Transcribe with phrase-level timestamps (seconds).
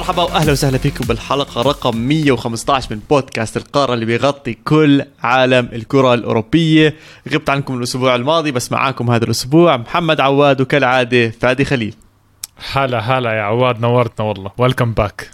[0.00, 6.14] مرحبا وأهلا وسهلا فيكم بالحلقة رقم 115 من بودكاست القارة اللي بيغطي كل عالم الكرة
[6.14, 6.94] الأوروبية.
[7.32, 11.94] غبت عنكم الأسبوع الماضي بس معاكم هذا الأسبوع محمد عواد وكالعادة فادي خليل.
[12.72, 14.50] هلا هلا يا عواد نورتنا والله.
[14.58, 15.30] ويلكم باك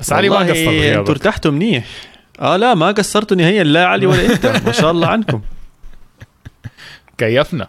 [0.00, 1.84] بس علي ما قصر أنتوا ارتحتوا منيح.
[2.40, 4.46] آه لا ما قصرتوا نهائيا لا علي ولا أنت.
[4.66, 5.40] ما شاء الله عنكم.
[7.18, 7.68] كيفنا.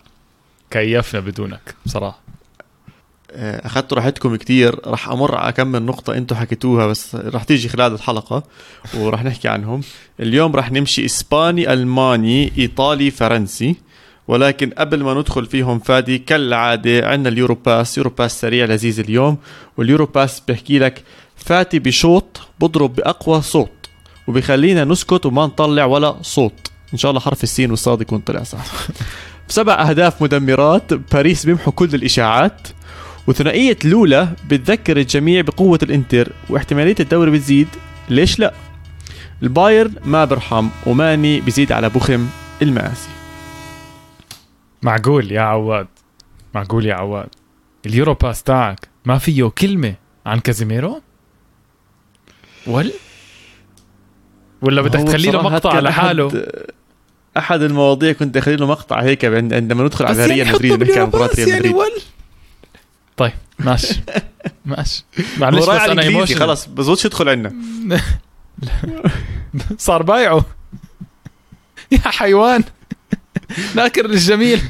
[0.71, 2.28] كيفنا بدونك بصراحة.
[3.31, 4.79] آه، اخذتوا راحتكم كتير.
[4.87, 8.43] راح أمر على كم من نقطة أنتم حكيتوها بس راح تيجي خلال الحلقة
[8.97, 9.81] وراح نحكي عنهم.
[10.19, 13.75] اليوم راح نمشي إسباني ألماني إيطالي فرنسي.
[14.27, 17.97] ولكن قبل ما ندخل فيهم فادي كالعادة عندنا ال Euro pass.
[17.97, 19.37] Euro pass سريع لذيذ اليوم.
[19.77, 21.03] وال Euro pass بيحكي لك
[21.35, 23.71] فاتي بشوط بضرب بأقوى صوت
[24.27, 26.71] وبيخلينا نسكت وما نطلع ولا صوت.
[26.93, 28.65] إن شاء الله حرف السين والصاد يكون طلع صح.
[29.49, 30.93] بسبع أهداف مدمرات.
[30.93, 32.67] باريس بيمحوا كل الإشاعات.
[33.29, 37.67] وثنائية لولا بتذكر الجميع بقوة الإنتر واحتمالية الدوري بتزيد.
[38.09, 38.53] ليش لا؟
[39.43, 42.27] البايرن ما برحم وماني بزيد على بخم
[42.61, 43.09] المآسي
[44.81, 45.87] معقول يا عواد؟
[46.55, 47.27] معقول يا عواد؟
[47.85, 49.93] ال Euro pass تاعك ما فيه كلمة
[50.25, 51.01] عن كازيميرو؟
[52.67, 52.91] ولا
[54.61, 56.45] ولا بدك تخلي له مقطع لحاله؟ أحد,
[57.37, 61.07] أحد المواضيع كنت أخلي له مقطع هيك عندما ندخل على ريال يعني مدريد ونحكي عن
[61.07, 62.01] مباراة ريال يعني مدريد.
[63.19, 64.01] طيب ماشي.
[64.65, 65.05] ماشي.
[65.37, 67.53] معلش بس أنا ايموشن خلص بزودش يدخل عندنا؟
[69.77, 70.45] صار بايعه.
[71.91, 72.63] يا حيوان.
[73.75, 74.61] ناكر للجميل.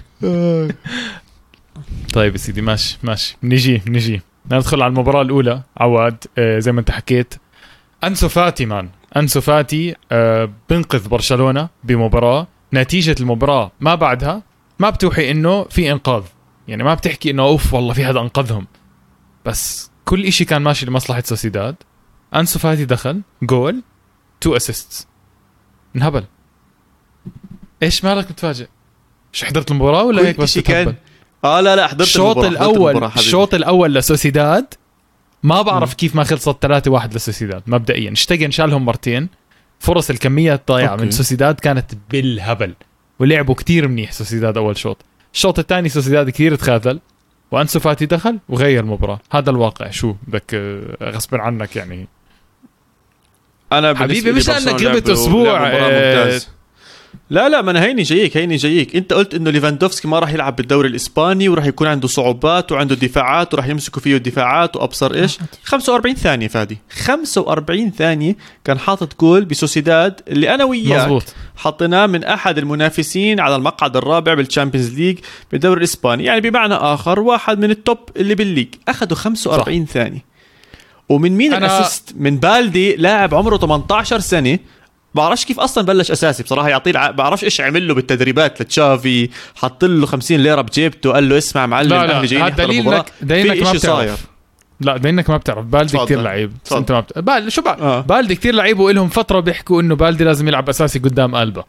[2.14, 3.38] طيب يا سيدي ماشي ماشي.
[3.43, 4.21] نجي نجي
[4.52, 5.61] ندخل على المباراة الأولى.
[5.77, 7.33] عواد آه زي ما أنت حكيت.
[8.04, 8.89] أنسو فاتي مان.
[9.17, 12.48] أنسو فاتي آه بنقذ برشلونة بمباراة.
[12.73, 14.42] نتيجة المباراة ما بعدها
[14.80, 16.23] ما بتوحي إنه في إنقاذ.
[16.69, 18.67] يعني ما بتحكي إنه أوف والله في حدا أنقذهم.
[19.45, 21.75] بس كل إشي كان ماشي لمصلحة سوسيداد
[22.35, 23.83] أنسو فاتي دخل goal
[24.42, 25.08] two assist
[25.95, 26.23] انهبل.
[27.83, 28.67] إيش مالك متفاجئ؟
[29.33, 30.95] مش حضرت المباراة ولا هيك بس كان
[31.43, 34.73] آه لا لا حضرت الشوط الأول الشوط الأول لسوسيداد
[35.43, 35.95] ما بعرف م.
[35.95, 38.11] كيف ما خلصت 3 1 لسوسيداد مبدئيا.
[38.11, 39.29] اشتقن شالهم مرتين.
[39.79, 42.73] فرص الكمية الضايعة من سوسيداد كانت بالهبل.
[43.19, 44.97] ولعبوا كتير منيح سوسيداد أول شوط.
[45.33, 46.99] الشوط الثاني سوسيداد كثير تخاذل.
[47.51, 49.89] وأنسو فاتي دخل وغير المباراه هذا الواقع.
[49.89, 52.07] شو بدك آه، غصب عنك يعني.
[53.71, 55.69] أنا حبيبي مش لأنك غبت أسبوع
[57.30, 58.95] لا لا ما أنا هيني جايك هيني جايك.
[58.95, 63.53] أنت قلت إنه ليفاندوفسكي ما راح يلعب بالدوري الإسباني وراح يكون عنده صعوبات وعنده دفاعات
[63.53, 65.37] وراح يمسكوا فيه الدفاعات وأبصر إيش.
[65.64, 66.77] 45 ثانية فادي.
[66.89, 71.23] 45 ثانية كان حاطط جول بسوسيداد اللي أنا وياك مزبوط.
[71.55, 75.17] حطيناه من أحد المنافسين على المقعد الرابع بال Champions League
[75.52, 76.23] بالدوري الإسباني.
[76.23, 79.91] يعني بمعنى آخر واحد من ال top اللي بال league أخذوا 45 صح.
[79.91, 80.30] ثانية.
[81.09, 81.65] ومن مين أنا...
[81.65, 84.59] ال assist؟ من بالدي لاعب عمره 18 سنة.
[85.15, 86.70] بعرفش كيف أصلا بلش أساسي بصراحة.
[86.70, 87.11] يعطيه الع...
[87.11, 91.89] بعرفش إيش عمل له بالتدريبات تشافي حط له 50 ليرة بجيبته قال له اسمع معلم
[91.89, 94.17] لا لا جايين دليلك دليلك ما صاير.
[94.81, 95.65] لا بينك ما بتعرف.
[95.65, 96.53] بالدي كثير لعيب.
[96.71, 97.52] أنت ما بتعرف بال...
[97.52, 98.02] شو بقى؟ آه.
[98.02, 101.64] بالدي كثير لعيب ولهم فترة بيحكوا إنه بالدي لازم يلعب أساسي قدام قلبه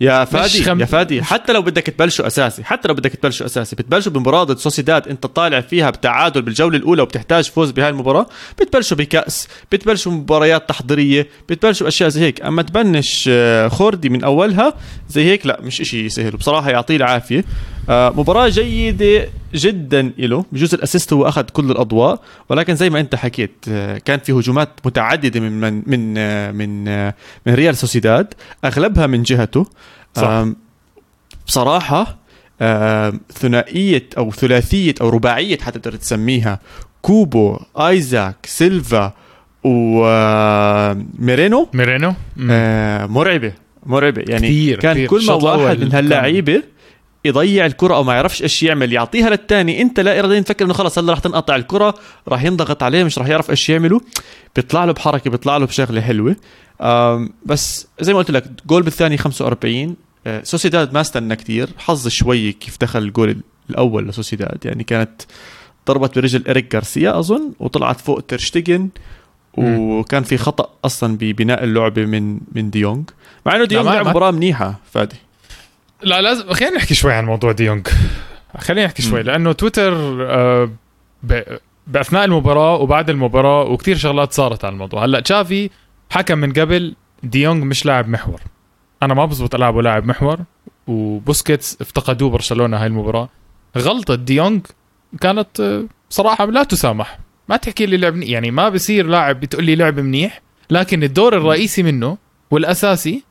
[0.00, 0.80] يا فادي خم...
[0.80, 4.58] يا فادي حتى لو بدك تبلشوا أساسي حتى لو بدك تبلشوا أساسي بتبلشوا بمباراة ضد
[4.58, 8.26] سوسيداد أنت طالع فيها بتعادل بالجولة الأولى وبتحتاج فوز بهاي المباراة
[8.60, 12.42] بتبلشوا بكأس بتبلشوا مباريات تحضيرية بتبلشوا أشياء زي هيك.
[12.42, 14.74] أما تبنش آه، خوردي من أولها
[15.08, 16.30] زي هيك لا مش إشي سهل.
[16.30, 17.44] بصراحه يعطيه العافية.
[17.88, 22.20] مباراة جيدة جدا له بجوز ال assist هو أخذ كل الأضواء.
[22.48, 26.14] ولكن زي ما أنت حكيت آه، كان في هجومات متعددة من من من
[26.54, 27.06] من,
[27.46, 28.34] من ريال سوسيداد.
[28.64, 29.66] أغلبها من جهته.
[30.14, 30.44] صح.
[31.46, 32.18] بصراحة
[33.32, 36.60] ثنائية أو ثلاثية أو رباعية حتى تقدر تسميها.
[37.02, 39.12] كوبو إيزاك سيلفا
[39.64, 40.48] وميرينو
[41.72, 42.14] ميرينو.
[42.50, 43.52] آه مرعبة.
[43.86, 44.24] مرعبة.
[44.28, 45.08] يعني كتير كان كتير.
[45.08, 46.62] كل ما واحد من هاللعيبه
[47.26, 50.98] يضيع الكرة أو ما يعرفش إيش يعمل يعطيها للثاني أنت لا اراديا تفكر إنه خلص
[50.98, 51.94] هلا رح تنقطع الكرة
[52.28, 54.00] رح ينضغط عليه مش رح يعرف إيش يعمله.
[54.56, 56.36] بيطلع له بحركة بيطلع له بشغلة حلوة.
[57.46, 59.96] بس زي ما قلت لك جول بالثاني 45
[60.26, 63.36] آه، سوسيداد ما استنى كثير حظ شوي كيف دخل الجول
[63.70, 64.58] الأول لسوسيداد.
[64.64, 65.22] يعني كانت
[65.86, 68.88] ضربت برجل اريك غارسيا أظن وطلعت فوق ترشتيجن
[69.56, 73.10] وكان في خطأ أصلا ببناء اللعبة من من ديونج
[73.46, 75.16] مع إنه ديونج لعب مباراة منيحة فادي.
[76.02, 77.88] لا لازم خلينا نحكي شوي عن موضوع ديونج
[78.58, 79.92] خلينا نحكي شوي لأنه تويتر
[80.30, 80.70] آه،
[81.86, 85.04] بأثناء المباراة وبعد المباراة وكثير شغلات صارت على الموضوع.
[85.04, 85.70] هلأ تشافي
[86.10, 88.40] حكى من قبل ديونج مش لاعب محور.
[89.02, 90.38] أنا ما بزبط ألعبه لاعب محور
[90.86, 93.28] وبوسكيتس افتقدوه برشلونة هاي المباراة.
[93.78, 94.66] غلطة ديونج
[95.20, 97.18] كانت آه، صراحة لا تسامح.
[97.48, 98.16] ما تحكي لي لعب.
[98.16, 100.40] يعني ما بصير لاعب بتقول لي لعب منيح
[100.70, 102.18] لكن الدور الرئيسي منه
[102.50, 103.22] والأساسي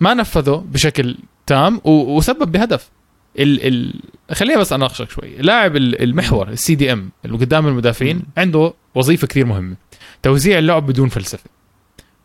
[0.00, 1.16] ما نفذه بشكل
[1.46, 2.90] تام و- وسبب بهدف.
[3.38, 4.00] ال ال
[4.32, 5.36] خليني بس أناقشك شوي.
[5.36, 9.76] لاعب ال- المحور ال CDM اللي قدام المدافعين عنده وظيفة كثير مهمة.
[10.22, 11.50] توزيع اللعب بدون فلسفة.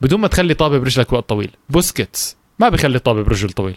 [0.02, 1.52] بدون ما تخلي طابة برجلك وقت طويل.
[1.70, 3.76] بوسكيتس ما بيخلي طابة برجل طويل.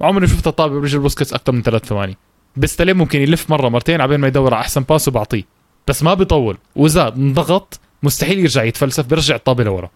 [0.00, 2.16] عمري شفت طابة برجل بوسكيتس أكثر من ثلاث ثواني.
[2.56, 5.42] بيستلم ممكن يلف مرة مرتين عبين ما يدور على أحسن pass وبعطيه.
[5.88, 6.58] بس ما بيطول.
[6.76, 9.90] وإذا انضغط مستحيل يرجع يتفلسف بيرجع الطابة لورا.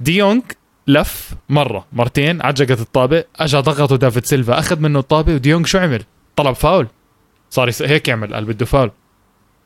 [0.00, 0.42] ديونج
[0.88, 6.02] لف مرة مرتين عجقت الطابة اجى ضغطه دافيد سيلفا أخذ منه الطابة وديونج شو عمل؟
[6.36, 6.86] طلب فاول.
[7.50, 8.90] صار يس- هيك يعمل قال بده فاول.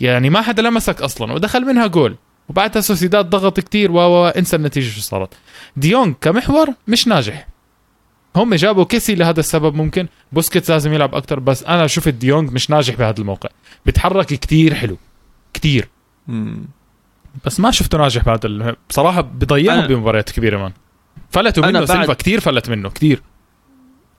[0.00, 2.16] يعني ما حدا لمسك أصلا ودخل منها جول.
[2.48, 5.34] وبعدها سوسيداد ضغط كتير و و- انسى النتيجة شو صارت.
[5.76, 7.46] ديونج كمحور مش ناجح.
[8.36, 10.08] هم جابوا كيسي لهذا السبب ممكن.
[10.32, 13.48] بوسكيتس لازم يلعب أكثر بس أنا شفت ديونج مش ناجح بهذا الموقع.
[13.86, 14.96] بتحرك كتير حلو
[15.54, 15.88] كتير.
[16.28, 16.64] مم.
[17.44, 20.72] بس ما شفته ناجح بهذا بصراحة بضيعهم بمباريات كبيرة man.
[21.32, 23.22] فلتوا منه بعد- سيلفا كتير فلت منه كتير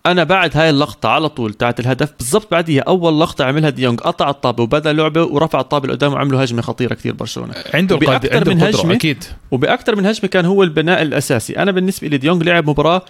[0.05, 4.29] أنا بعد هاي اللقطة على طول تاعت الهدف بالضبط بعديها أول لقطة عملها ديونج قطع
[4.29, 7.95] الطابة وبدأ لعبة ورفع الطابة لقدام وعملوا هجمة خطيرة كتير برشلونة عنده.
[7.95, 8.93] بأكتر عنده من هجمة.
[8.93, 13.01] أكيد وباكثر من هجمة كان هو البناء الأساسي أنا بالنسبة لي ديونج لعب مباراة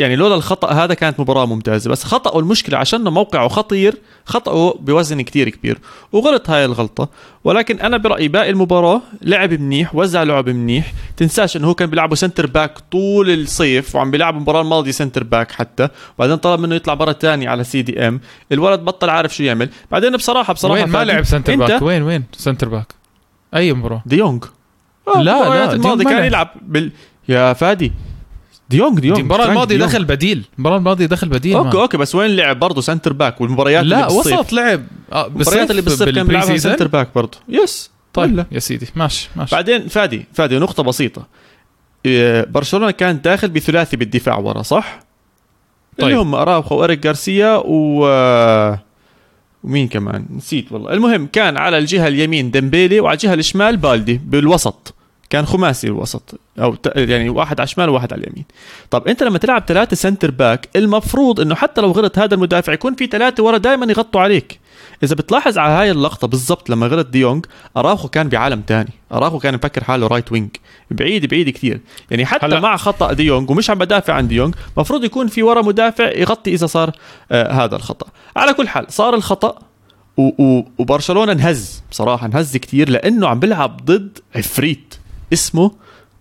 [0.00, 3.94] يعني لولا الخطأ هذا كانت مباراة ممتازة بس خطأه المشكلة عشان موقعه خطير
[4.24, 5.78] خطأه بوزن كتير كبير
[6.12, 7.08] وغلط هاي الغلطة.
[7.44, 10.92] ولكن أنا برأيي باقي المباراة لعب منيح وزع لعب منيح.
[11.16, 15.52] تنساش إنه هو كان بيلعبه center back طول الصيف وعم بيلعب المباراه الماضيه center back
[15.52, 15.88] حتى.
[16.18, 18.20] وبعدين طلب منه يطلع مره تانية على CDM
[18.52, 19.68] الولد بطل عارف شو يعمل.
[19.90, 22.94] بعدين بصراحه بصراحة وين ما لعب center back وين وين center back
[23.54, 24.44] أي مباراة؟ ديونج
[25.16, 26.26] لا، لا، المباريات ديونج الماضيه ما كان لعب.
[26.26, 26.92] يلعب بال
[27.28, 27.92] يا فادي.
[28.70, 29.76] ديونج ديونج المباراة الماضية.
[29.78, 31.76] دخل بديل المباراة الماضية دخل بديل okay man.
[31.76, 34.82] Okay بس وين لعب برضه center back والمباريات اللي لا بالصيف وسط لعب
[35.12, 38.46] آه، المباريات اللي بالصيف كان بيلعبها؟ center back برضه yes طيب ولا.
[38.52, 41.26] يا سيدي ماشي ماشي بعدين فادي فادي نقطة بسيطة
[42.06, 45.00] إيه، برشلونة كان داخل بثلاثي بالدفاع ورا صح؟
[45.98, 46.08] طيب.
[46.08, 48.78] اللي هم أراوخو وإريك غارسيا و آه،
[49.64, 54.94] ومين كمان نسيت والله المهم كان على الجهة اليمين ديمبيلي وعلى الجهة الشمال بالدي بالوسط
[55.30, 56.40] كان خماسي الوسط.
[56.58, 58.44] أو يعني واحد على الشمال وواحد على اليمين.
[58.90, 62.94] طب أنت لما تلعب ثلاثة center back المفروض إنه حتى لو غلط هذا المدافع يكون
[62.94, 64.60] في ثلاثة ورا دائما يغطوا عليك.
[65.02, 67.46] إذا بتلاحظ على هاي اللقطة بالضبط لما غلط ديونج
[67.76, 68.90] أراخو كان بعالم تاني.
[69.12, 70.50] أراخو كان مفكر حاله right wing
[70.90, 71.80] بعيد بعيد كثير.
[72.10, 72.60] يعني حتى هلا-.
[72.60, 76.66] مع خطأ ديونج ومش عم بدافع عن ديونج مفروض يكون في ورا مدافع يغطي إذا
[76.66, 76.92] صار
[77.32, 78.06] آه هذا الخطأ.
[78.36, 79.58] على كل حال صار الخطأ
[80.78, 81.82] وبرشلونة انهز.
[81.90, 84.94] بصراحة انهز كثير لأنه عم بيلعب ضد عفريت.
[85.32, 85.70] اسمه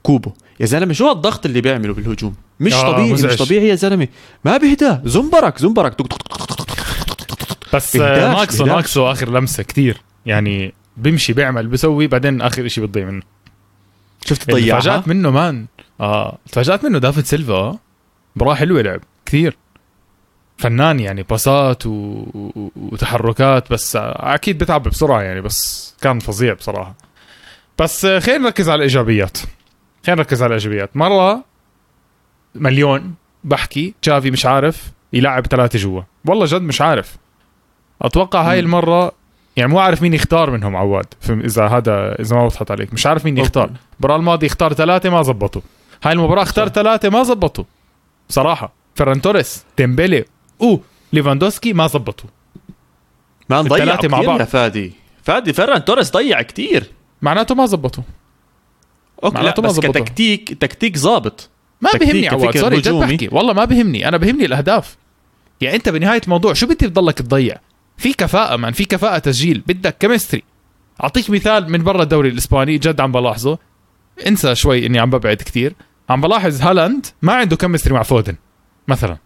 [0.03, 3.31] كوبو يا زلمه شو الضغط اللي بيعمله بالهجوم مش آه، طبيعي مزعج.
[3.31, 4.07] مش طبيعي يا زلمه
[4.45, 5.95] ما بيهدى زنبرك زنبرك
[7.73, 8.65] بس آه، ناقصه.
[8.65, 13.21] ناقصه اخر لمسه كتير يعني بيمشي بيعمل بيسوي بعدين اخر شيء بتضيع منه
[14.25, 15.65] شفت ضيعها تفاجات منه man
[15.99, 17.79] آه تفاجات منه دافيد سيلفا آه.
[18.35, 19.57] مباراه حلوة لعب كثير
[20.57, 21.89] فنان يعني باصات و...
[21.89, 22.71] و...
[22.75, 26.95] وتحركات بس آه، أكيد بتعب بسرعة يعني بس كان فظيع بصراحه
[27.79, 29.37] بس خلينا نركز على الإيجابيات.
[30.05, 30.97] خلينا نركز على الإيجابيات.
[30.97, 31.43] مرة
[32.55, 36.01] مليون بحكي تشافي مش عارف يلعب ثلاثة جوا.
[36.25, 37.17] والله جد مش عارف.
[38.01, 38.59] أتوقع هاي.
[38.59, 39.11] المرة
[39.55, 42.93] يعني مو عارف مين يختار منهم عواد إذا هذا إذا ما وضحت عليك.
[42.93, 43.71] مش عارف مين يختار.
[43.93, 45.61] المباراة الماضية اختار ثلاثة ما زبطوا.
[46.03, 46.67] هاي المباراة اختار.
[46.67, 47.63] ثلاثة ما زبطوا.
[48.29, 50.25] بصراحه فران توريس ديمبلي
[50.59, 50.77] و
[51.13, 52.29] ليفاندوسكي ما زبطوا.
[53.49, 54.39] ما نضيع الثلاثة مع كثير بعض.
[54.39, 54.93] يا فادي.
[55.23, 58.03] فادي فران توريس ضيع كتير معناته ما زبطوا.
[59.23, 59.91] okay لا معناته ما بس زبطوا.
[59.91, 61.49] كتكتيك تكتيك ظابط.
[61.81, 62.93] ما بهمني عواد sorry جد.
[62.93, 63.29] بحكي.
[63.31, 64.97] والله ما بهمني أنا بهمني الأهداف.
[65.61, 67.57] يعني أنت بنهاية الموضوع شو بدي تضلك تضيع؟
[67.97, 69.63] في كفاءة man في كفاءة تسجيل.
[69.67, 70.43] بدك chemistry
[71.03, 73.57] أعطيك مثال من برا الدوري الإسباني جد عم بلاحظه.
[74.27, 75.73] انسى شوي إني عم ببعد كتير.
[76.09, 78.35] عم بلاحظ هالاند ما عنده chemistry مع فودن
[78.87, 79.17] مثلا.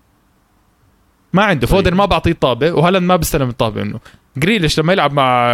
[1.33, 1.67] ما عنده.
[1.67, 1.75] طيب.
[1.75, 3.99] فودن ما بعطيه الطابه وهالاند ما بيستلم الطابة منه.
[4.37, 5.51] جريليش لما يلعب مع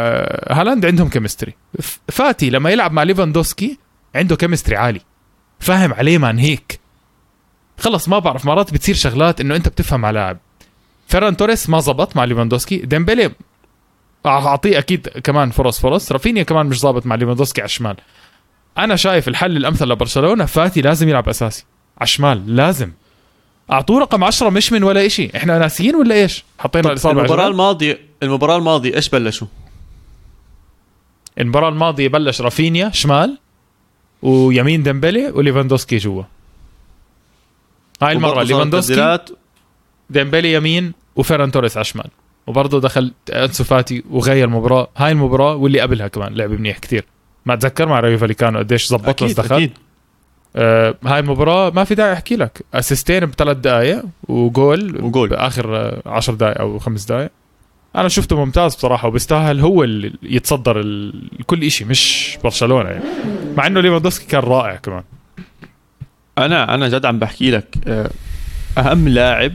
[0.49, 1.53] هالاند عندهم chemistry
[2.07, 3.77] فاتي لما يلعب مع ليفاندوسكي
[4.15, 5.01] عنده chemistry عالي.
[5.59, 6.79] فاهم عليه man هيك.
[7.79, 10.37] خلص ما بعرف مرات بتصير شغلات إنه أنت بتفهم على لاعب.
[11.07, 12.77] فيران توريس ما زبط مع ليفاندوسكي.
[12.77, 13.31] ديمبلي
[14.25, 16.11] أعطيه أكيد كمان فرص فرص.
[16.11, 17.95] رافينيا كمان مش ظابط مع ليفاندوسكي على الشمال.
[18.77, 21.65] أنا شايف الحل الأمثل لبرشلونة فاتي لازم يلعب أساسي.
[21.97, 22.91] على الشمال لازم.
[23.71, 27.97] أعطوه رقم 10 مش من ولا شيء إحنا ناسيين ولا إيش؟ حطينا الإصابة المباراة المباراة,
[28.23, 29.47] الماضية المباراة الماضية إيش بلشوا؟
[31.39, 33.37] المباراة الماضية بلش رافينيا شمال
[34.21, 36.23] ويمين ديمبلي وليفاندوسكي جوا.
[38.01, 39.17] هاي المرة ليفاندوسكي
[40.09, 42.09] ديمبلي يمين وفيران توريس على الشمال
[42.47, 44.87] وبرضه دخل أنسو فاتي وغير المباراة.
[44.97, 47.05] هاي المباراة واللي قبلها كمان لعب منيح كتير
[47.45, 49.55] ما أتذكر مع رايو فاليكانو قديش زبط له دخل.
[49.55, 49.71] أكيد.
[50.55, 52.65] آه هاي المباراة ما في داعي أحكي لك.
[52.73, 55.29] أسيستين بثلاث دقائق و goal و goal.
[55.29, 57.31] بآخر آه، عشر دقائق أو خمس دقائق
[57.95, 60.83] أنا شفته ممتاز بصراحة وبيستاهل هو اللي يتصدر.
[61.45, 63.03] كل شيء مش برشلونة يعني.
[63.57, 65.03] مع إنه ليفاندوفسكي كان رائع كمان.
[66.37, 68.09] أنا أنا جد عم بحكي لك آه،
[68.77, 69.53] أهم لاعب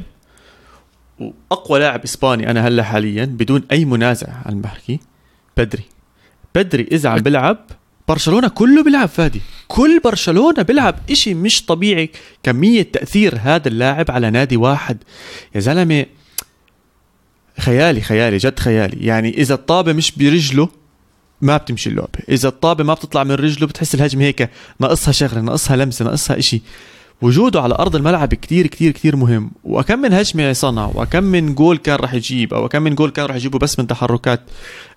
[1.19, 5.01] وأقوى لاعب إسباني أنا هلأ حاليا بدون أي منازع عم بحكي
[5.57, 5.85] بدري.
[6.55, 7.59] بدري إذا عم بلعب
[8.09, 9.41] برشلونة كله بيلعب فادي.
[9.69, 12.11] كل برشلونة بيلعب إشي مش طبيعي
[12.43, 14.99] كمية تأثير هذا اللاعب على نادي واحد.
[15.55, 16.07] يا زلمة
[17.59, 19.07] خيالي خيالي جد خيالي.
[19.07, 20.69] يعني إذا الطابة مش برجله
[21.41, 22.19] ما بتمشي اللعبة.
[22.29, 26.63] إذا الطابة ما بتطلع من رجله بتحس الهجمة هيك ناقصها شغلة ناقصها لمسة ناقصها إشي.
[27.23, 29.51] وجوده على أرض الملعب كتير كتير كتير مهم.
[29.65, 33.27] وكم من هجمة صنع وكم من جول كان راح يجيب أو كم من جول كان
[33.27, 34.41] راح يجيبه بس من تحركات.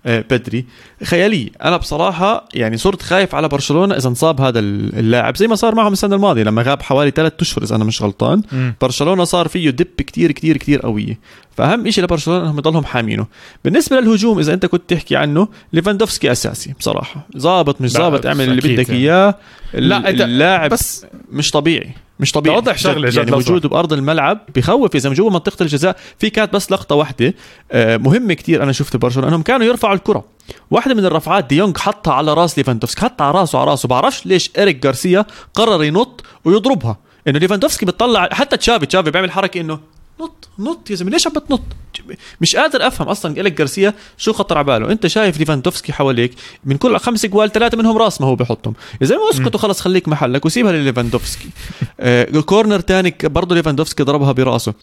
[0.06, 0.66] بدري.
[1.04, 5.75] خيالي أنا بصراحة يعني صرت خايف على برشلونة إذا انصاب هذا اللاعب زي ما صار
[5.75, 8.42] معهم السنة الماضية لما غاب حوالي ثلاث أشهر إذا أنا مش غلطان.
[8.51, 8.75] مم.
[8.82, 11.20] برشلونة صار فيه دب كتير كتير كتير قوية.
[11.58, 13.25] فأهم شيء لبرشلونة إنهم يضلهم حامينه.
[13.66, 17.27] بالنسبة للهجوم إذا أنت كنت تحكي عنه ليفاندوفسكي أساسي بصراحة.
[17.38, 19.01] ظابط مش ظابط اعمل اللي بدك يعني.
[19.01, 19.36] إياه.
[19.74, 21.89] لا، اللاعب بس مش طبيعي
[22.20, 22.56] مش طبيعي.
[22.56, 26.72] أوضح شغلة جد يعني وجوده بأرض الملعب بخوف إذا جوا منطقة الجزاء في كانت بس
[26.72, 27.34] لقطة واحدة
[27.72, 30.24] آه، مهمة كتير أنا شفت برشلونة إنهم كانوا يرفعوا الكرة.
[30.72, 33.01] واحدة من الرفعات ديونج حطها على راس ليفاندوفسكي.
[33.01, 33.88] حطها على راسه على راسه.
[33.88, 36.98] بعرفش ليش اريك غارسيا قرر ينط ويضربها.
[37.27, 39.79] إنه ليفاندوفسكي بتطلع حتى تشافي تشافي بيعمل حركة إنه
[40.22, 41.12] نط نط يا زلمة.
[41.12, 41.62] ليش عم بتنط؟
[42.41, 44.91] مش قادر أفهم أصلا اريك غارسيا شو خطر على باله.
[44.91, 46.34] أنت شايف ليفاندوفسكي حواليك
[46.65, 50.08] من كل خمس جوال ثلاثة منهم راس ما هو بحطهم يا زلمة اسكت وخلص خليك
[50.08, 51.50] محلك وسيبها لليفاندوفسكي.
[52.00, 54.74] آه corner تاني برضه ليفاندوفسكي ضربها براسه.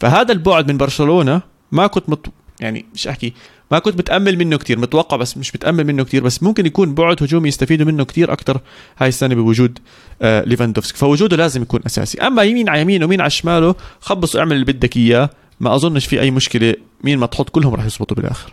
[0.00, 1.40] فهذا البعد من برشلونة
[1.72, 2.26] ما كنت مت...
[2.60, 3.32] يعني مش أحكي.
[3.70, 7.22] ما كنت متامل منه كتير متوقع بس مش متامل منه كتير بس ممكن يكون بعد
[7.22, 8.60] هجومي يستفيدوا منه كتير أكتر
[8.98, 9.78] هاي السنة بوجود
[10.22, 10.98] آه ليفاندوفسكي.
[10.98, 12.18] فوجوده لازم يكون أساسي.
[12.20, 15.30] أما يمين على يمين ومين على شماله خبص واعمل اللي بدك إياه.
[15.60, 16.74] ما أظنش في أي مشكلة
[17.04, 18.52] مين ما تحط كلهم راح يزبطوا بالآخر.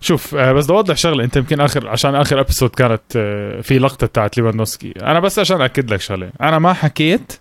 [0.00, 1.24] شوف آه، بس بدي أوضح شغلة.
[1.24, 5.60] أنت يمكن آخر عشان آخر episode كانت آه، في لقطة بتاعت ليفاندوسكي أنا بس عشان
[5.60, 6.30] أكد لك شغلة.
[6.40, 7.32] أنا ما حكيت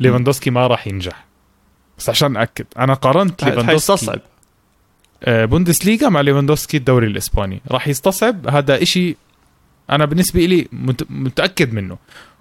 [0.00, 1.26] ليفاندوسكي ما راح ينجح.
[1.98, 2.66] بس عشان أكد.
[2.78, 4.26] أنا قارنت آه،
[5.26, 7.60] بوندسليغا مع ليفاندوفسكي الدوري الإسباني.
[7.70, 9.16] راح يستصعب هذا إشي
[9.90, 11.96] أنا بالنسبة لي مت- متأكد منه.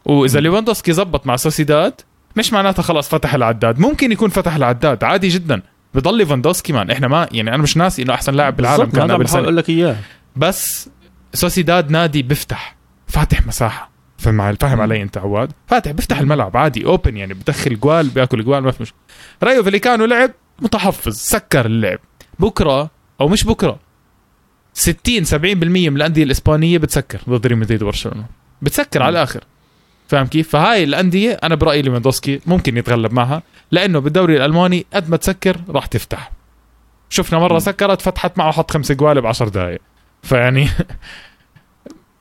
[0.06, 1.94] وإذا ليفاندوفسكي زبط مع سوسيداد
[2.36, 3.80] مش معناتها خلاص فتح العداد.
[3.80, 5.04] ممكن يكون فتح العداد.
[5.04, 5.62] عادي جدا.
[5.94, 6.92] بضل ليفاندوفسكي man.
[6.92, 9.42] إحنا ما يعني أنا مش ناسي إنه أحسن لاعب بالعالم كان قبل سنة.
[9.42, 9.96] أقول لك إياه.
[10.36, 10.90] بس
[11.34, 12.76] سوسيداد نادي بيفتح.
[13.08, 13.90] فاتح مساحة.
[14.18, 15.52] فاهم فاهم علي أنت عواد.
[15.68, 18.98] فاتح بيفتح الملعب عادي open يعني بدخل جوال بيأكل جوال ما في مشكله
[19.44, 22.00] رايو فاليكانو لعب متحفظ سكر اللعب.
[22.40, 22.90] بكرة
[23.22, 23.80] أو مش بكرة.
[24.74, 27.22] 60 70% من الأندية الإسبانية بتسكر.
[27.30, 28.26] ضد ريال مدريد وبرشلونة.
[28.62, 29.44] بتسكر على الآخر.
[30.08, 35.18] فاهم كيف؟ فهاي الأندية أنا برأيي ليفاندوسكي ممكن يتغلب معها لأنه بالدوري الألماني قد ما
[35.18, 36.32] تسكر راح تفتح.
[37.10, 37.60] شفنا مرة.
[37.60, 39.82] سكرت فتحت معه حط خمسة جوال ب 10 دقائق
[40.24, 40.68] فيعني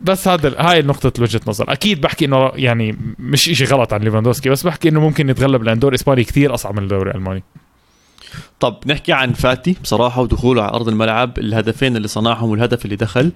[0.00, 4.50] بس هذا هاي نقطة وجهة نظر، أكيد بحكي إنه يعني مش إشي غلط عن ليفاندوسكي
[4.50, 7.42] بس بحكي إنه ممكن يتغلب لأن الدوري الإسباني كثير أصعب من الدوري الألماني.
[8.60, 13.32] طب نحكي عن فاتي بصراحة ودخوله على أرض الملعب الهدفين اللي صنعهم والهدف اللي دخل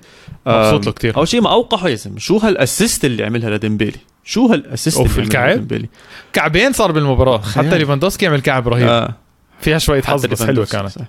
[0.46, 1.16] مبسوط له كتير.
[1.16, 4.98] أول شيء ما اوقعه يا زلمة شو هال assist اللي عملها لديمبيلي شو هال assist
[4.98, 5.88] اللي عملها الكعب؟ لديمبيلي
[6.32, 7.66] كعبين صار بالمباراة، خيال.
[7.66, 9.14] حتى ليفاندوسكي عمل كعب رهيب، آه.
[9.60, 10.90] فيها شوية حظ بس ليفاندوفسكي، كانت.
[10.90, 11.04] صح.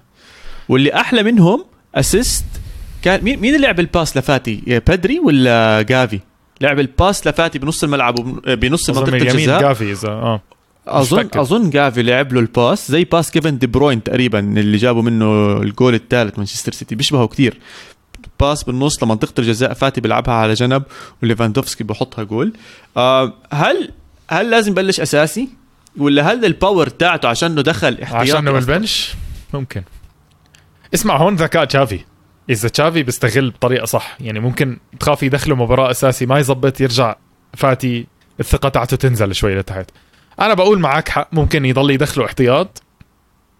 [0.70, 1.66] واللي أحلى منهم
[1.96, 2.46] assist
[3.02, 6.20] كان مين مين اللي لعب ال pass لفاتي يا بدري ولا جافي
[6.62, 10.42] لعب ال pass لفاتي بنص الملعب وبنص منطقة الجزاء جافي إذا آه
[10.90, 11.30] اظن.
[11.34, 15.58] أظن جافي لعب له ال pass زي pass كيفن دي بروين تقريبا اللي جابوا منه
[15.58, 16.96] الجول الثالث مانشستر سيتي.
[16.96, 17.60] بيشبهه كتير.
[18.40, 20.84] pass بالنص لمنطقه الجزاء فاتي بيلعبها على جنب
[21.24, 22.54] وليفاندوفسكي بحطها جول.
[22.98, 23.92] آه هل
[24.30, 25.50] هل لازم بلش أساسي؟
[25.98, 29.14] ولا هل ال power تاعته عشان إنه دخل احتياطي عشان؟ ال bench
[29.54, 29.84] ممكن.
[30.94, 32.00] اسمع هون ذكاء تشافي.
[32.50, 37.16] إذا تشافي بيستغل بطريقة صح يعني ممكن تخاف يدخله مباراة أساسي ما يزبط يرجع
[37.54, 38.08] فاتي
[38.40, 39.90] الثقة تاعته تنزل شوي لتحت.
[40.42, 42.84] أنا بقول معك حق ممكن يضل يدخله احتياط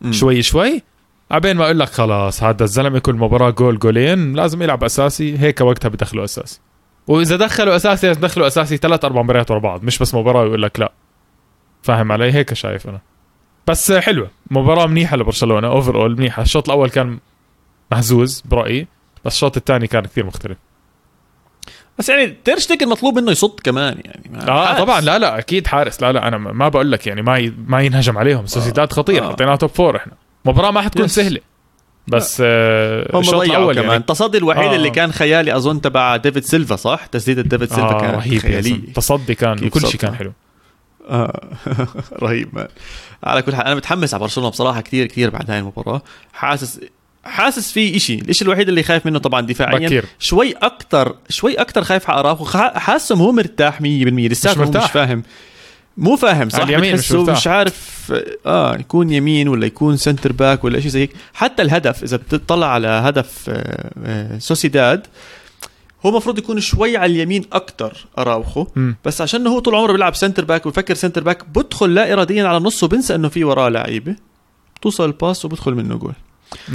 [0.02, 0.12] مم.
[0.12, 0.84] شوي شوي.
[1.32, 5.62] عبين ما أقول لك خلاص هذا الزلمة كل مباراه جول جولين لازم يلعب أساسي هيك
[5.62, 6.60] وقتها بدخله أساسي.
[7.08, 10.62] وإذا دخله أساسي لازم دخله أساسي ثلاث أربع مباريات ورا بعض مش بس مباراة ويقول
[10.62, 10.92] لك لا.
[11.84, 13.00] فاهم علي؟ هيك شايف أنا.
[13.68, 16.42] بس حلوة مباراة منيحة لبرشلونة overall منيحة.
[16.42, 17.20] الشوط الأول كان
[17.92, 18.88] مهزوز برأيي
[19.26, 20.58] بس الشوط الثاني كان كثير مختلف.
[22.00, 24.80] بس يعني تير شتيغن المطلوب منه يصد كمان يعني آه حارس.
[24.80, 27.54] طبعا لا لا أكيد حارس لا لا أنا ما بقول لك يعني ما ي...
[27.68, 29.30] ما ينهجم عليهم سوسيداد خطير آه.
[29.32, 30.14] حطيناه top four إحنا
[30.46, 31.16] مباراة ما حتكون yes.
[31.16, 31.40] سهلة
[32.08, 34.76] بس آه هم الشوط الأول كمان يعني التصدي الوحيد آه.
[34.76, 38.82] اللي كان خيالي أظن تبع ديفيد سيلفا صح تسديده ديفيد سيلفا آه كانت رهيب زلمة.
[38.96, 40.32] تصدي كان كل شيء؟ كان حلو
[41.10, 41.42] آه.
[42.24, 42.68] رهيب man
[43.24, 46.02] على كل حال أنا متحمس على برشلونة بصراحة كثير كثير بعد هاي المباراة
[46.34, 46.80] حاسس
[47.24, 48.16] حاسس في إشي.
[48.16, 52.46] الإشي الوحيد اللي خايف منه طبعا دفاعيا بكير شوي أكثر شوي أكثر خايف على اراخو
[52.46, 54.84] خا- حاسه هو مرتاح 100% لساته هو مرتاح.
[54.84, 55.24] مش فاهم.
[55.98, 57.12] مو فاهم صح؟ اليمين مش.
[57.12, 58.14] مش عارف
[58.46, 61.12] آه يكون يمين ولا يكون center back ولا شيء زي هيك.
[61.34, 65.08] حتى الهدف إذا بتطلع على هدف آه، آه، سوسيداد
[66.06, 68.68] هو المفروض يكون شوي على اليمين أكثر أراوخو.
[68.76, 68.96] مم.
[69.06, 72.58] بس عشان هو طول عمره بيلعب center back ويفكر center back بدخل لا اراديا على
[72.58, 74.16] النص وبنسى إنه في وراه لعيبة.
[74.76, 76.14] بتوصل ال pass وبدخل منه جول.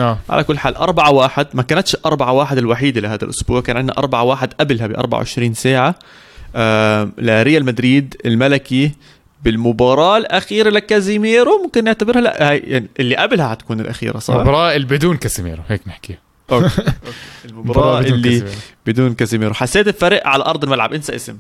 [0.01, 0.19] آه.
[0.31, 4.23] على كل حال 4 1 ما كانتش 4 1 الوحيدة لهذا الأسبوع كان عندنا 4
[4.23, 5.95] 1 قبلها ب 24 ساعة
[6.57, 8.93] آه لريال مدريد الملكي
[9.45, 15.17] بالمباراة الأخيرة لكازيميرو ممكن نعتبرها لا يعني اللي قبلها حتكون الأخيرة صح؟ المباراة اللي بدون
[15.17, 16.19] كاسيميرو هيك نحكي
[16.53, 16.65] okay.
[16.65, 16.93] okay.
[17.45, 18.45] المباراة اللي.
[18.87, 21.37] بدون كازيميرو حسيت الفرق على أرض الملعب انسى اسم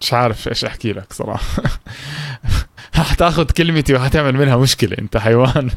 [0.00, 1.62] مش عارف إيش أحكي لك صراحة.
[2.94, 5.70] حتاخذ كلمتي وحتعمل منها مشكلة أنت حيوان.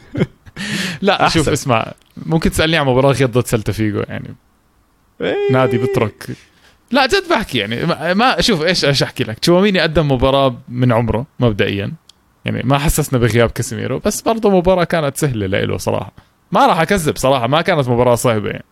[1.02, 1.34] لا أحسن.
[1.34, 4.34] شوف اسمع ممكن تسألني عن مباراة غير ضد سلتا فيجو يعني.
[5.50, 6.26] نادي بترك.
[6.90, 11.26] لا جد بحكي يعني ما, شوف إيش إيش أحكي لك؟ تشواميني قدم مباراة من عمره
[11.40, 11.92] مبدئيا.
[12.44, 16.12] يعني ما حسسنا بغياب كاسيميرو بس برضه مباراة كانت سهلة لإله صراحة.
[16.52, 18.64] ما راح أكذب صراحة ما كانت مباراة صعبة يعني.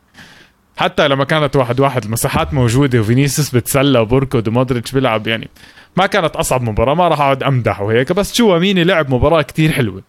[0.78, 5.48] حتى لما كانت واحد واحد المساحات موجودة وفينيسيوس بتسلى وبركض ومودريتش بيلعب يعني
[5.96, 10.02] ما كانت أصعب مباراة ما راح أقعد أمدح وهيك بس تشواميني لعب مباراة كتير حلوة.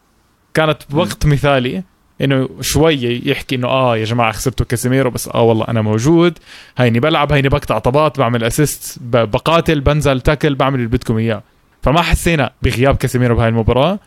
[0.54, 1.84] كانت بوقت مثالي
[2.22, 6.40] إنه شوي يحكي إنه آه يا جماعة خسرتوا كاسيميرو بس آه والله أنا موجود
[6.78, 11.44] هيني بلعب هيني بقطع طبات بعمل assist بقاتل بنزل tackle بعمل اللي بدكم إياه.
[11.82, 14.00] فما حسينا بغياب كاسيميرو بهاي المباراة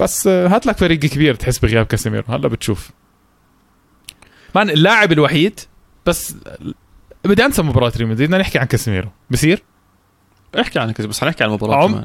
[0.00, 2.90] بس هات لك فريق كبير تحس بغياب كاسيميرو هلا بتشوف.
[4.54, 5.60] man اللاعب الوحيد
[6.08, 6.34] بس
[7.24, 9.08] بدي انسى مباراة ريال مدريد بدنا نحكي عن كاسيميرو.
[9.30, 9.62] بصير؟
[10.60, 12.04] احكي عن كذا بس حنحكي عن المباراة عم-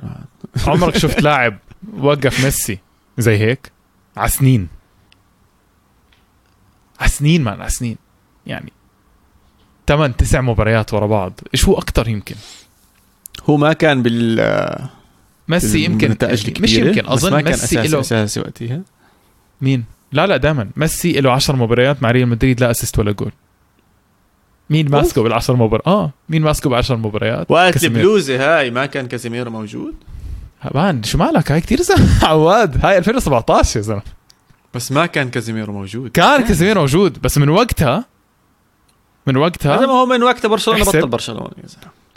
[0.68, 1.58] عمرك شفت لاعب
[1.98, 2.80] وقف ميسي
[3.18, 3.72] زي هيك؟
[4.18, 4.68] على سنين.
[7.00, 7.98] على سنين man على سنين.
[8.48, 8.72] يعني
[9.88, 11.40] ثمان تسع مباريات ورا بعض.
[11.54, 12.36] إيش هو أكثر يمكن؟
[13.50, 14.90] هو ما كان بال
[15.48, 16.16] ميسي يمكن
[16.64, 18.82] مش يمكن أظن ميسي له أساسي وقتها.
[19.62, 23.32] مين؟ لا لا دائما ميسي له 10 مباريات مع ريال مدريد لا assist ولا جول.
[24.70, 27.84] مين ماسكه بالعشر مباريات آه مين ماسكه بالعشر مباريات وقت.
[27.84, 29.94] البلوزة هاي ما كان كازيميرو موجود.
[30.76, 32.10] man شو مالك؟ هاي كثير زلمة.
[32.30, 34.02] عواد هاي 2017 يا زلمة.
[34.74, 36.12] بس ما كان كازيميرو موجود.
[36.12, 38.06] كان كازيميرو موجود بس من وقتها
[39.28, 41.00] من هذا ما وقتها هو من وقت برشلونة احسب.
[41.00, 41.50] بطل زلمة.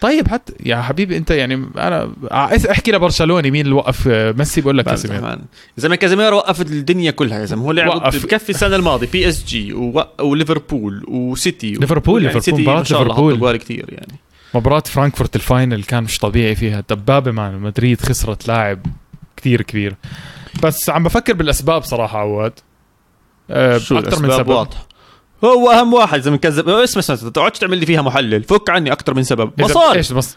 [0.00, 4.60] طيب حتى يا حبيبي انت يعني أنا عايز احكي لبرشلوني مين اللي وقف؟ آه، ميسي
[4.60, 5.26] بقول لك كازيميرو.
[5.26, 5.38] يا
[5.76, 7.62] زلمة كازيميرو وقف الدنيا كلها يا زلمة.
[7.62, 8.24] هو لعب وقف.
[8.26, 9.06] بكفي السنة الماضية.
[9.06, 9.72] PSG
[10.20, 11.72] وليفربول وسيتي.
[11.74, 13.56] ليفربول- يعني ليفربول، الله ليفربول.
[13.56, 14.18] كثير يعني.
[14.54, 16.84] مباراة فرانكفورت ال final كان مش طبيعي فيها.
[16.90, 18.86] دبابة مع مدريد خسرت لاعب
[19.36, 19.94] كثير كبير.
[20.62, 22.52] بس عم بفكر بالأسباب صراحة عواد.
[23.50, 24.48] أه شو أكثر من سبب.
[24.48, 24.86] واضحة
[25.44, 28.42] هو أهم واحد إذا مكذب اسمع اسمع ما تقعدش تعمل لي فيها محلل.
[28.42, 29.50] فك عني أكثر من سبب.
[29.58, 29.98] مصاري.
[29.98, 30.36] إيش بس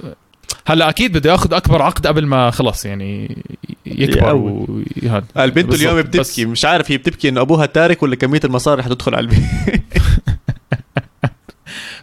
[0.67, 3.37] هلا أكيد بده ياخذ أكبر عقد قبل ما خلص يعني
[3.85, 4.35] يكبر.
[4.35, 5.73] وهذا البنت.
[5.73, 6.45] اليوم بس- بتبكي.
[6.45, 9.39] مش عارف هي بتبكي إنه أبوها تارك ولا كمية المصاري حتدخل على البيت.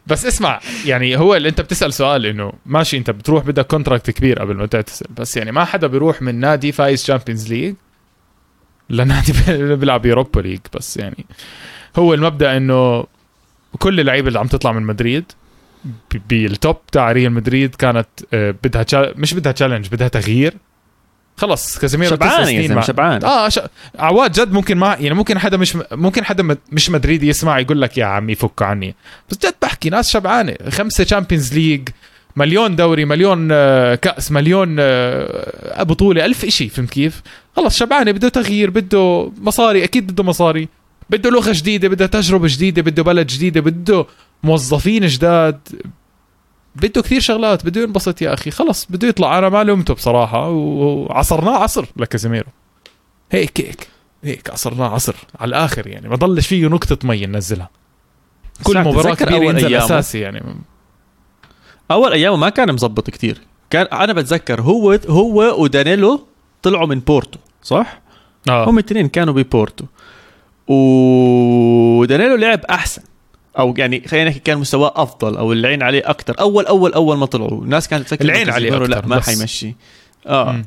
[0.07, 4.39] بس اسمع يعني هو اللي أنت بتسأل سؤال إنه ماشي أنت بتروح بدك contract كبير
[4.39, 7.75] قبل ما تعتزل بس يعني ما حدا بيروح من نادي فايز Champions League
[8.91, 9.33] لنادي
[9.77, 11.27] بيلعب Europa League بس يعني
[11.99, 13.05] هو المبدأ إنه
[13.79, 15.25] كل اللعيبة اللي عم تطلع من مدريد
[16.29, 19.13] بال top تاع ريال مدريد كانت آه، بدها.
[19.17, 20.55] مش بدها challenge بدها تغيير.
[21.37, 23.25] خلص كازيميرو شبعان يا سنين مع- شبعان.
[23.25, 23.61] آه ش...
[23.99, 27.99] عواد جد ممكن ما يعني ممكن حدا مش ممكن حدا مش مدريدي يسمع يقول لك
[27.99, 28.95] يا عمي فك عني.
[29.31, 30.57] بس جد بحكي ناس شبعانة.
[30.69, 31.89] خمسة Champions League
[32.37, 37.23] مليون دوري مليون آه، كأس مليون آه، بطولة ألف إشي فهمت كيف؟
[37.57, 40.69] خلص شبعانة بده تغيير بده مصاري أكيد بده مصاري.
[41.11, 44.07] بده لغة جديدة بده تجربة جديدة بده بلد جديدة بده
[44.43, 45.69] موظفين جداد.
[46.77, 48.51] بده كثير شغلات بده ينبسط يا أخي.
[48.51, 49.39] خلص بده يطلع.
[49.39, 52.49] أنا ما لومته بصراحة وعصرناه عصر لكازيميرو.
[53.33, 53.89] هيك هيك
[54.25, 56.09] هيك عصرناه عصر على الآخر يعني.
[56.09, 57.71] ما ضلش فيه نقطه مي ننزلها.
[58.63, 60.57] كل مباراة كبيرة ينزل أيامه؟ أساسي يعني.
[61.91, 63.41] أول أيامه ما كان مزبط كتير.
[63.71, 66.27] كان أنا بتذكر هو هو ودانيلو
[66.63, 68.01] طلعوا من بورتو صح؟
[68.49, 68.71] آه.
[68.71, 69.85] هم الاثنين كانوا ببورتو.
[70.69, 73.03] ودانيلو لعب أحسن.
[73.59, 77.27] أو يعني خلينا نحكي كان مستواه أفضل أو العين عليه أكثر أول أول أول ما
[77.27, 77.63] طلعوا.
[77.63, 79.27] الناس كانت تفكر العين عليه كازيميرو لا أكتر، ما بس.
[79.27, 79.75] حيمشي.
[80.27, 80.53] آه.
[80.53, 80.65] مم.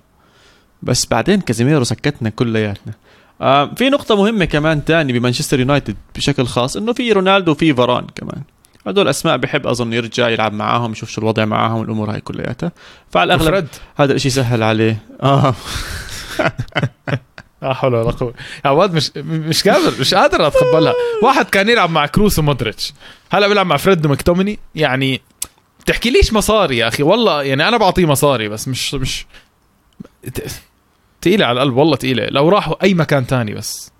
[0.81, 2.93] بس بعدين كازيميرو سكتنا كلياتنا.
[3.41, 8.07] آه في نقطة مهمة كمان تاني بمانشستر يونايتد بشكل خاص إنه في رونالدو وفي فاران
[8.15, 8.41] كمان.
[8.87, 12.71] هدول أسماء بحب أظن يرجع يلعب معاهم يشوف شو الوضع معاهم الأمور هاي كلياتها.
[13.11, 15.01] فعلى الأغلب هذا الإشي سهل عليه.
[15.23, 15.53] آه.
[17.61, 18.33] لا حول ولا قوة.
[18.65, 20.93] يا عواد مش مش قادر مش قادر أتقبلها.
[21.23, 22.93] واحد كان يلعب مع كروس ومودريتش.
[23.31, 25.21] هلا بيلعب مع فريد ومكتوميناي يعني
[25.85, 29.25] تحكي ليش مصاري يا أخي؟ والله يعني أنا بعطيه مصاري بس مش مش
[31.21, 31.77] تقيلة على القلب.
[31.77, 32.25] والله تقيلة.
[32.25, 33.91] لو راحوا أي مكان تاني بس.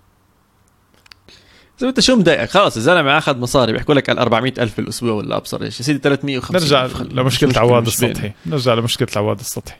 [1.78, 3.72] زي انت شو مضايقك؟ خلص الزلمة أخذ مصاري.
[3.72, 5.80] بيحكوا لك على 400 ألف بالأسبوع ولا أبصر إيش.
[5.80, 6.86] يا سيدي 350 نرجع
[7.46, 7.86] مش عواد.
[7.86, 8.32] السطحي.
[8.46, 9.76] نرجع لمشكلة عواد السطحي.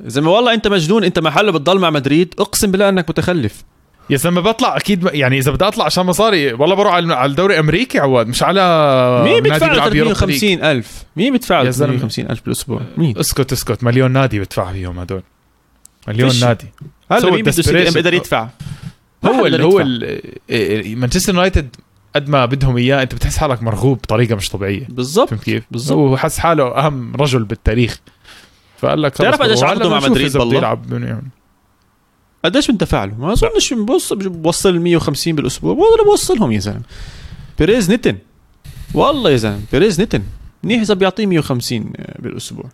[0.00, 3.64] زلمه والله انت مجنون انت محله بتضل مع مدريد اقسم بالله انك متخلف
[4.10, 7.98] يا زلمة بطلع أكيد يعني إذا بدي أطلع عشان مصاري والله بروح على الدوري الأمريكي
[7.98, 8.60] عواد مش على
[9.24, 10.38] مين بيدفع له بيلعب يوروبا ليج.
[10.38, 11.92] 350 ألف مين بيدفع له زلمة.
[11.92, 15.22] 350 ألف بالأسبوع مين اسكت اسكت مليون نادي بدفع فيهم هدول
[16.08, 16.40] مليون.
[16.40, 16.66] نادي
[17.12, 17.72] هلا مين بده.
[17.90, 18.48] بيقدر يدفع
[19.22, 19.80] ما هو حدا ال هو.
[19.80, 21.76] ال- إيه، مانشستر يونايتد
[22.14, 25.98] قد ما بدهم إياه أنت بتحس حالك مرغوب بطريقة مش طبيعية بالضبط كيف؟ بالضبط.
[25.98, 27.98] هو حس حاله أهم رجل بالتاريخ
[28.78, 31.28] فقال لك تعرف قديش عقده مع مدريد بالله؟ يلعب من- يعني.
[32.44, 35.72] قديش بندفع له؟ ما أظنش بوصل بوصل 150 بالأسبوع.
[35.72, 36.82] ولا بوصلهم يا زلمة.
[37.58, 38.18] بيريز نتن.
[38.94, 40.22] والله يا زلمة بيريز نتن.
[40.62, 42.64] منيح إذا بيعطيه 150 بالأسبوع.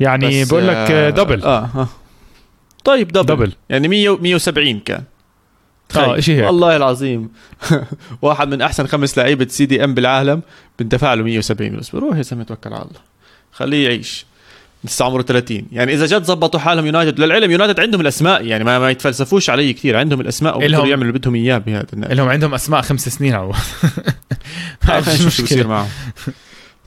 [0.00, 1.88] يعني بقول لك آه، double آه آه.
[2.84, 5.02] طيب double, double يعني 100 170 كان.
[5.96, 6.20] آه.
[6.20, 6.46] شيء هيك.
[6.46, 7.28] والله العظيم.
[8.22, 10.42] واحد من أحسن خمس لعيبة CDM بالعالم
[10.78, 12.00] بندفع له 170 بالأسبوع.
[12.00, 13.09] روح يا زلمة توكل على الله.
[13.52, 14.26] خليه يعيش.
[14.84, 18.44] لسه عمره 30 يعني إذا جد زبطوا حالهم يونايتد للعلم يونايتد عندهم الأسماء.
[18.44, 22.28] يعني ما, ما يتفلسفوش علي كثير عندهم الأسماء وبيقدروا يعملوا اللي بدهم إياه بهذا لهم
[22.28, 23.52] عندهم أسماء خمس سنين
[24.82, 25.88] خلينا نشوف شو بصير معهم؟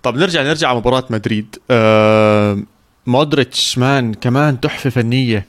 [0.03, 1.55] طب نرجع نرجع على مباراة مدريد.
[1.71, 2.59] آه
[3.05, 5.45] مودريتش man كمان تحفة فنية.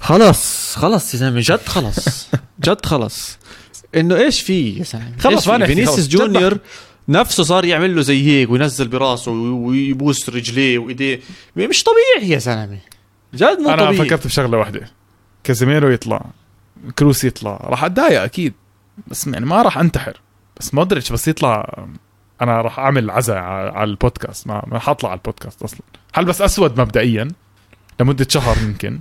[0.00, 2.28] خلص خلص يا زلمة جد خلص
[2.64, 3.38] جد خلص
[3.94, 6.58] إنه إيش في يا زلمة؟ خلص ما فينيسيوس جونيور
[7.08, 11.20] نفسه صار يعمل له زي هيك وينزل براسه ويبوس رجليه وإيديه.
[11.56, 12.78] مش طبيعي يا زلمة.
[13.34, 14.06] جد مو أنا طبيعي.
[14.08, 14.90] فكرت بشغلة واحدة.
[15.44, 16.24] كازيميرو يطلع
[16.98, 17.56] كروس يطلع.
[17.64, 18.52] راح أتضايق أكيد
[19.06, 20.20] بس يعني ما راح أنتحر.
[20.60, 21.86] بس مودريتش بس يطلع
[22.40, 24.46] أنا راح أعمل عزاء على البودكاست.
[24.46, 25.80] ما ما حطلع على البودكاست أصلا.
[26.12, 27.28] حلبس أسود مبدئيا؟
[28.00, 29.00] لمدة شهر يمكن.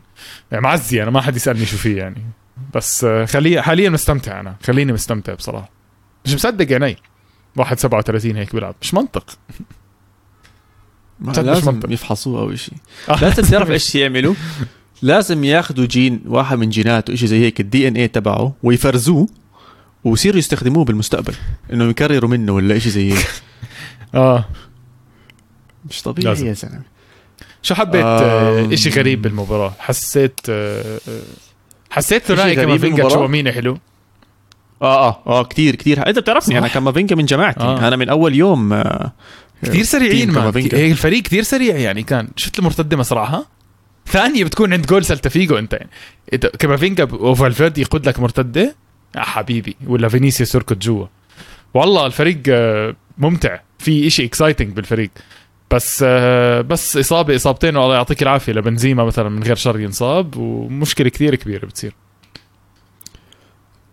[0.52, 2.24] يعني معزي أنا ما حد يسألني شو فيه يعني.
[2.74, 4.56] بس آه، خلي حاليا مستمتع أنا.
[4.64, 5.70] خليني مستمتع بصراحة.
[6.26, 6.98] مش مصدق عيني.
[7.60, 8.76] واحد 37 هيك بيلعب.
[8.82, 9.26] مش منطق.
[11.20, 11.92] ما لازم منطق.
[11.92, 12.78] يفحصوه أو شيء
[13.22, 14.34] لازم تعرف إيش يعملوا.
[15.02, 19.28] لازم ياخذوا جين واحد من جيناته شيء زي هيك الدي ان اي تبعه ويفرزوه
[20.04, 21.34] ويصيروا يستخدموه بالمستقبل.
[21.74, 23.28] إنه يكرروا منه ولا شيء زي هيك.
[24.16, 24.46] آه.
[25.90, 26.48] مش طبيعي لازم.
[26.48, 26.82] يا زلمة.
[27.62, 28.04] شو حبيت.
[28.06, 31.22] آه إشي غريب بالمباراة؟ حسيت آه آه،
[31.90, 33.78] حسيت ثنائي كامافينجا بالمباراة؟ تشواميني حلو.
[34.82, 35.22] آه آه.
[35.28, 36.58] آه كثير كثير أنت بتعرفني.
[36.58, 36.74] أنا صح.
[36.74, 37.60] كامافينجا من جماعتي.
[37.60, 37.80] آه.
[37.84, 37.88] آه.
[37.88, 39.12] أنا من أول يوم آه
[39.64, 40.78] كثير سريعين ما كامافينجا.
[40.78, 42.04] هيك الفريق كثير سريع يعني.
[42.04, 43.46] كان شفت المرتدة مسرعها
[44.08, 45.74] ثانية بتكون عند جول سيلتا فيجو أنت.
[45.74, 45.90] يعني
[46.60, 48.76] كامافينجا ب- وفالفيردي يقود لك مرتدة؟
[49.16, 49.76] يا حبيبي.
[49.88, 51.06] ولا فينيسيوس يركض جوا.
[51.74, 53.60] والله الفريق آه، ممتع.
[53.80, 55.10] في إشي exciting بالفريق.
[55.72, 60.38] بس آه، بس إصابة إصابتين والله يعطيك العافية لبنزيما مثلا من غير شر ينصاب.
[60.38, 61.94] ومشكلة كثير كبيرة بتصير.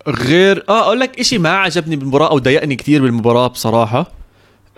[0.08, 4.12] غير آه أقول لك شيء ما عجبني بالمباراة أو ضايقني كثير بالمباراة بصراحة.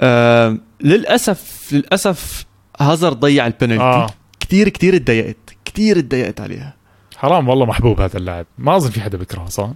[0.00, 2.44] آه للأسف للأسف
[2.80, 3.82] هازارد ضيع البنالتي.
[3.82, 4.06] آه.
[4.40, 6.74] كثير كثير تضايقت كثير تضايقت عليها.
[7.16, 8.46] حرام والله محبوب هذا اللاعب.
[8.58, 9.70] ما أظن في حدا بيكرهه صح؟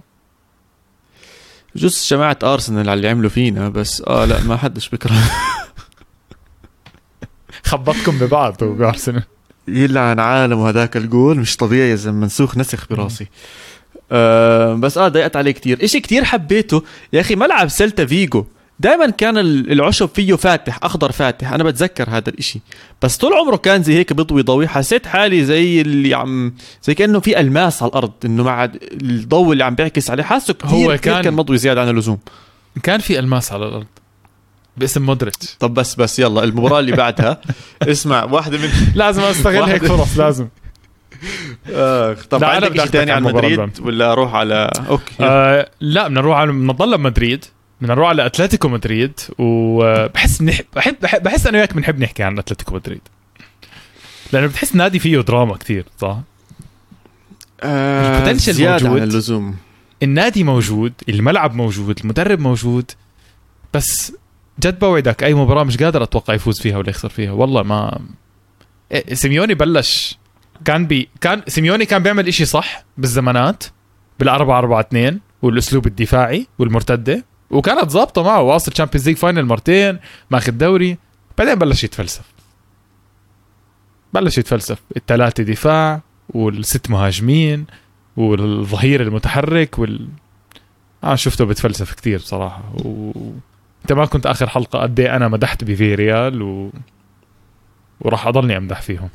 [1.75, 5.13] جزء جماعة أرسنال على اللي عملوا فينا بس آه لا ما حدش بكره
[7.63, 9.23] خبطكم ببعض وبأرسنال.
[9.67, 11.39] يلعن عالم وهداك الجول.
[11.39, 13.27] مش طبيعي يا زلمة منسوخ نسخ براسي.
[14.11, 15.83] آه بس آه ضايقت عليه كتير.
[15.83, 16.83] إشي كتير حبيته.
[17.13, 18.45] يا أخي ملعب سيلتا فيجو
[18.79, 21.53] دائما كان ال- العشب فيه فاتح أخضر فاتح.
[21.53, 22.61] أنا بتذكر هذا الإشي.
[23.01, 24.67] بس طول عمره كان زي هيك بيضوي ضوي.
[24.67, 28.63] حسيت حالي زي اللي عم زي كأنه في ألماس على الأرض إنه مع
[29.01, 30.23] الضوء اللي عم بيعكس عليه.
[30.23, 32.19] حاسه كتير هو كان كان- كان مضوي زيادة عن اللزوم.
[32.83, 33.85] كان في ألماس على الأرض
[34.77, 35.55] باسم مودريتش.
[35.59, 37.41] طب بس بس يلا المباراة اللي بعدها.
[37.81, 40.47] اسمع واحدة من لازم أستغل هيك فرص لازم.
[41.71, 43.71] آه طب عندك شيء ثاني عن مدريد.
[43.79, 47.45] ولا أروح على okay آه لا بدنا نروح على بدنا نضل بمدريد
[47.81, 50.61] بدنا نروح على أتلتيكو مدريد وبحس نح...
[50.75, 53.01] بحب بحب بحس أنا وياك بنحب نحكي عن أتلتيكو مدريد
[54.33, 56.17] لأنه بتحس نادي فيه دراما كثير صح؟
[57.63, 59.01] آه ال potential زيادة موجود.
[59.01, 59.55] عن اللزوم
[60.03, 62.91] النادي موجود الملعب موجود المدرب موجود
[63.73, 64.13] بس
[64.59, 67.99] جد بوعدك أي مباراة مش قادر أتوقع يفوز فيها ولا يخسر فيها والله ما
[68.91, 70.17] إيه، سيميوني بلش
[70.65, 73.63] كان بي كان سيميوني كان بيعمل إشي صح بالزمانات
[74.19, 79.99] بالأربعة أربعة اثنين والأسلوب الدفاعي والمرتدة وكانت ظابطة معه واصل تشامبيونز ليج final مرتين
[80.31, 80.97] ماخذ دوري
[81.37, 82.25] بعدين بلش يتفلسف.
[84.13, 84.79] بلش يتفلسف.
[84.97, 87.65] الثلاثة دفاع والست مهاجمين
[88.17, 90.07] والظهير المتحرك وال
[91.03, 92.63] أنا شفته بتفلسف كثير بصراحة.
[92.85, 93.11] و...
[93.81, 96.71] انت ما كنت آخر حلقة قد إيه أنا مدحت بفيريال و...
[98.01, 99.09] وراح أضلني أمدح فيهم.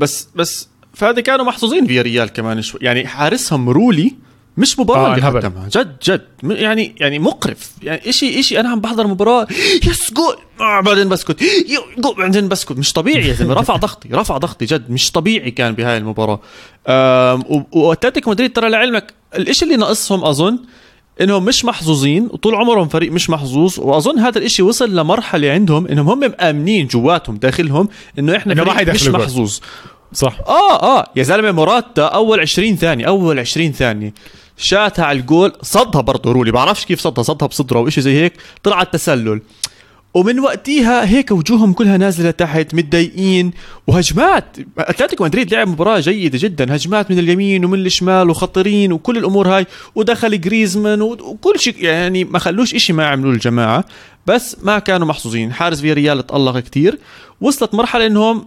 [0.00, 1.86] بس بس فهذا كانوا محظوظين.
[1.86, 2.80] فيريال كمان شوي.
[2.82, 4.14] يعني حارسهم رولي
[4.56, 6.22] مش مباراة آه، اللي جد جد.
[6.42, 7.70] يعني يعني مقرف.
[7.82, 9.46] يعني إشي إشي أنا عم بحضر مباراة.
[9.86, 10.36] yes جول.
[10.60, 11.42] آه بعدين بسكت.
[11.98, 12.14] جول.
[12.18, 12.72] بعدين بسكت.
[12.72, 13.54] مش طبيعي يا زلمة.
[13.54, 14.90] رفع ضغطي رفع ضغطي جد.
[14.90, 15.98] مش طبيعي كان بهاي
[17.56, 20.58] و- وأتلتيكو مدريد ترى لعلمك الإشي اللي ناقصهم أظن
[21.20, 22.28] إنهم مش محظوظين.
[22.30, 23.78] وطول عمرهم فريق مش محظوظ.
[23.80, 28.88] وأظن هذا الإشي وصل لمرحلة عندهم إنهم هم مأمنين جواتهم داخلهم إنه إحنا إنه فريق
[28.94, 29.08] مش.
[29.08, 29.58] محظوظ.
[30.12, 30.38] صح.
[30.46, 31.06] آه آه.
[31.16, 34.14] يا زلمة موراتا أول 20 ثانية أول 20 ثانية.
[34.56, 38.32] شاتها على الجول صدها برضه رولي بعرفش كيف صدها صدها بصدرة أو شيء زي هيك
[38.62, 39.40] طلع التسلل
[40.14, 43.52] ومن وقتها هيك وجوههم كلها نازلة تحت متضايقين.
[43.86, 49.48] وهجمات أتلتيكو مدريد لعب مباراة جيدة جدا هجمات من اليمين ومن الشمال وخطرين وكل الأمور
[49.48, 49.66] هاي.
[49.94, 53.84] ودخل جريزمان وكل شيء يعني ما خلوش إشي ما عملوه الجماعة.
[54.26, 55.52] بس ما كانوا محظوظين.
[55.52, 56.98] حارس في ريال تألق كتير.
[57.40, 58.46] وصلت مرحلة إنهم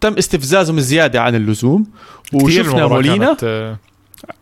[0.00, 1.86] تم استفزازهم زيادة عن اللزوم.
[2.32, 3.78] وشفنا مولينا كانت، آه،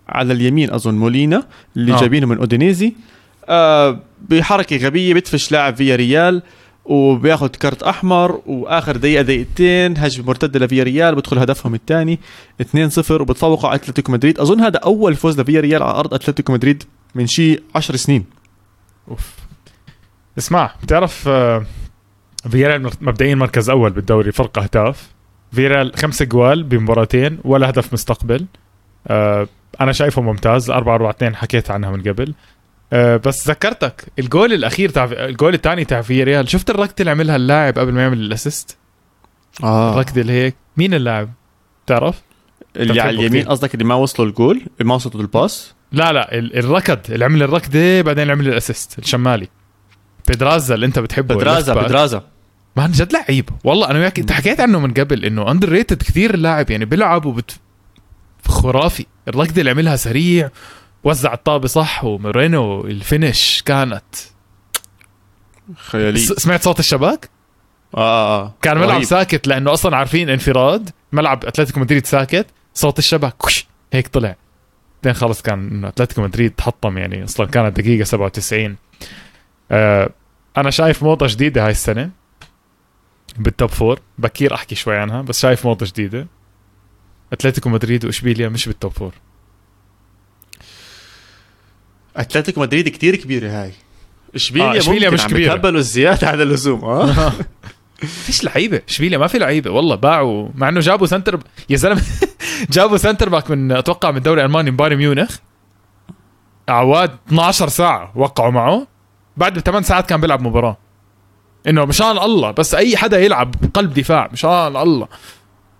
[0.08, 1.42] على اليمين أظن مولينا
[1.76, 2.00] اللي آه.
[2.00, 2.92] جايبينه من أودينيزي.
[3.48, 6.42] آه بحركة غبية بتفش لاعب فيا ريال
[6.84, 12.18] وبياخذ كرت أحمر وآخر دقيقة دقيقتين هجمة مرتدة لفيا ريال بدخل هدفهم الثاني
[12.62, 14.38] 2-0 وبتفوقوا على أتلتيكو مدريد.
[14.40, 16.82] أظن هذا أول فوز لفيا ريال على أرض أتلتيكو مدريد
[17.14, 18.24] من شي 10 سنين.
[19.10, 19.30] أوف.
[20.38, 21.66] اسمع بتعرف آه،
[22.50, 25.15] فيريال مبدئيا مركز أول بالدوري فرق اهداف
[25.52, 28.46] فيريال خمسة جوال بمباراتين ولا هدف مستقبل.
[29.08, 29.48] آه
[29.80, 30.70] أنا شايفه ممتاز.
[30.70, 32.34] 4 4 2 حكيت عنها من قبل.
[32.92, 37.78] آه بس ذكرتك الجول الأخير تاع الجول الثاني تاع فيريال شفت الركضه اللي عملها اللاعب
[37.78, 38.76] قبل ما يعمل ال assist؟
[39.64, 39.92] آه.
[39.94, 40.54] الركضه اللي هيك.
[40.76, 41.30] مين اللاعب؟
[41.86, 42.22] بتعرف
[42.76, 43.48] اللي على اليمين.
[43.48, 47.24] قصدك اللي ما وصلوا الجول؟ اللي ما وصلوا ال pass لا لا ال- الركض اللي
[47.24, 49.48] عمل الركضه بعدين عمل ال assist الشمالي.
[50.28, 52.26] بيدرازا اللي أنت بتحبه بدرازا الليفت
[52.76, 53.48] بدرازا مان جد لعيب.
[53.64, 57.58] والله أنا وياك أنت حكيت عنه من قبل إنه underrated كثير اللاعب يعني بيلعب وبت
[58.48, 59.06] خرافي.
[59.28, 60.50] الركضه اللي عملها سريع
[61.04, 64.04] وزع الطابة صح ومورينو ال finish كانت.
[65.76, 66.18] خيالي.
[66.18, 67.30] سمعت صوت الشباك؟
[67.94, 68.54] آه آه آه.
[68.62, 69.04] كان ملعب رهيب.
[69.04, 70.90] ساكت لأنه أصلا عارفين انفراد.
[71.12, 74.36] ملعب أتلتيكو مدريد ساكت صوت الشبك كش هيك طلع.
[75.04, 78.76] بعدين خلص كان إنه أتلتيكو مدريد تحطم يعني أصلا كانت دقيقة 97
[79.70, 80.10] آه
[80.56, 82.10] أنا شايف موضة جديده هاي السنة.
[83.38, 86.26] بال top four بكير أحكي شوي عنها بس شايف موضة جديدة.
[87.32, 89.12] أتلتيكو مدريد وإشبيليا مش بالتوب فور
[92.16, 93.72] أتلتيكو مدريد كتير كبيرة هاي.
[94.34, 95.54] إشبيليا آه، إشبيليا ممكن مش عم كبيرة.
[95.54, 96.84] بتهبلوا زياده على اللزوم.
[96.84, 97.32] آه.
[98.24, 98.82] فيش لعيبة.
[98.88, 99.70] إشبيليا ما في لعيبة.
[99.70, 102.02] والله باعوا مع إنه جابوا center يا زلمة
[102.72, 105.36] جابوا center back من أتوقع من الدوري الالماني من بايرن ميونخ.
[106.68, 108.86] عواد 12 ساعة وقعوا معه.
[109.36, 110.76] بعد 8 ساعات كان بيلعب مباراة.
[111.68, 115.08] إنه مشان الله بس أي حدا يلعب قلب دفاع مشان الله.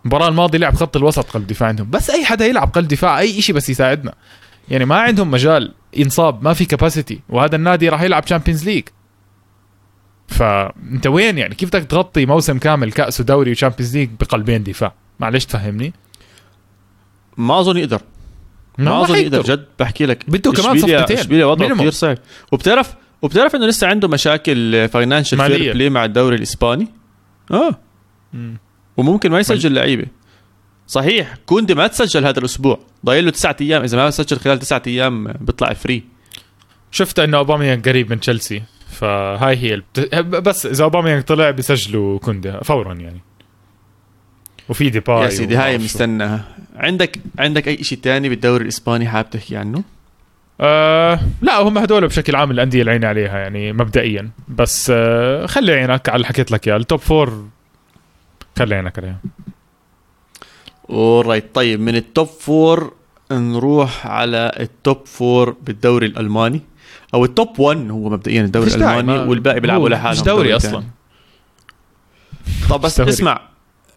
[0.04, 1.90] المباراة الماضية لعب خط الوسط قلب دفاع عندهم.
[1.90, 4.14] بس أي حدا يلعب قلب دفاع أي شيء بس يساعدنا.
[4.68, 8.84] يعني ما عندهم مجال ينصاب ما في capacity وهذا النادي راح يلعب تشامبيونز ليج
[10.28, 15.44] فانت وين يعني؟ كيف بدك تغطي موسم كامل كأس ودوري وشامبيونز ليج بقلبين دفاع؟ معلش
[15.44, 15.92] تفهمني.
[17.36, 18.00] ما أظن يقدر.
[18.78, 19.42] ما أظن يقدر.
[19.42, 19.66] جد.
[19.78, 21.18] بحكي لك بده كمان صفقتين.
[21.18, 21.74] إشبيليا وضعه.
[21.74, 22.18] كثير صعب.
[22.52, 22.94] وبتعرف
[23.26, 25.38] وبتعرف إنه لسه عنده مشاكل financial.
[25.38, 26.88] fair play مع الدوري الإسباني؟
[27.50, 27.78] آه.
[28.32, 28.56] مم.
[28.96, 30.06] وممكن ما يسجل لعيبة.
[30.86, 32.80] صحيح كوندي ما تسجل هذا الأسبوع.
[33.06, 33.82] ضايل له تسعة أيام.
[33.82, 36.02] إذا ما سجل خلال تسعة أيام بيطلع free
[36.90, 40.14] شفت إنه اوباميانغ قريب من تشيلسي فهاي هي البت...
[40.16, 43.20] بس إذا اوباميانغ طلع بيسجلوا كوندي فورا يعني.
[44.68, 45.78] وديباي يا سيدي هاي.
[45.78, 46.44] مستناها
[46.76, 49.82] عندك عندك أي شيء تاني بالدوري الإسباني حابب تحكي عنه؟
[50.60, 54.30] آه لا هم هدول بشكل عام الأندية اللي عيني عليها يعني مبدئيا.
[54.48, 56.76] بس آه خلي عينك على اللي حكيت لك إياه.
[56.76, 57.46] ال top four
[58.58, 59.18] خلي عينك عليها.
[60.90, 62.92] alright طيب من ال top four
[63.32, 66.60] نروح على ال top four بالدوري الألماني.
[67.14, 70.82] أو ال top 1 هو مبدئيا الدوري الألماني ما- والباقي بيلعبوا لحالهم مش دوري أصلا.
[72.70, 73.10] طب بس دوري.
[73.10, 73.40] اسمع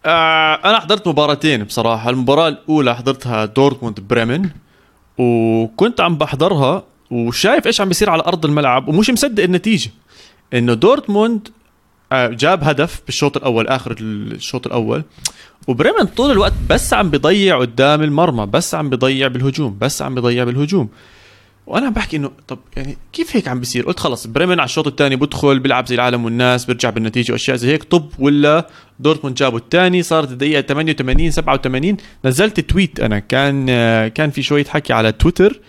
[0.06, 2.10] آه أنا حضرت مباراتين بصراحة.
[2.10, 4.48] المباراة الأولى حضرتها دورتموند بريمن.
[5.20, 9.90] وكنت عم بحضرها وشايف إيش عم بيصير على أرض الملعب ومش مصدق النتيجة.
[10.54, 11.48] إنه دورتموند
[12.12, 15.02] آه، جاب هدف بالشوط الأول آخر الشوط الأول
[15.68, 20.44] وبريمن طول الوقت بس عم بيضيع قدام المرمى بس عم بيضيع بالهجوم بس عم بيضيع
[20.44, 20.88] بالهجوم.
[21.70, 24.86] وأنا عم بحكي إنه طب يعني كيف هيك عم بيصير؟ قلت خلص بريمن على الشوط
[24.86, 28.66] الثاني بدخل بيلعب زي العالم والناس بيرجع بالنتيجة وأشياء زي هيك طب ولا
[29.00, 33.66] دورتموند جابوا الثاني؟ صارت الدقيقة 88 87 نزلت tweet أنا كان
[34.08, 35.60] كان في شوية حكي على تويتر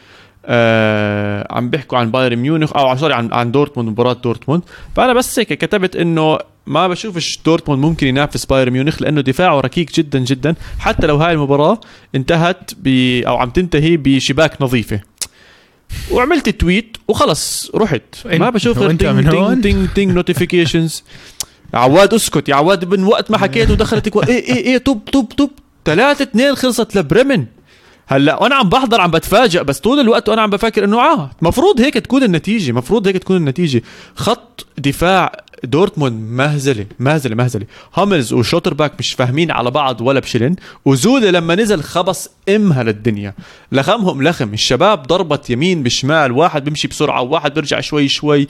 [0.45, 4.61] آه عم بيحكوا عن بايرن ميونخ أو sorry عن عن دورتموند مباراة دورتموند.
[4.95, 6.37] فأنا بس هيك كتبت إنه
[6.67, 10.55] ما بشوفش دورتموند ممكن ينافس بايرن ميونخ لأنه دفاعه ركيك جدا جدا.
[10.79, 11.79] حتى لو هاي المباراة
[12.15, 12.87] انتهت ب
[13.27, 14.99] أو عم تنتهي بشباك نظيفة.
[16.11, 21.03] وعملت tweet وخلص رحت ما بشوف غير تينج؟ تينج تينج تينج notifications
[21.73, 24.17] عواد اسكت يا عواد من وقت ما حكيت ودخلت.
[24.17, 25.49] إيه إيه إيه طب طب طب
[25.85, 27.45] 3 2 خلصت لبريمن
[28.07, 31.81] هلا وأنا عم بحضر عم بتفاجئ بس طول الوقت وأنا عم بفكر إنه آه مفروض
[31.81, 33.81] هيك تكون النتيجة مفروض هيك تكون النتيجة.
[34.15, 35.31] خط دفاع
[35.63, 37.65] دورتموند مهزلة مهزلة مهزلة.
[37.95, 43.33] هاملز وشوتر باك مش فاهمين على بعض ولا بشلن وزودة لما نزل خبص امها للدنيا
[43.71, 48.47] لخمهم لخم الشباب ضربت يمين بشمال واحد بيمشي بسرعة وواحد بيرجع شوي شوي.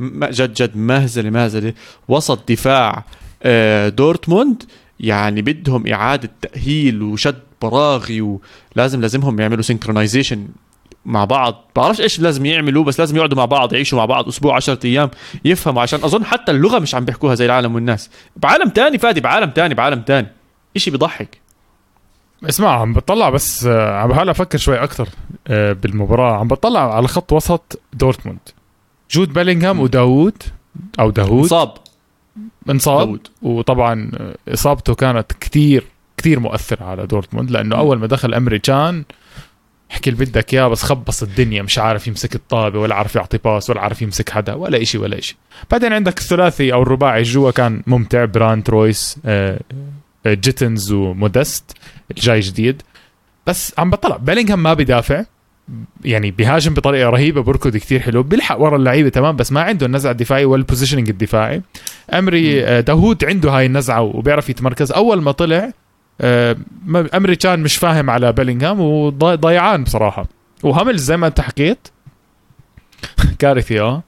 [0.00, 1.72] جد جد مهزلة مهزلة.
[2.08, 3.04] وسط دفاع
[3.42, 4.62] آه، دورتموند
[5.00, 7.38] يعني بدهم إعادة تأهيل وشد
[7.68, 8.38] براغي
[8.76, 10.48] ولازم لازمهم يعملوا synchronization
[11.06, 11.64] مع بعض.
[11.76, 15.10] بعرفش إيش لازم يعملوا بس لازم يقعدوا مع بعض يعيشوا مع بعض أسبوع 10 أيام
[15.44, 18.10] يفهموا عشان أظن حتى اللغة مش عم بيحكوها زي العالم والناس.
[18.36, 20.26] بعالم تاني فادي بعالم تاني بعالم تاني.
[20.76, 21.40] إشي بيضحك.
[22.48, 25.08] اسمع عم بطلع بس آه، عم بحاول أفكر شوي أكثر
[25.46, 26.36] آه، بالمباراة.
[26.36, 28.38] عم بطلع على خط وسط دورتموند.
[29.10, 30.42] جود بيلينغهام وداوود
[31.00, 31.46] أو داوود.
[31.46, 31.74] صاب
[32.70, 32.98] إنصاب.
[32.98, 33.28] داوود.
[33.42, 35.93] وطبعا آه، إصابته كانت كثير
[36.24, 39.04] كثير مؤثره على دورتموند لأنه أول ما دخل أمري كان
[39.90, 43.70] احكي اللي بدك إياه بس خبص الدنيا مش عارف يمسك الطابة ولا عارف يعطي pass
[43.70, 45.36] ولا عارف يمسك حدا ولا إشي ولا إشي.
[45.70, 49.60] بعدين عندك الثلاثي أو الرباعي جوا كان ممتع براند رويس آه،
[50.26, 51.76] آه، جيتنز ومودست
[52.10, 52.82] الجاي جديد.
[53.46, 54.16] بس عم بطلع.
[54.16, 55.24] بيلينغهام ما بيدافع
[56.04, 58.22] يعني بيهاجم بطريقة رهيبة بركض كتير حلو.
[58.22, 61.62] بيلحق ورا اللعيبة تمام بس ما عنده النزعه الدفاعيه ولا ال positioning الدفاعي.
[62.12, 64.92] أمري آه، داوود عنده هاي النزعة وبيعرف يتمركز.
[64.92, 65.72] أول ما طلع
[67.14, 70.26] امري كان مش فاهم على بيلينغهام وضيعان بصراحة.
[70.62, 71.88] وهاملز زي ما أنت حكيت
[73.38, 74.02] كارثي آه.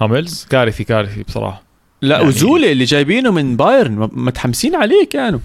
[0.00, 1.62] هاملز كارثي كارثي بصراحة.
[2.02, 5.40] لا يعني- وزولي اللي جايبينه من بايرن متحمسين عليه كانوا.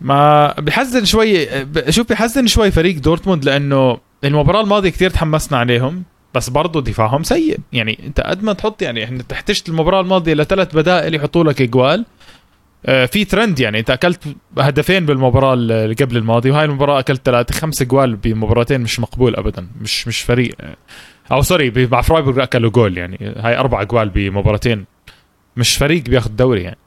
[0.00, 1.48] ما بحزن شوي
[1.90, 6.02] شوف بحزن شوي فريق دورتموند لأنه المباراة الماضية كثير تحمسنا عليهم
[6.34, 7.58] بس برضه دفاعهم سيء.
[7.72, 12.00] يعني أنت قد ما تحط يعني إحنا تحتشت المباراة الماضية لثلاث بدائل يحطوا لك إجوال.
[12.00, 12.04] آه،
[12.84, 14.22] في ترند يعني انت أكلت
[14.58, 19.66] هدفين بالمباراة اللي قبل الماضي وهاي المباراة أكلت ثلاثة خمس اجوال بمباراتين مش مقبول ابدا
[19.80, 20.54] مش مش فريق
[21.32, 24.84] أو سوري مع فرايبورغ أكلوا جول يعني هاي أربع اجوال بمباراتين
[25.56, 26.78] مش فريق بياخذ دوري يعني.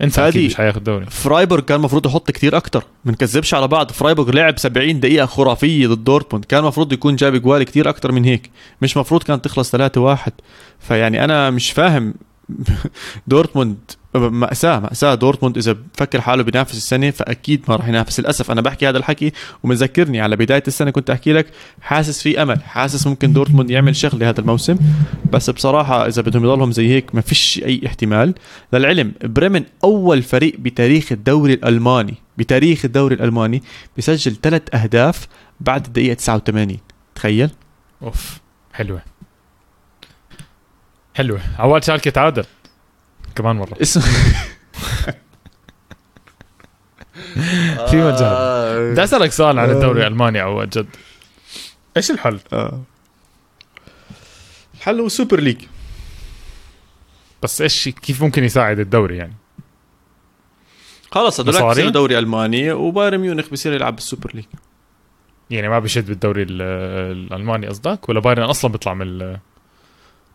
[0.00, 1.06] فادي، أكيد مش حياخذ دوري.
[1.06, 5.86] فرايبورغ كان المفروض يحط كتير أكتر ما نكذبش على بعض فرايبورغ لعب 70 دقيقة خرافية
[5.86, 8.50] ضد دورتموند كان المفروض يكون جاب جوال كتير أكتر من هيك
[8.82, 10.32] مش مفروض كانت تخلص 3 1
[10.80, 12.14] فيعني أنا مش فاهم
[13.26, 13.76] دورتموند
[14.14, 15.14] مأساة مأساة.
[15.14, 18.50] دورتموند إذا بفكر حاله بينافس السنة فأكيد ما راح ينافس للأسف.
[18.50, 19.32] أنا بحكي هذا الحكي
[19.62, 21.46] ومذكرني على بداية السنة كنت أحكي لك
[21.80, 24.76] حاسس في أمل حاسس ممكن دورتموند يعمل شغلة هذا الموسم.
[25.32, 28.34] بس بصراحة إذا بدهم يضلهم زي هيك ما فيش أي احتمال.
[28.72, 33.62] للعلم بريمن أول فريق بتاريخ الدوري الألماني بتاريخ الدوري الألماني
[33.96, 35.28] بيسجل ثلاث أهداف
[35.60, 36.78] بعد الدقيقة 89
[37.14, 37.50] تخيل؟
[38.02, 38.40] أوف
[38.72, 39.02] حلوة.
[41.20, 42.44] حلوة عواد شالكه تعادل
[43.34, 43.76] كمان مرة.
[43.82, 44.00] اسم.
[47.90, 48.92] في مجال.
[48.92, 50.86] بدي أسألك سؤال عن الدوري الألماني عواد جد.
[51.96, 52.82] إيش الحل؟ آه.
[54.74, 55.56] الحل هو Super League
[57.42, 59.34] بس إيش كيف ممكن يساعد الدوري يعني؟
[61.10, 64.44] خلص هدول؟ بصيروا دوري ألماني وبايرن ميونخ بصير يلعب بال Super League.
[65.50, 66.62] يعني ما بيشد بالدوري ال-
[67.32, 69.38] الألماني قصدك؟ ولا بايرن أصلا بيطلع من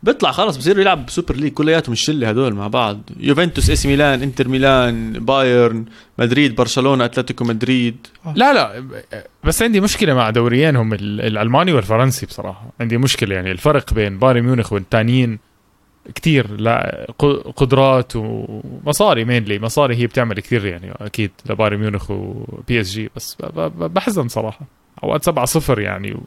[0.04, 3.00] بيطلع خلص بصير يلعب بال Super League كلياتهم الشلة هدول مع بعض.
[3.20, 5.86] يوفنتوس إي سي ميلان إنتر ميلان بايرن
[6.20, 8.08] مدريد برشلونة أتلتيكو مدريد.
[8.36, 8.84] لا لا
[9.44, 12.66] بس عندي مشكلة مع دوريينهم ال- الألماني والفرنسي بصراحة.
[12.80, 15.40] عندي مشكلة يعني الفرق بين بايرن ميونخ والتانيين
[16.16, 22.82] كتير لا ق- قدرات ومصاري mainly مصاري هي بتعمل كثير يعني أكيد لبايرن ميونخ و
[22.82, 24.66] PSG بس ب- ب- بحزن صراحة.
[25.04, 26.18] أوقات 7 0 يعني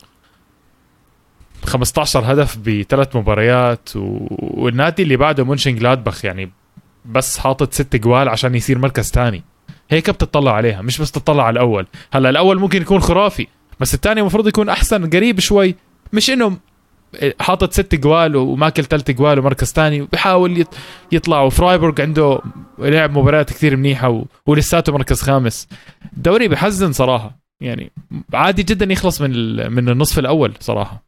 [1.65, 4.27] 15 هدف بثلاث مباريات و...
[4.31, 6.51] والنادي اللي بعده مونشن جلادباخ يعني
[7.05, 9.43] بس حاطط ست جوال عشان يصير مركز تاني.
[9.91, 11.87] هيك بتطلع عليها مش بس تطلع على الأول.
[12.13, 13.47] هلأ الأول ممكن يكون خرافي
[13.81, 15.75] بس الثاني المفروض يكون أحسن قريب شوي.
[16.13, 16.57] مش إنه
[17.41, 20.65] حاطط ست جوال وماكل ثلاث جوال ومركز ثاني وبحاول
[21.13, 21.41] يطلع.
[21.41, 22.41] وفرايبورغ عنده
[22.79, 25.69] لعب مباريات كثير منيحة ولساته مركز خامس.
[26.17, 27.93] الدوري بحزن صراحة يعني
[28.35, 29.31] عادي جدا يخلص من
[29.73, 31.08] من النصف الأول صراحة.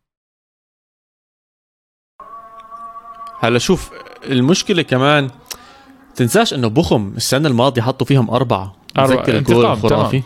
[3.41, 3.91] هلا شوف
[4.31, 5.31] المشكلة كمان
[6.17, 8.75] تنساش إنه بوخوم السنة الماضية حطوا فيهم أربعة.
[8.99, 9.25] أربعة.
[9.29, 10.23] الجول الخرافي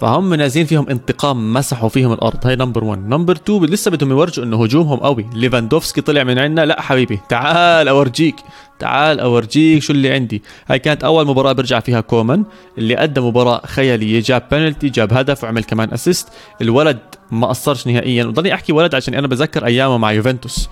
[0.00, 2.46] فهم نازلين فيهم انتقام مسحوا فيهم الأرض.
[2.46, 5.26] هاي number 1 number 2 لسه بدهم يورجوا إنه هجومهم قوي.
[5.34, 8.36] ليفاندوفسكي طلع من عندنا لا حبيبي تعال أورجيك
[8.78, 10.42] تعال أورجيك شو اللي عندي.
[10.68, 12.44] هاي كانت أول مباراة برجع فيها كومان
[12.78, 16.28] اللي قدم مباراة خيالية جاب بنالتي جاب هدف وعمل كمان assist
[16.60, 16.98] الولد
[17.30, 18.24] ما قصرش نهائيا.
[18.24, 20.68] وضلني أحكي ولد عشان أنا بذكر أيامه مع يوفنتوس.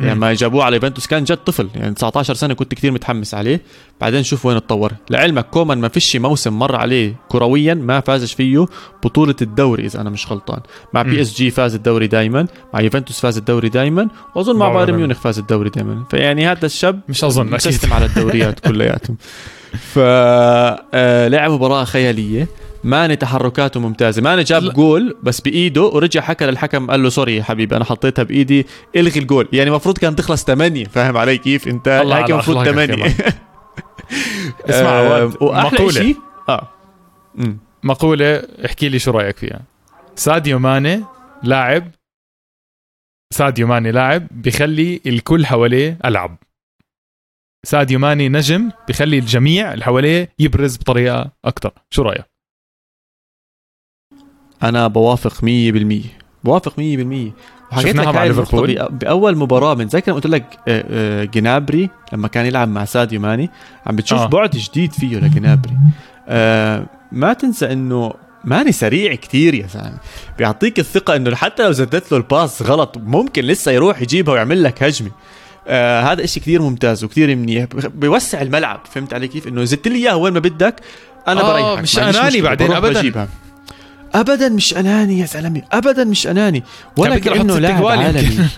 [0.00, 1.06] يعني ما جابوه على يوفنتوس.
[1.06, 3.60] كان جد طفل يعني 19 سنة كنت كثير متحمس عليه.
[4.00, 4.92] بعدين شوف وين اتطور.
[5.10, 8.66] لعلمك كومان ما فيش موسم مر عليه كرويا ما فازش فيه
[9.04, 10.60] بطولة الدوري إذا أنا مش غلطان.
[10.94, 15.38] مع PSG فاز الدوري دائما مع يوفنتوس فاز الدوري دائما وأظن مع بايرن ميونخ فاز
[15.38, 19.16] الدوري دائما فيعني هذا الشاب مش أظن مسيستم على الدوريات كلياتهم.
[19.92, 22.48] فلعب آه، مباراة خيالية.
[22.88, 24.22] ماني تحركاته ممتازة.
[24.22, 24.72] ماني جاب لا.
[24.72, 28.66] جول بس بإيده ورجع حكى للحكم قال له sorry يا حبيبي أنا حطيتها بإيدي
[28.96, 29.48] إلغي الجول.
[29.52, 33.04] يعني المفروض كان تخلص 8 فاهم علي كيف؟ أنت هيك المفروض 8
[34.70, 36.16] اسمع آه وأحلى شيء
[36.48, 36.68] آه.
[37.34, 37.58] مم.
[37.82, 39.60] مقولة احكي لي شو رأيك فيها.
[40.16, 41.04] ساديو ماني
[41.42, 41.90] لاعب
[43.34, 46.36] ساديو ماني لاعب بخلي الكل حواليه ألعب.
[47.66, 52.24] ساديو ماني نجم بخلي الجميع اللي حواليه يبرز بطريقة أكثر شو رأيك؟
[54.62, 55.44] أنا بوافق 100%
[56.44, 57.32] بوافق 100%
[57.72, 58.88] وحكيت لك مع ليفربول.
[58.90, 63.50] بأول مباراة بنتذكر قلت لك آه، آه، جنابري لما كان يلعب مع ساديو ماني
[63.86, 64.26] عم بتشوف آه.
[64.26, 65.72] بعد جديد فيه لجنابري.
[66.28, 68.12] آه ما تنسى إنه
[68.44, 69.98] ماني سريع كتير يا زلمة.
[70.38, 74.82] بيعطيك الثقة إنه حتى لو زدت له الباس غلط ممكن لسه يروح يجيبها ويعمل لك
[74.82, 75.10] هجمة.
[75.68, 77.64] آه هذا إشي كثير ممتاز وكثير منيح.
[77.94, 78.80] بيوسع الملعب.
[78.92, 80.74] فهمت علي كيف؟ إنه زدت لي اياه وين ما بدك
[81.28, 81.82] أنا آه بريحك.
[81.82, 83.00] مش أناني بعدين ابدا.
[83.00, 83.28] بجيبها.
[84.14, 86.62] ابدا مش أناني يا زلمة ابدا مش أناني.
[86.96, 88.38] ولا كأنه لاعب عالمي.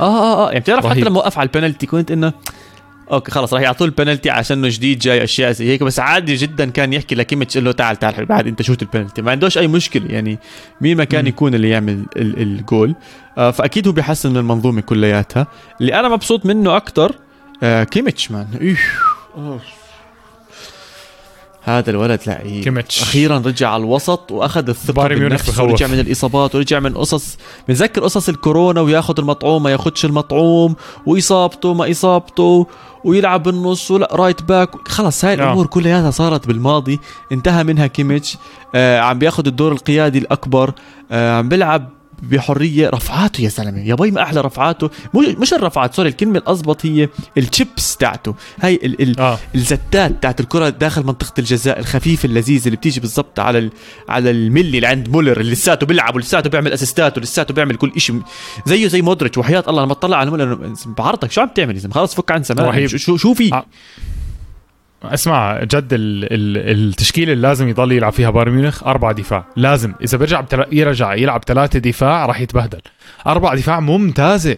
[0.00, 0.48] آه آه آه.
[0.48, 2.32] يعني بتعرف حتى لما وقف على البنالتي كنت إنه
[3.12, 5.82] okay خلص راح يعطوه البنالتي عشان جديد جاي أشياء زي هيك.
[5.82, 9.22] بس عادي جدا كان يحكي لكيميتش له تعال تعال بعد أنت شوت البنالتي.
[9.22, 10.38] ما عندوش أي مشكلة يعني.
[10.80, 12.94] مين ما كان يكون اللي يعمل الجول.
[13.38, 15.46] آه فأكيد هو بيحسن من المنظومة كلياتها.
[15.80, 17.14] اللي أنا مبسوط منه أكثر
[17.62, 18.76] آه كيميتش man
[21.64, 23.02] هذا الولد لعيب كيميتش.
[23.02, 27.38] أخيرا رجع على الوسط وأخذ الثقة بالنفس ورجع من الإصابات ورجع من قصص
[27.68, 32.66] بنذكر قصص الكورونا وياخذ المطعوم ما ياخذش المطعوم وإصابته ما إصابته
[33.04, 35.46] ويلعب بالنص ولا right back خلص هاي نعم.
[35.46, 37.00] الأمور كلها صارت بالماضي
[37.32, 38.36] انتهى منها كيميتش.
[38.74, 40.72] آه عم بياخذ الدور القيادي الأكبر.
[41.10, 41.88] آه عم بيلعب
[42.22, 43.78] بحرية رفعاته يا زلمة.
[43.78, 44.90] يا بي ما أحلى رفعاته.
[45.14, 47.08] مش الرفعات sorry الكلمة الاضبط هي
[47.38, 48.34] الشيبس تاعته.
[48.60, 49.38] هاي ال ال آه.
[49.54, 53.70] الزتات تاعت الكرة داخل منطقة الجزاء الخفيفه اللذيذه اللي بتيجي بالضبط على ال
[54.08, 58.22] على الملي اللي عند مولر اللي لساته بيلعب ولساته بيعمل أسيستات ولساته بيعمل كل شيء
[58.66, 61.94] زيه زي مودريتش وحياة الله لما تطلع على مولر بعرضك شو عم تعمل يا زلمة؟
[61.94, 62.86] خلص فك عن سمانا.
[62.86, 63.66] شو شو في؟ آه.
[65.04, 69.44] اسمع جد ال ال التشكيله اللي لازم يضل يلعب فيها بايرن ميونخ أربع دفاع.
[69.56, 69.94] لازم.
[70.02, 70.64] إذا بيرجع بتل...
[70.72, 72.80] يرجع يلعب ثلاثة دفاع راح يتبهدل.
[73.26, 74.56] أربع دفاع ممتازة.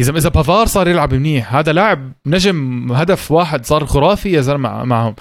[0.00, 4.84] إذا إذا بافار صار يلعب منيح هذا لاعب نجم هدف واحد صار خرافي يا زلمة
[4.84, 5.14] معهم.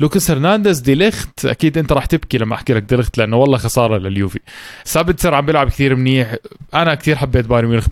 [0.00, 3.58] لوكاس هرنانديز دي ليخت أكيد أنت راح تبكي لما أحكي لك دي ليخت لأنه والله
[3.58, 4.40] خسارة لليوفي.
[4.84, 6.36] سابتسر عم بيلعب كثير منيح.
[6.74, 7.88] أنا كثير حبيت بايرن ميونخ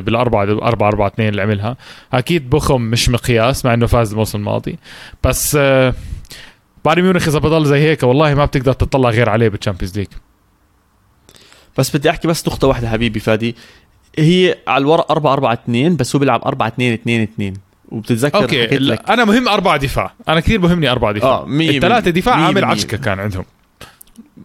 [0.00, 1.76] بالاربعه 4 4 2 اللي عملها.
[2.12, 4.78] أكيد بوخوم مش مقياس مع إنه فاز الموسم الماضي.
[5.24, 5.94] بس آه،
[6.84, 10.08] بايرن ميونخ إذا بضل زي هيك والله ما بتقدر تطلع غير عليه بال Champions League.
[11.78, 13.56] بس بدي أحكي بس نقطة واحدة حبيبي فادي.
[14.18, 17.54] هي على الورق 4 4 2 بس هو بيلعب 4 2 2 2
[17.88, 19.10] وبتتذكر okay لك.
[19.10, 20.14] أنا مهم أربع دفاع.
[20.28, 21.30] أنا كثير بهمني أربع دفاع.
[21.30, 23.44] آه الثلاثة دفاع عامل عشكه كان عندهم.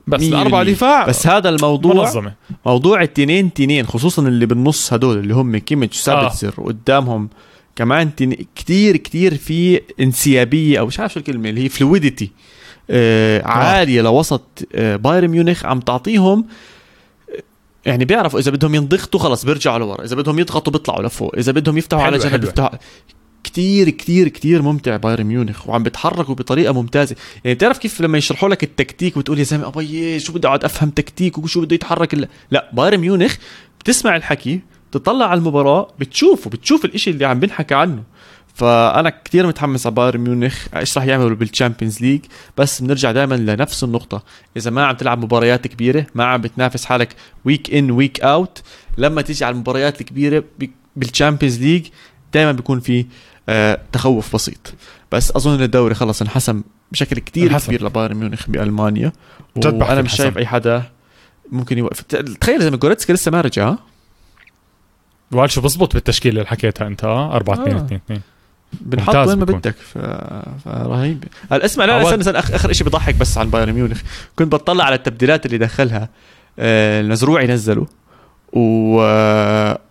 [0.07, 2.33] بس الاربع دفاع بس هذا الموضوع منظمة.
[2.65, 6.63] موضوع التنين تنين خصوصا اللي بالنص هدول اللي هم كيميتش سابتسر آه.
[6.63, 7.29] قدامهم.
[7.75, 8.11] كمان
[8.55, 12.31] كثير كثير في انسيابية أو مش عارف شو الكلمة اللي هي fluidity
[12.89, 13.47] آه, آه.
[13.47, 16.45] عالية لوسط آه بايرن ميونخ عم تعطيهم
[17.85, 21.77] يعني بيعرفوا إذا بدهم ينضغطوا خلص بيرجعوا لورا إذا بدهم يضغطوا بيطلعوا لفوق إذا بدهم
[21.77, 22.77] يفتحوا على جنب بيفتحوا.
[23.43, 27.15] كتير كتير كتير ممتع بايرن ميونخ وعم بيتحركوا بطريقة ممتازة.
[27.43, 30.89] يعني بتعرف كيف لما يشرحوا لك التكتيك وتقول يا زلمة أبي شو بدي أقعد أفهم
[30.89, 33.35] تكتيك وشو بده يتحرك لا بايرن ميونخ
[33.79, 34.59] بتسمع الحكي
[34.91, 38.03] بتطلع على المباراة بتشوفه بتشوف الإشي اللي عم بنحكى عنه.
[38.59, 42.21] فأنا كثير متحمس على بايرن ميونخ إيش راح يعملوا بال Champions League
[42.57, 44.23] بس بنرجع دائما لنفس النقطة
[44.57, 48.61] إذا ما عم تلعب مباريات كبيرة ما عم بتنافس حالك week in week out
[48.97, 50.43] لما تيجي على المباريات الكبيرة
[50.95, 51.87] بال Champions League
[52.33, 53.05] دائما بيكون في
[53.49, 54.73] آه تخوف بسيط
[55.11, 57.67] بس أظن الدوري خلص انحسم بشكل انحسم.
[57.67, 59.11] كبير لبايرن ميونخ بألمانيا
[59.55, 60.15] وأنا مش.
[60.15, 60.83] شايف أي حدا
[61.51, 63.77] ممكن يوقف تخيل إذا جوريتسكا لسه ما رجع ها؟
[65.31, 67.85] وقال شو بزبط بالتشكيلة اللي حكيتها أنت آه 4 2 آه.
[67.85, 68.21] 2 2
[68.81, 69.45] بنحط وين ما.
[69.45, 69.75] بدك.
[69.75, 69.97] ف...
[70.65, 72.01] فرهيب هلا اسمع لا.
[72.01, 74.01] استنى استنى آخر, آخر شيء بضحك بس عن بايرن ميونخ.
[74.35, 76.09] كنت بطلع على التبديلات اللي دخلها
[76.59, 77.87] آه، النزروعي نزله
[78.53, 78.97] و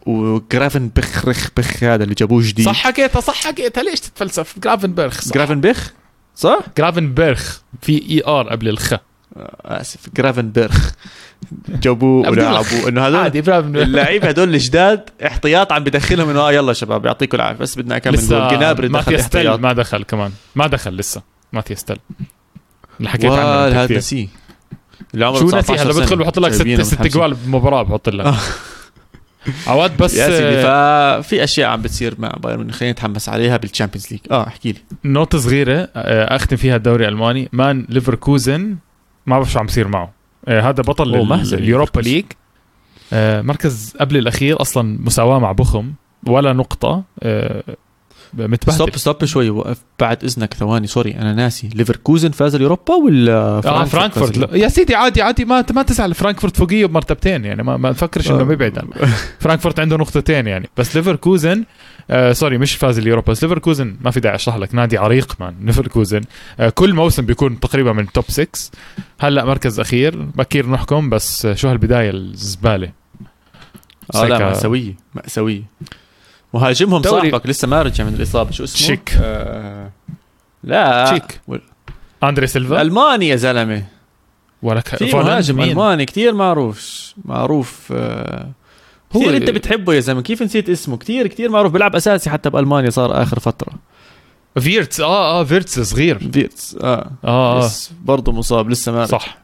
[0.06, 2.66] وجرافن بخ رخ بخ هذا اللي جابوه جديد.
[2.66, 5.34] صح حكيتها صح حكيتها ليش تتفلسف؟ جرافنبرغ صح.
[5.34, 5.92] جرافن بخ
[6.36, 7.40] صح؟ جرافنبرغ
[7.82, 8.94] في اي ار قبل الخ.
[9.64, 10.92] آسف جرافن بيرخ
[11.68, 12.88] جابوه ولعبوه.
[12.88, 13.40] إنه هذول عادي
[13.82, 18.10] اللعيبه هدول الجداد احتياط عم بدخلهم إنه آه يلا شباب يعطيكم العافية بس بدنا كم
[18.10, 19.60] لسه جنابري دخل احتياط.
[19.60, 20.30] ما دخل كمان.
[20.54, 21.22] ما دخل لسه
[21.52, 21.96] ماتياس تل
[22.98, 23.96] اللي حكيت عنه هذا.
[23.96, 24.28] نسيه
[25.14, 25.92] اللي عمره شو 19 نسي هلا.
[25.92, 27.08] بدخل بحط لك ست ست 50.
[27.08, 28.34] جوال بمباراة بحط لك.
[29.66, 32.76] عواد بس يا سيدي آه، ففي أشياء عم بتصير مع بايرن ميونخ.
[32.76, 34.20] خلينا نتحمس عليها بال Champions League.
[34.30, 34.78] آه احكي لي.
[35.04, 37.48] نوتة صغيرة آه، أختم فيها الدوري الألماني.
[37.52, 38.76] man ليفركوزن
[39.28, 40.12] ما بعرف شو عم بيصير معه.
[40.48, 41.34] آه، هذا بطل ال Europa.
[42.00, 42.24] League.
[43.12, 45.92] آه، مركز قبل الأخير أصلا مساواة مع بوخوم
[46.26, 47.02] ولا نقطة.
[47.22, 47.62] آه،
[48.34, 48.74] متبهدل.
[48.74, 51.68] stop stop شوي وقف بعد إذنك ثواني sorry أنا ناسي.
[51.74, 54.56] ليفركوزن فاز ال Europa ولا آه فرانكفورت؟ فاز لا.
[54.56, 56.14] يا سيدي عادي عادي ما ما تزعل.
[56.14, 58.44] فرانكفورت فوقية بمرتبتين يعني ما, ما تفكرش إنه آه.
[58.44, 59.12] مبعد عنه.
[59.40, 60.68] فرانكفورت عنده نقطتين يعني.
[60.76, 61.64] بس ليفركوزن
[62.10, 64.74] آه sorry مش فاز ال Europa بس ليفركوزن ما في داعي أشرح لك.
[64.74, 66.20] نادي عريق man ليفركوزن.
[66.60, 68.46] آه كل موسم بيكون تقريبا من top 6
[69.20, 72.92] هلأ مركز أخير بكير نحكم بس آه، شو هالبداية الزبالة؟
[74.14, 75.62] آه لا مأساوية مأساوية.
[76.54, 78.50] مهاجمهم دوري- صاحبك لسه ما رجع من الإصابة.
[78.50, 79.12] شو اسمه؟ شيك.
[79.22, 79.90] آه
[80.64, 81.06] لا.
[81.14, 81.40] شيك.
[81.48, 81.60] وال-
[82.22, 83.84] أندري سيلفا؟ الألماني يا زلمة.
[84.62, 84.96] ولا ك...
[84.96, 87.12] في مهاجم مين؟ ألماني كتير معروف.
[87.24, 88.48] معروف آه
[89.16, 90.22] هو- كثير انت بتحبه يا زلمة.
[90.22, 91.72] كيف نسيت اسمه؟ كتير كتير معروف.
[91.72, 93.72] بيلعب أساسي حتى بألمانيا صار آخر فترة.
[94.60, 96.18] فيرتس آه آه فيرتس صغير.
[96.32, 97.10] فيرتس آه.
[97.24, 97.58] آه, آه.
[97.58, 99.06] بس برضه مصاب لسه ما.
[99.06, 99.38] صح.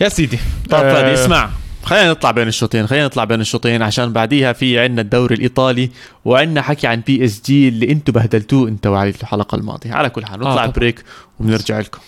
[0.00, 0.38] يا سيدي.
[0.70, 1.50] طيب آه، اسمع.
[1.86, 5.90] خلينا نطلع بين الشوطين خلينا نطلع بين الشوطين عشان بعديها في عندنا الدوري الإيطالي
[6.24, 10.40] وعندنا حكي عن PSG اللي أنتم بهدلتوه انت وعلي في الحلقة الماضية على كل حال
[10.40, 10.64] نطلع.
[10.64, 11.04] آه break
[11.40, 11.98] وبنرجع لكم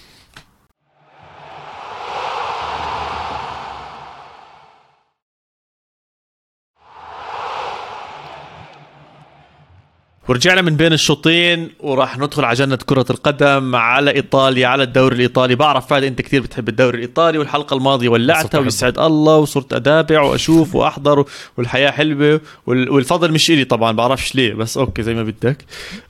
[10.28, 15.54] ورجعنا من بين الشوطين وراح ندخل على جنة كرة القدم على إيطاليا على الدوري الإيطالي
[15.54, 18.58] بعرف فادي أنت كثير بتحب الدوري الإيطالي والحلقة الماضية ولعتها.
[18.58, 21.24] ويسعد الله وصرت أتابع وأشوف وأحضر
[21.56, 25.64] والحياة حلوة وال- والفضل مش إلي طبعا بعرفش ليه بس أوكي زي ما بدك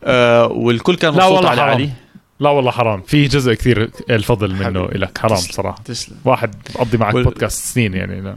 [0.04, 1.70] آه والكل كان مبسوط على حرام.
[1.74, 1.90] علي
[2.40, 4.88] لا والله حرام في جزء كثير الفضل منه.
[4.92, 5.52] لك حرام تسلم.
[5.52, 8.36] صراحة تسلم واحد بقضي معك وال- بودكاست سنين يعني لا.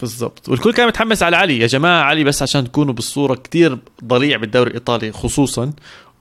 [0.00, 0.48] بالضبط.
[0.48, 1.58] والكل كان متحمس على علي.
[1.58, 5.72] يا جماعة علي بس عشان تكونوا بالصورة كتير ضليع بالدوري الإيطالي خصوصا.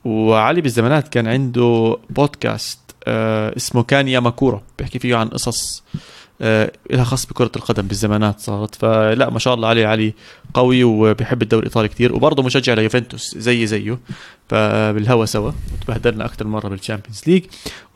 [0.06, 4.62] وعلي بالزمانات كان عنده بودكاست آه اسمه كان يا ماكورة.
[4.80, 5.84] بيحكي فيه عن قصص
[6.40, 8.76] لها خاص بكرة القدم بالزمانات صارت.
[8.76, 10.14] فلا ما شاء الله علي علي
[10.54, 14.00] قوي وبيحب الدوري الإيطالي كتير وبرضه مشجع ليوفنتوس زيي زيه.
[14.50, 17.44] فبالهوا سوا وتبهدلنا أكثر مرة بال Champions League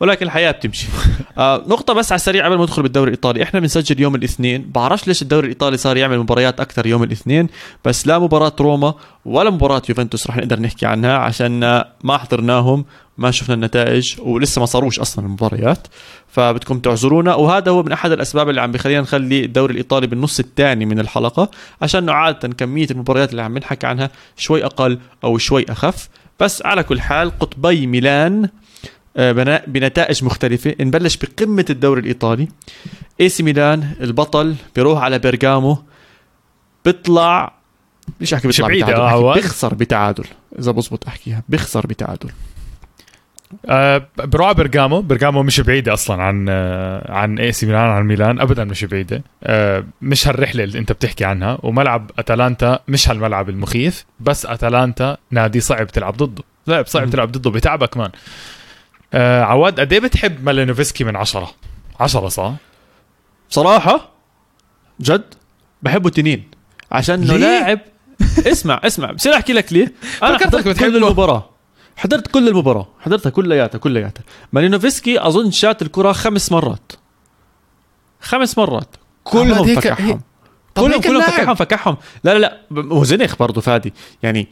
[0.00, 0.86] ولكن الحياة بتمشي.
[1.38, 3.42] آه نقطة بس على السريع قبل ما ندخل بالدوري الإيطالي.
[3.42, 4.70] إحنا بنسجل يوم الاثنين.
[4.74, 7.48] بعرفش ليش الدوري الإيطالي صار يعمل مباريات أكثر يوم الاثنين
[7.84, 11.60] بس لا مباراة روما ولا مباراة يوفنتوس رح نقدر نحكي عنها عشان
[12.04, 12.84] ما حضرناهم
[13.18, 15.86] ما شفنا النتائج ولسه ما صاروش أصلا المباريات.
[16.32, 17.34] فبدكم تعذرونا.
[17.34, 21.50] وهذا هو من أحد الأسباب اللي عم بخلينا نخلي الدوري الإيطالي بالنص الثاني من الحلقة
[21.82, 26.08] عشان إنه عادة كمية المباريات اللي عم نحكي عنها شوي أقل أو شوي أخف.
[26.40, 28.48] بس على كل حال قطبي ميلان
[29.16, 30.74] آه، بنتائج مختلفة.
[30.80, 32.48] نبلش بقمة الدوري الإيطالي.
[33.20, 35.78] AC ميلان البطل بيروح على بيرغامو
[36.84, 37.52] بيطلع
[38.20, 39.34] مش أحكي بيطلع بتعادل.
[39.34, 40.24] بيخسر بتعادل.
[40.58, 42.30] إذا بزبط أحكيها بيخسر بتعادل.
[43.66, 48.40] آه بروح برغامو برغامو مش بعيدة أصلا عن آه عن AC ميلان عن ميلان.
[48.40, 49.22] ابدا مش بعيدة.
[49.44, 51.58] آه مش هالرحلة اللي أنت بتحكي عنها.
[51.62, 56.42] وملعب أتلانتا مش هالملعب المخيف بس أتلانتا نادي صعب تلعب ضده.
[56.66, 57.10] صعب صعب.
[57.10, 58.10] تلعب ضده بتعبك كمان.
[59.14, 61.50] آه عواد قد إيه بتحب مالينوفسكي من عشرة؟
[62.00, 62.52] عشرة صح؟
[63.50, 64.10] بصراحة
[65.00, 65.24] جد
[65.82, 66.50] بحبه تنين.
[66.92, 67.80] عشان إنه؟ لاعب
[68.46, 69.92] اسمع اسمع بصير أحكي لك ليه.
[70.22, 71.51] أنا فكرتك حضرت بتحبه.
[71.96, 74.24] كل المباراة حضرت كل المباراة حضرتها كلياتها كلياتها.
[74.52, 76.92] مالينوفسكي أظن شات الكرة خمس مرات.
[78.20, 78.96] خمس مرات.
[79.24, 80.20] كلهم فكحهم.
[80.76, 81.22] كلهم كلهم.
[81.22, 81.96] فكحهم فكحهم.
[82.24, 82.58] لا لا لا
[82.94, 83.94] وزنخ برضه فادي.
[84.22, 84.48] يعني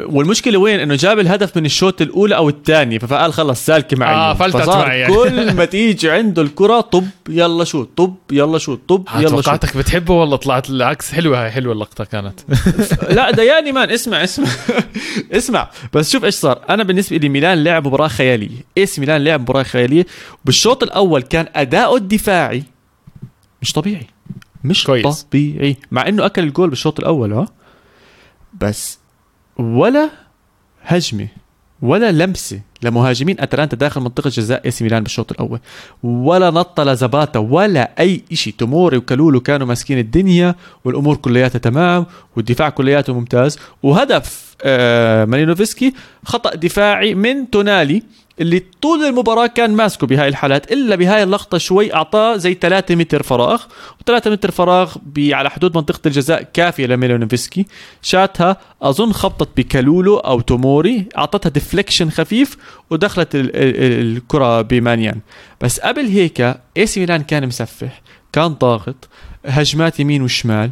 [0.00, 4.14] والمشكلة وين؟ إنه جاب الهدف من الشوط الأولى أو الثاني فقال خلص سالكه معي.
[4.14, 5.14] آه، فلتت معي يعني.
[5.14, 9.44] كل ما تيجي عنده الكرة طب يلا شوت طب يلا شوت طب آه، يلا شوت.
[9.44, 11.12] توقعتك بتحبه والله طلعت العكس.
[11.12, 12.40] حلوة هاي حلوة اللقطة كانت.
[13.16, 14.48] لا يعني man اسمع اسمع.
[15.32, 15.68] اسمع.
[15.92, 16.60] بس شوف إيش صار.
[16.70, 18.48] أنا بالنسبة لي ميلان لعب مباراة خيالية.
[18.78, 20.06] AC ميلان لعب مباراة خيالية؟
[20.44, 22.62] بالشوط الأول كان اداؤه الدفاعي
[23.62, 24.06] مش طبيعي.
[24.64, 25.22] مش كويس.
[25.22, 25.76] طبيعي.
[25.90, 27.48] مع إنه أكل الجول بالشوط الأول ها.
[28.60, 28.98] بس
[29.58, 30.10] ولا
[30.82, 31.28] هجمة
[31.82, 35.60] ولا لمسة لمهاجمين أتلانتا داخل منطقة جزاء AC ميلان بالشوط الأول.
[36.02, 40.54] ولا نطة لزاباتا ولا أي شيء توموري وكالولو كانوا ماسكين الدنيا
[40.84, 42.06] والأمور كلياتها تمام
[42.36, 43.58] والدفاع كلياته ممتاز.
[43.82, 45.94] وهدف آه مالينوفسكي
[46.24, 48.02] خطأ دفاعي من تونالي.
[48.40, 53.22] اللي طول المباراة كان ماسكه بهاي الحالات إلا بهاي اللقطة شوي أعطاه زي 3 متر
[53.22, 53.62] فراغ
[54.10, 57.66] و3 متر فراغ على حدود منطقة الجزاء كافية لمالينوفسكي
[58.02, 62.56] شاتها أظن خبطت بكالولو أو توموري أعطتها deflection خفيف
[62.90, 65.20] ودخلت ال- ال- الكرة بمانيان.
[65.60, 66.40] بس قبل هيك
[66.76, 68.00] AC ميلان كان مسفح
[68.32, 69.08] كان ضاغط
[69.46, 70.70] هجمات يمين وشمال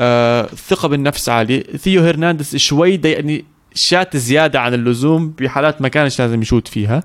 [0.00, 1.62] آه، ثقة بالنفس عالية.
[1.62, 3.44] ثيو هرنانديز شوي ضايقني
[3.76, 7.02] شات زيادة عن اللزوم بحالات ما كانش لازم يشوت فيها.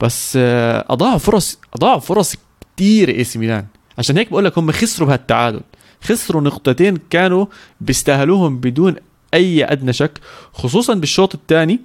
[0.00, 2.36] بس آه، أضاعوا فرص أضاعوا فرص
[2.76, 3.66] كتير AC ميلان.
[3.98, 5.60] عشان هيك بقول لك هم خسروا بهالتعادل.
[6.02, 7.46] خسروا نقطتين كانوا
[7.80, 8.94] بيستاهلوهم بدون
[9.34, 10.18] أي أدنى شك
[10.52, 11.80] خصوصا بالشوط الثاني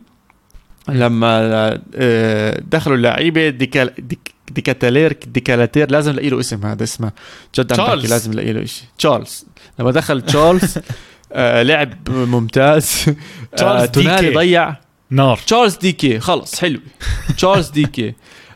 [0.90, 1.30] لما
[1.96, 7.12] آه، دخلوا اللعيبة ديكال ديك ديكاتالير ديكاتالير لازم الاقي له اسم هذا اسمه.
[7.56, 8.00] جد عم.
[8.00, 9.46] لازم الاقي له شيء تشارلز.
[9.80, 10.78] لما دخل تشارلز
[11.32, 13.06] آه لعب ممتاز.
[13.62, 14.34] آه تونالي.
[14.34, 14.76] ضيع.
[15.12, 15.38] نار.
[15.38, 16.20] تشارلز ديكي.
[16.20, 16.80] خلص حلو.
[17.38, 18.14] تشارلز ديكي.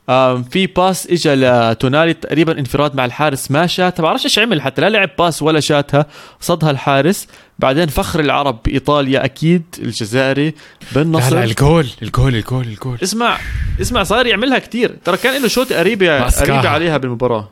[0.10, 4.04] آم في باس اجى لتونالي تقريبا انفراد مع الحارس ما شاتها.
[4.04, 6.06] بعرفش إيش عمل حتى لا لعب باس ولا شاتها.
[6.40, 7.28] صدها الحارس.
[7.60, 10.46] بعدين فخر العرب بإيطاليا أكيد الجزائري.
[10.46, 10.54] لا
[10.96, 12.98] بالنصر لا الجول الجول الجول الجول.
[13.04, 13.38] اسمع
[13.82, 14.96] اسمع صار يعملها كتير.
[15.06, 16.24] ترى كان له شوط قريبه.
[16.24, 17.50] قريبه عليها بالمباراة.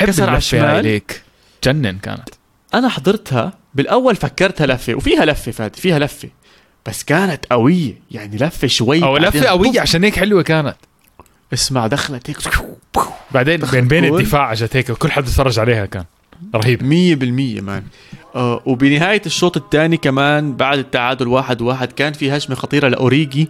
[0.00, 0.84] كسر على الشمال.
[0.84, 1.22] ليك
[1.64, 2.28] جنن كانت.
[2.74, 3.59] أنا حضرتها.
[3.74, 6.28] بالأول فكرتها لفة وفيها لفة فادي فيها لفة.
[6.86, 9.80] بس كانت قوية يعني لفة شوي أو لفة قوية.
[9.80, 10.76] عشان هيك حلوة كانت.
[11.52, 12.38] اسمع دخلت هيك
[13.30, 14.04] بعدين بين بين.
[14.04, 16.04] الدفاع اجت هيك وكل حد بيتفرج عليها كان.
[16.54, 16.82] رهيب.
[16.82, 17.82] مية بالمية مان.
[18.34, 23.48] آه وبنهاية الشوط الثاني كمان بعد التعادل واحد واحد كان في هجمة خطيرة لأوريجي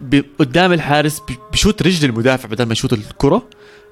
[0.00, 3.48] ب- قدام الحارس بشوت رجل المدافع بدل ما يشوت الكرة.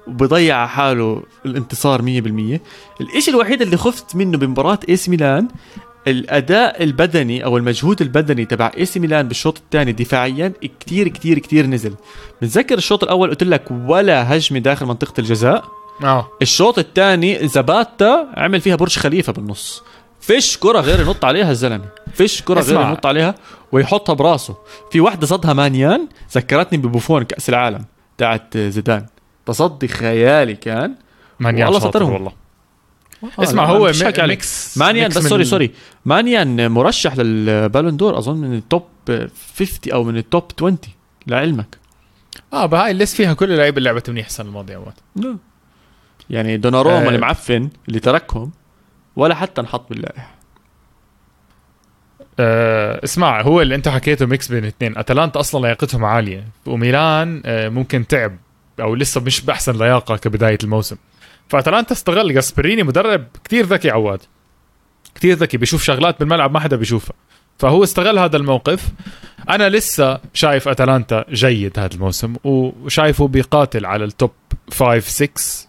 [0.07, 2.61] وبضيع على حاله الانتصار مية بالمية.
[3.01, 5.47] الإشي الوحيد اللي خفت منه بمباراة ايس ميلان
[6.07, 11.65] الأداء البدني أو المجهود البدني تبع اي سي ميلان بالشوط الثاني دفاعيا كتير كتير كتير
[11.65, 11.93] نزل.
[12.41, 15.65] بتذكر الشوط الأول قلت لك ولا هجمة داخل منطقة الجزاء.
[16.03, 16.27] آه.
[16.41, 19.83] الشوط الثاني زباتا عمل فيها برج خليفة بالنص.
[20.19, 21.85] فيش كرة غير ينط عليها الزلمة.
[22.13, 22.81] فيش كرة غير.
[22.81, 23.35] ينط عليها
[23.71, 24.55] ويحطها براسه.
[24.91, 27.85] في واحدة صدها مانيان ذكرتني ببوفون كأس العالم
[28.17, 29.05] تاعت زيدان.
[29.45, 30.95] تصدي خيالي كان
[31.39, 32.13] مانيان والله شاطر سطرهم.
[32.13, 32.31] والله.
[33.23, 33.91] آه، اسمع هو.
[34.27, 35.71] mix مانيان بس من sorry sorry.
[36.05, 38.83] مانيان مرشح لل Ballon d'Or أظن من ال top
[39.57, 40.77] 50 أو من ال top 20
[41.27, 41.77] لعلمك.
[42.53, 44.93] آه بهاي ال list فيها كل اللعيبه اللي لعبت منيح السنة الماضية اوقات
[46.29, 47.09] يعني دوناروما آه.
[47.09, 48.51] المعفن اللي تركهم
[49.15, 50.35] ولا حتى انحط باللائحة.
[52.39, 56.43] آه اسمع هو اللي انت حكيته mix بين الاثنين أتلانتا أصلا لياقتهم عالية.
[56.65, 58.37] وميلان آه ممكن تعب.
[58.79, 60.95] أو لسه مش بأحسن لياقة كبداية الموسم.
[61.49, 64.19] فأتلانتا استغل جاسبريني مدرب كتير ذكي عواد.
[65.15, 67.15] كتير ذكي بيشوف شغلات بالملعب ما حدا بيشوفها.
[67.59, 68.87] فهو استغل هذا الموقف.
[69.49, 74.31] أنا لسه شايف أتلانتا جيد هذا الموسم وشايفه بيقاتل على التوب
[74.71, 75.67] 5 6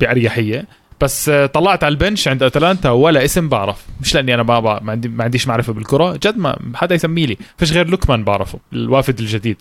[0.00, 0.66] بأريحية.
[1.00, 3.86] بس طلعت على البنش عند أتلانتا ولا اسم بعرف.
[4.00, 7.36] مش لأني أنا ما ما, عندي ما عنديش معرفة بالكرة جد ما حدا يسمي لي.
[7.58, 9.56] فيش غير لوكمان بعرفه الوافد الجديد.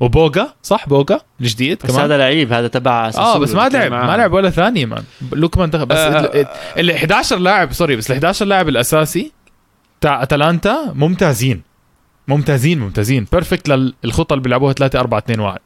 [0.00, 3.92] وبوغا صح بوغا الجديد بس كمان؟ هذا لعيب هذا تبع آه بس ما لعب.
[3.92, 6.46] ما لعب ولا ثاني man لوكمان دخل بس آه، ال-
[6.78, 9.32] ال 11 لاعب sorry بس ال 11 لاعب الأساسي
[10.00, 11.62] تاع أتلانتا ممتازين.
[12.28, 13.26] ممتازين ممتازين.
[13.32, 13.68] perfect
[14.04, 15.58] للخطه اللي بيلعبوها 3 4 2 1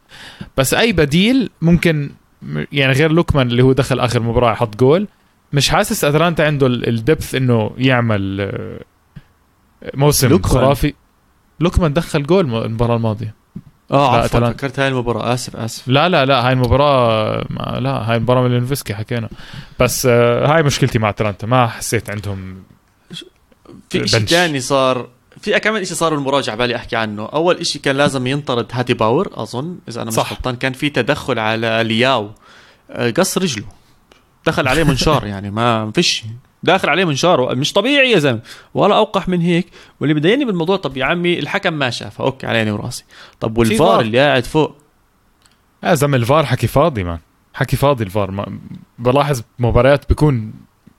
[0.57, 2.11] بس أي بديل ممكن
[2.72, 5.09] يعني غير لوكمان اللي هو دخل آخر مباراة يحط جول
[5.53, 8.81] مش حاسس أتلانتا عنده ال depth إنه يعمل آه،
[9.95, 10.53] موسم لوكمان.
[10.64, 10.95] خرافي.
[11.61, 13.39] لوكمان دخل جول المباراة الماضية.
[13.91, 14.51] آه عفوا.
[14.51, 18.51] فكرت هاي المباراة آسف آسف لا لا لا هاي المباراة ما لا هاي المباراة من
[18.51, 19.28] لينفسكي حكينا
[19.80, 22.62] بس آه، هاي مشكلتي مع أتلانتا ما حسيت عندهم
[23.91, 24.20] في شيء.
[24.20, 25.09] ثاني صار
[25.41, 29.30] في كمان شيء صار بالمراجعة بالي أحكي عنه أول شيء كان لازم ينطرد هاتي باور
[29.34, 30.18] أظن إذا أنا مش.
[30.18, 32.30] غلطان كان في تدخل على لياو
[32.91, 33.66] آه، قص رجله
[34.47, 36.24] دخل عليه منشار يعني ما فيش
[36.63, 38.41] داخل عليه منشار مش طبيعي يا زلمة.
[38.75, 39.67] ولا أوقح من هيك.
[40.01, 43.05] واللي بضايقني بالموضوع طب يا عمي الحكم ما شافها okay على عيني وراسي.
[43.41, 44.01] طب وال VAR VAR.
[44.01, 44.77] اللي قاعد فوق؟
[45.85, 47.18] يا زلمة الفار حكي فاضي man.
[47.55, 48.31] حكي فاضي الفار.
[48.31, 48.59] ما
[48.99, 50.53] بلاحظ مباريات بيكون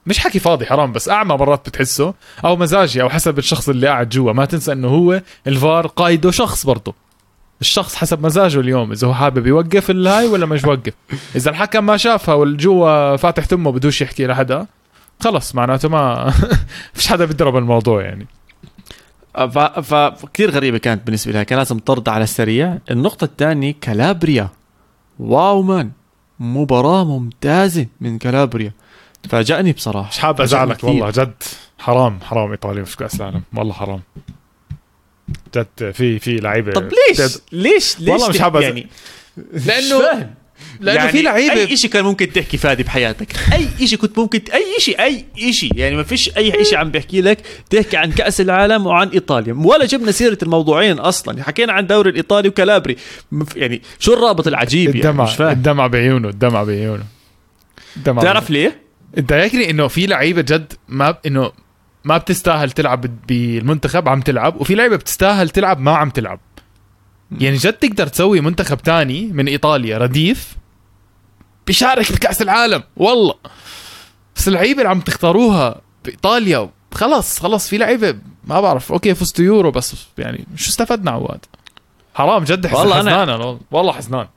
[0.06, 2.14] مش حكي فاضي حرام بس أعمى مرات بتحسه.
[2.46, 4.34] أو مزاجي أو حسب الشخص اللي قاعد جوا.
[4.34, 6.96] ما تنسى إنه هو الفار قايده شخص برضه.
[7.62, 10.94] الشخص حسب مزاجه اليوم إذا هو حابب يوقف الهاي ولا مش يوقف
[11.36, 14.68] إذا الحكم ما شافها والجوا فاتح تمه بدوش يحكي لحدا.
[15.22, 16.34] خلص معناته ما
[16.94, 18.28] فيش حدا بيضرب الموضوع يعني.
[19.36, 19.58] ف...
[19.94, 22.78] فكتير غريبة كانت بالنسبة إلها كان لازم طرد على السريع.
[22.92, 24.50] النقطة الثانية كالابريا
[25.20, 25.92] wow man
[26.40, 28.72] مباراة ممتازة من كالابريا
[29.30, 30.10] فاجأني بصراحة.
[30.10, 30.84] مش فاجأني ازعلك.
[30.84, 31.34] والله جد.
[31.80, 33.42] حرام حرام إيطاليا مش كأس العالم.
[33.56, 34.02] والله حرام.
[35.56, 37.20] جد في في لعيبة طب ليش.
[37.52, 38.88] ليش؟ ليش والله مش حابب يعني؟
[39.66, 40.34] فاهم.
[40.80, 43.28] لأنه يعني في لعيبه اي شيء كان ممكن تحكي فادي بحياتك.
[43.54, 47.22] أي شيء كنت ممكن أي شيء أي شيء يعني ما فيش أي شيء عم بحكي
[47.22, 47.38] لك
[47.70, 49.54] تحكي عن كأس العالم وعن إيطاليا.
[49.54, 51.44] ولا جبنا سيرة الموضوعين أصلا.
[51.44, 52.96] حكينا عن الدوري الإيطالي وكالابري
[53.56, 55.52] يعني شو الرابط العجيب يعني؟ الدمع مش فاهم.
[55.52, 57.04] الدمع بعيونه الدمع بعيونه.
[57.98, 58.82] الدمع تعرف ليه؟
[59.20, 61.52] ضايقني إنه في لعيبة جد ما إنه
[62.04, 66.40] ما بتستاهل تلعب بالمنتخب عم تلعب وفي لعيبة بتستاهل تلعب ما عم تلعب.
[67.40, 70.56] يعني جد تقدر تسوي منتخب تاني من إيطاليا رديف
[71.68, 72.84] بيشارك بكاس العالم.
[72.98, 73.34] والله.
[74.36, 78.92] بس اللعيبة اللي عم تختاروها بإيطاليا خلص خلص في لعيبة ما بعرف.
[78.92, 81.46] أوكي فزتوا يورو بس يعني شو استفدنا عواد؟
[82.16, 84.28] حرام جد حزن والله أنا- حزنان أنا والله حزنان.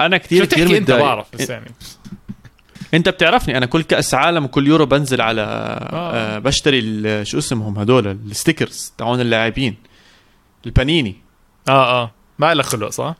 [0.00, 1.70] أنا كثير كثير أنت بعرف بس يعني.
[2.94, 5.42] أنت بتعرفني أنا كل كأس عالم وكل يورو بنزل على
[5.92, 6.38] آه.
[6.38, 9.76] بشتري ال- شو اسمهم هدول؟ ال stickers تاعون اللاعبين.
[10.66, 11.16] البانيني
[11.68, 12.10] آه آه.
[12.38, 13.14] ما لك خلق صح؟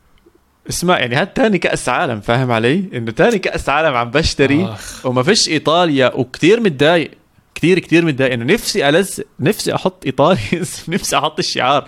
[0.69, 5.07] اسمع يعني هاد تاني كأس عالم فاهم علي؟ إنه تاني كأس عالم عم بشتري آخ.
[5.07, 7.11] وما فيش إيطاليا وكتير متضايق
[7.55, 10.41] كتير كتير متضايق إنه نفسي ألز نفسي أحط إيطاليا
[10.89, 11.87] نفسي أحط الشعار.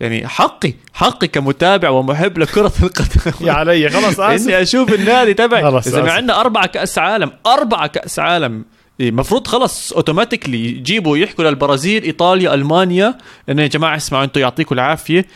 [0.00, 3.46] يعني حقي حقي كمتابع ومحب لكرة القدم.
[3.46, 4.46] يا علي خلص آسف.
[4.46, 5.62] إني أشوف النادي تبعي.
[5.62, 6.10] خلص، إذا.
[6.10, 8.64] عندنا أربع كأس عالم أربع كأس عالم
[9.00, 13.18] المفروض خلص automatically يجيبوا يحكوا للبرازيل إيطاليا ألمانيا.
[13.48, 15.26] إنه يا جماعة اسمعوا أنتم يعطيكم العافية.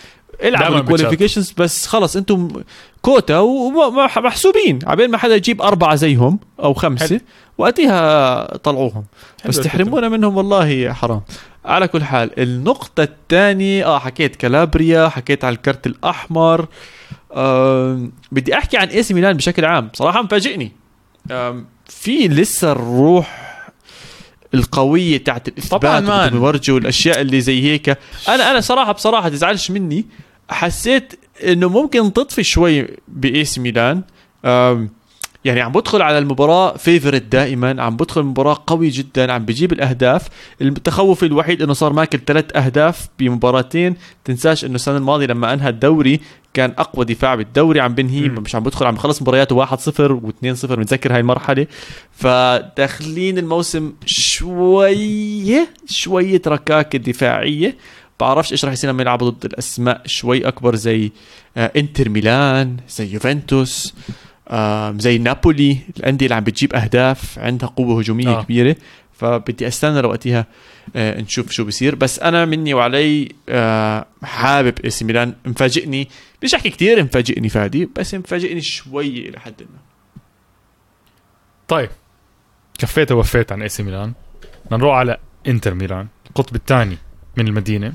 [0.43, 2.63] العبوا ال qualifications بس خلص أنتم
[3.03, 4.79] كوتا ومحسوبين.
[4.87, 7.21] عبين ما حدا يجيب أربعة زيهم أو خمسة حلو.
[7.59, 9.05] وقتها طلعوهم.
[9.47, 11.23] بس تحرمونا منهم والله حرام.
[11.65, 16.67] على كل حال النقطة الثانية آه حكيت كالابريا حكيت على الكرت الأحمر.
[18.33, 19.89] بدي أحكي عن إي سي ميلان بشكل عام.
[19.89, 20.73] بصراحة مفاجئني.
[21.87, 23.51] في لسه الروح
[24.55, 26.01] القوية تاعت الإثبات طبعاً
[26.79, 27.89] الأشياء اللي زي هيك.
[28.29, 30.07] أنا أنا صراحة بصراحة تزعلش مني.
[30.51, 34.03] حسيت إنه ممكن تطفي شوي بإي سي ميلان.
[35.45, 40.29] يعني عم بدخل على المباراة فيفرت دائما عم بدخل المباراة قوي جدا عم بجيب الأهداف.
[40.63, 43.97] التخوف الوحيد إنه صار ماكل ثلاث أهداف بمباراتين.
[44.25, 46.21] تنساش إنه السنة الماضية لما أنهى الدوري
[46.55, 48.29] كان أقوى دفاع بالدوري عم بنهي.
[48.29, 49.71] مش عم بدخل عم بخلص مبارياته 1-0
[50.21, 51.67] و2-0 متذكر هاي المرحلة.
[52.13, 57.77] فداخلين الموسم شوية شوية ركاكة دفاعية.
[58.21, 61.13] بعرفش إيش راح يصير لما يلعبوا ضد الأسماء شوي أكبر زي
[61.57, 63.95] آه إنتر ميلان زي يوفنتوس
[64.49, 65.79] آه زي نابولي.
[65.97, 68.43] الأندية اللي عم بتجيب أهداف عندها قوة هجومية آه.
[68.43, 68.77] كبيرة.
[69.13, 70.47] فبدي أستنى لوقتها
[70.97, 75.35] آه نشوف شو بصير بس أنا مني وعلي آه حابب إي سي ميلان.
[75.47, 76.09] مفاجئني
[76.43, 79.79] مش احكي كثير مفاجئني فادي بس مفاجئني شوي إلى حد ما.
[81.69, 81.89] طيب.
[82.79, 84.13] كفيت ووفيت عن إي سي ميلان.
[84.73, 85.17] نروح على
[85.47, 86.99] إنتر ميلان القطب الثاني
[87.37, 87.93] من المدينة.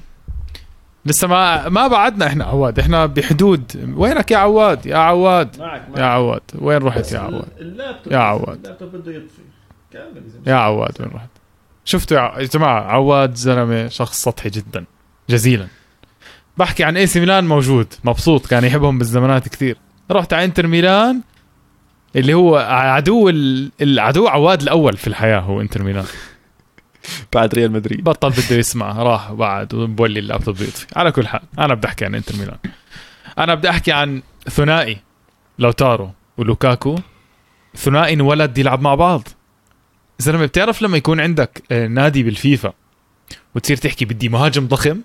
[1.06, 2.80] لسه ما ما بعدنا إحنا عواد.
[2.80, 3.94] إحنا بحدود.
[3.98, 5.60] وينك يا عواد؟ يا عواد.
[5.60, 6.42] معك يا عواد.
[6.56, 8.58] وين رحت يا عواد؟ اللابتوب يا عواد.
[8.66, 9.42] اللابتوب بده يطفي.
[9.94, 11.30] كمل يا عواد وين رحت؟
[11.86, 14.86] شفتوا يا جماعة عواد زلمة شخص سطحي جدا
[15.30, 15.68] جزيلا.
[16.58, 19.78] بحكي عن إي سي ميلان موجود مبسوط كان يحبهم بالزمانات كثير.
[20.12, 21.22] رحت على إنتر ميلان
[22.16, 26.06] اللي هو عدو ال- العدو عواد الأول في الحياة هو إنتر ميلان.
[27.34, 28.04] بعد ريال مدريد.
[28.04, 29.04] بطل بده يسمع.
[29.04, 32.58] راح بعد وبولي اللابتوب يطفي على كل حال أنا بدي أحكي عن إنتر ميلان.
[33.40, 34.98] أنا بدي أحكي عن ثنائي
[35.60, 36.96] لوتارو ولوكاكو.
[37.76, 39.28] ثنائي انولد يلعب مع بعض.
[40.20, 42.74] زلمه بتعرف لما يكون عندك آه، نادي بالفيفا
[43.56, 45.02] وتصير تحكي بدي مهاجم ضخم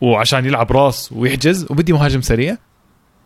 [0.00, 2.56] وعشان يلعب راس ويحجز وبدي مهاجم سريع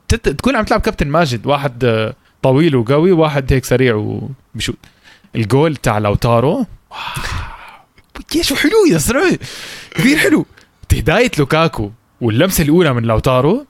[0.09, 1.47] تت- تكون عم تلعب كابتن ماجد.
[1.47, 4.76] واحد آه، طويل وقوي واحد هيك سريع وبشوت
[5.37, 6.66] الجول تاع لوتارو.
[8.41, 9.39] شو حلو يا زلمه
[9.95, 10.47] كثير حلو.
[10.89, 11.91] تهداية لوكاكو
[12.21, 13.67] واللمسة الأولى من لوتارو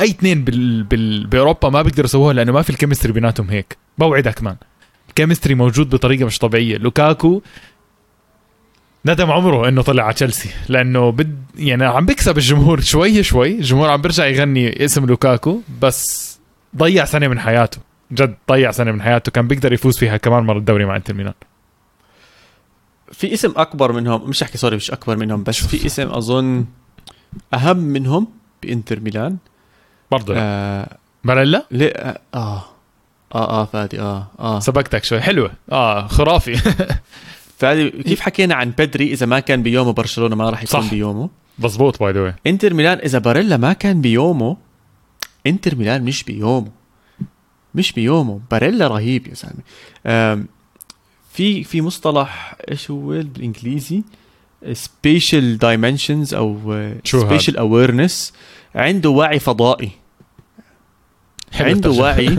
[0.00, 0.82] أي اثنين بال...
[0.82, 1.26] بال...
[1.26, 3.76] بأوروبا ما بيقدروا يسووها لأنه ما في ال chemistry بيناتهم هيك.
[3.98, 4.56] بوعدك man
[5.14, 6.76] chemistry موجود بطريقة مش طبيعية.
[6.76, 7.42] لوكاكو
[9.06, 13.54] ندم عمره إنه طلع على تشيلسي لأنه بد يعني عم بيكسب الجمهور شوي شوي.
[13.54, 16.38] الجمهور عم بيرجع يغني اسم لوكاكو بس
[16.76, 17.78] ضيع سنة من حياته.
[18.12, 19.32] جد ضيع سنة من حياته.
[19.32, 21.34] كان بيقدر يفوز فيها كمان مرة الدوري مع إنتر ميلان.
[23.12, 26.64] في اسم أكبر منهم مش احكي sorry مش أكبر منهم بس في اسم أظن
[27.54, 28.26] أهم منهم
[28.62, 29.36] بإنتر ميلان.
[30.10, 32.64] برضه آه باريلا ليه آه آه
[33.34, 34.60] آه فادي آه آه.
[34.60, 35.20] سبقتك شوي.
[35.20, 35.50] حلوة.
[35.72, 36.56] آه خرافي.
[37.58, 40.90] فادي كيف حكينا عن بدري إذا ما كان بيومه؟ برشلونة ما راح يكون صح.
[40.90, 41.30] بيومه.
[41.58, 44.56] مزبوط by the إنتر ميلان إذا باريلا ما كان بيومه
[45.46, 46.70] إنتر ميلان مش بيومه.
[47.74, 48.40] مش بيومه.
[48.50, 49.62] باريلا رهيب يا زلمه
[51.36, 54.02] في في مصطلح إيش هو بالإنجليزي؟
[54.72, 56.58] spatial dimensions أو؟
[57.04, 58.32] spatial awareness
[58.74, 59.90] عنده وعي فضائي.
[61.54, 61.90] عنده.
[61.90, 62.38] وعي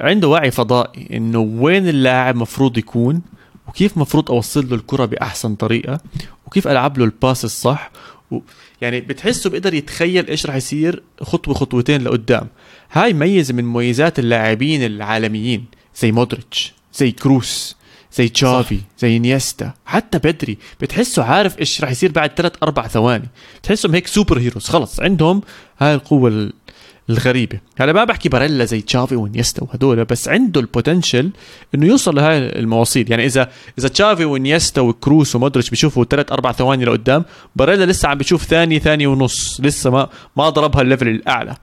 [0.00, 3.22] عنده وعي فضائي إنه وين اللاعب مفروض يكون
[3.68, 6.00] وكيف مفروض أوصل له الكرة بأحسن طريقة
[6.46, 7.90] وكيف ألعب له ال pass الصح.
[8.30, 8.38] و...
[8.80, 12.48] يعني بتحسه بيقدر يتخيل إيش راح يصير خطوة خطوتين لقدام.
[12.92, 15.64] هاي ميزة من مميزات اللاعبين العالميين
[15.96, 17.77] زي مودريتش زي كروس.
[18.12, 23.28] زي تشافي زي إنييستا حتى بدري بتحسه عارف إيش راح يصير بعد ثلاث أربع ثواني.
[23.62, 25.42] بتحسهم هيك superheroes خلص عندهم
[25.78, 26.52] هاي القوة ال-
[27.10, 27.58] الغريبة.
[27.78, 31.30] هلا ما بحكي باريلا زي تشافي وإنييستا وهدول بس عنده ال potential
[31.74, 33.10] إنه يوصل لهاي المواصيل.
[33.10, 33.48] يعني اذا
[33.78, 37.24] إذا تشافي وإنييستا وكروس ومودريتش بيشوفوا ثلاث أربع ثواني لقدام
[37.56, 39.60] باريلا لسه عم بيشوف ثانية ثانية ونص.
[39.60, 41.56] لسه ما ما ضربها ال level الأعلى.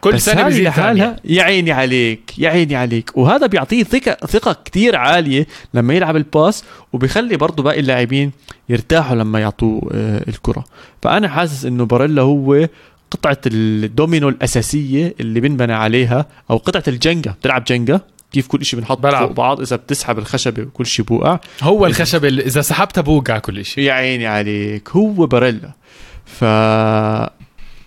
[0.00, 1.16] كل سنة بيزيد لحالها.
[1.24, 3.10] يا عيني عليك يا عيني عليك.
[3.14, 8.32] وهذا بيعطيه ثقة ثقة كتير عالية لما يلعب ال pass وبيخلي برضه باقي اللاعبين
[8.68, 10.64] يرتاحوا لما يعطوه آه، الكرة.
[11.02, 12.68] فأنا حاسس إنه باريلا هو
[13.10, 17.30] قطعة الدومينو الأساسية اللي بنبنى عليها أو قطعة الجنجة.
[17.30, 18.00] بتلعب جنجة؟
[18.32, 19.26] كيف كل شيء بنحط بلعب.
[19.26, 21.38] فوق بعض؟ إذا بتسحب الخشبة وكل شيء بوقع.
[21.62, 24.88] هو الخشب اللي إذا سحبتها بوقع كل شيء يا عيني عليك.
[24.90, 25.72] هو باريلا.
[26.24, 26.42] ف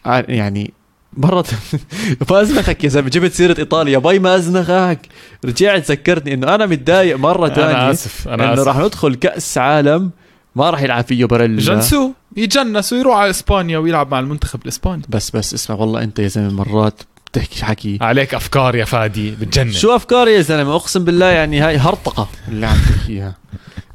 [0.06, 0.74] يعني
[1.18, 1.46] مرة
[2.30, 3.10] ما ازنخك يا زلمة.
[3.10, 3.98] جبت سيرة إيطاليا.
[3.98, 5.00] باي ما ازنخك
[5.46, 8.28] رجعت ذكرتني إنه أنا متضايق مرة ثانية آسف.
[8.28, 8.68] أنا إنه آسف.
[8.68, 10.12] راح ندخل كأس عالم
[10.56, 15.02] ما راح يلعب فيه باريلا جنسو؟ يتجنس ويروح على إسبانيا ويلعب مع المنتخب الإسباني.
[15.10, 17.98] بس بس اسمع والله أنت يا زلمة مرات بتحكي حكي.
[18.02, 19.72] عليك أفكار يا فادي بتجنن.
[19.72, 23.36] شو افكاري يا زلمة؟ أقسم بالله يعني هاي هرطقة اللي عم تحكيها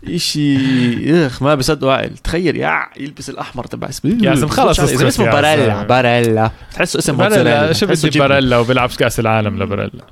[0.05, 4.19] إشي إخ ما بصدقوا عقل تخيل يا يلبس الأحمر تبع اسمه.
[4.23, 5.83] يا زلمة خلص اسمه؟ اسمه باريلا.
[5.83, 6.51] باريلا.
[6.75, 8.19] تحسه اسم باريلا شو بدي.
[8.19, 10.05] باريلا وبيلعب في كأس العالم لباريلا.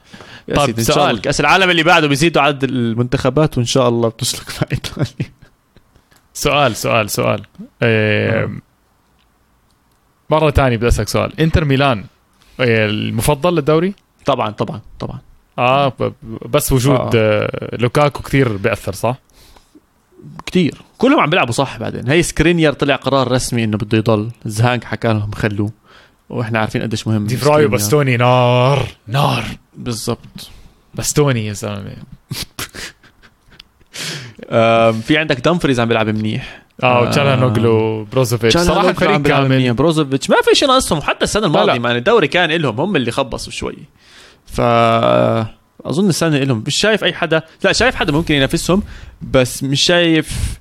[0.54, 1.20] شاء سؤال.
[1.20, 5.43] كأس العالم اللي بعده بيزيدوا عدد المنتخبات وإن شاء الله بتسلك مع ايطاليا
[6.34, 7.42] سؤال سؤال سؤال
[7.82, 8.50] إيه.
[10.30, 12.04] مرة تانية بدي أسألك سؤال إنتر ميلان
[12.60, 13.94] إيه المفضل للدوري؟
[14.26, 15.18] طبعا طبعا طبعا
[15.58, 15.92] آه
[16.48, 17.10] بس وجود آه.
[17.14, 17.76] آه.
[17.76, 19.16] لوكاكو كثير بيأثر صح؟
[20.46, 24.84] كتير كلهم عم بيلعبوا صح بعدين هي سكرينير طلع قرار رسمي إنه بده يضل زهانك
[24.84, 25.70] حكى لهم خلوه
[26.30, 27.70] وإحنا عارفين قديش مهم دي فراي وسكرينير.
[27.70, 29.44] باستوني نار نار
[29.76, 30.50] بالضبط
[30.94, 31.96] باستوني يا زلمة
[35.02, 36.62] في عندك دمفريز عم بيلعب منيح.
[36.82, 37.00] آه.
[37.00, 38.58] وتشالانوغلو بروزوفيتش.
[38.58, 41.00] صراحة الفريق كامل بروزوفيتش ما في شيء ناقصهم.
[41.00, 41.46] حتى السنة.
[41.46, 43.76] الماضية man الدوري كان لهم هم اللي خبصوا شوي.
[44.46, 44.60] ف
[45.84, 47.42] أظن السنة لهم مش شايف أي حدا.
[47.64, 48.82] لا شايف حدا ممكن ينافسهم
[49.22, 50.58] بس مش شايف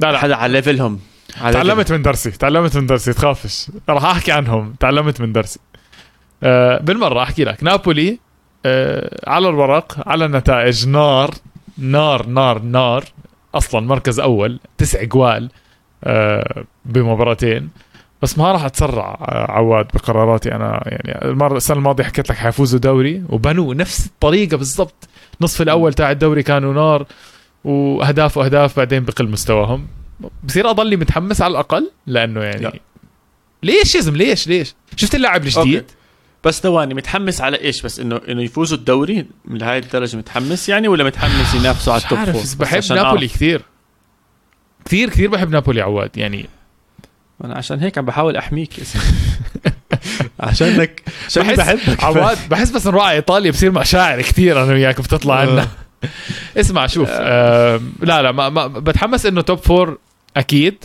[0.00, 0.18] لا لا.
[0.18, 1.00] حدا على ليفلهم.
[1.52, 2.30] تعلمت من درسي.
[2.30, 3.12] تعلمت من درسي.
[3.12, 3.66] تخافش.
[3.88, 4.74] راح أحكي عنهم.
[4.80, 5.58] تعلمت من درسي.
[6.42, 7.62] آه بالمرة أحكي لك.
[7.62, 8.18] نابولي
[8.66, 11.30] آه على الورق على النتائج نار.
[11.78, 13.04] نار نار نار.
[13.54, 15.50] أصلا مركز أول تسع جوال
[16.04, 17.70] آه بمباراتين.
[18.22, 20.82] بس ما راح أتسرع آه، عواد بقراراتي أنا.
[20.86, 25.08] يعني المرة السنة الماضية حكيت لك حيفوزوا دوري وبنوا نفس الطريقة بالضبط.
[25.40, 27.06] نصف الأول تاع الدوري كانوا نار
[27.64, 29.86] وأهداف وأهداف بعدين بقل مستواهم.
[30.44, 32.72] بصير اضلني متحمس على الأقل لأنه يعني لا.
[33.62, 35.94] ليش يا زلمة؟ ليش؟ ليش؟ شفت اللاعب الجديد؟ okay.
[36.44, 40.88] بس ثواني متحمس على إيش؟ بس انه إنه يفوزوا الدوري؟ من هاي الدرجة متحمس يعني
[40.88, 43.34] ولا متحمس ينافسوا على ال top four بحب نابولي أعرف.
[43.34, 43.62] كثير.
[44.84, 46.46] كثير كثير بحب نابولي عواد يعني.
[47.44, 48.70] أنا عشان هيك عم بحاول أحميك.
[50.40, 52.04] عشانك عشان بحس بحبك.
[52.04, 55.68] عواد بحس بس نروح على إيطاليا بصير مشاعر كثير أنا وياك بتطلع عنا.
[56.56, 57.80] اسمع شوف آه.
[58.00, 59.98] لا لا ما, ما بتحمس إنه top four
[60.36, 60.84] أكيد.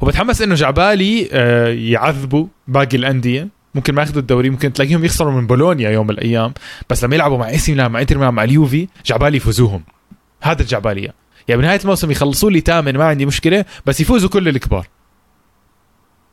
[0.00, 3.48] وبتحمس إنه جاي عبالي آه يعذبوا باقي الأندية.
[3.76, 6.54] ممكن ما ياخذوا الدوري ممكن تلاقيهم يخسروا من بولونيا يوم من الأيام.
[6.90, 9.82] بس لما يلعبوا مع إي سي ميلان مع إنتر ميلان مع اليوفي جاي عبالي يفوزوهم.
[10.42, 11.14] هذا اللي جاي عبالي.
[11.48, 14.86] يعني بنهايه الموسم يخلصوا لي ثامن ما عندي مشكلة بس يفوزوا كل الكبار.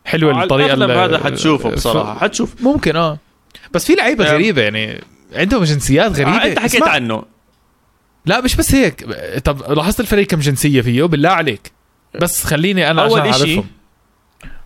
[0.06, 2.62] حلوة الطريقة الأغلب ال- هذا حتشوفه بصراحة حتشوف.
[2.62, 3.18] ممكن آه.
[3.74, 4.34] بس في لعيبة آه.
[4.34, 5.02] غريبة يعني
[5.36, 6.32] عندهم جنسيات غريبة.
[6.32, 7.24] آه أنت حكيت اسمع، عنه.
[8.26, 9.06] لا مش بس هيك.
[9.44, 11.72] طب لاحظت الفريق كم جنسية فيه؟ بالله عليك.
[12.22, 13.66] بس خليني أنا أول أعرفهم.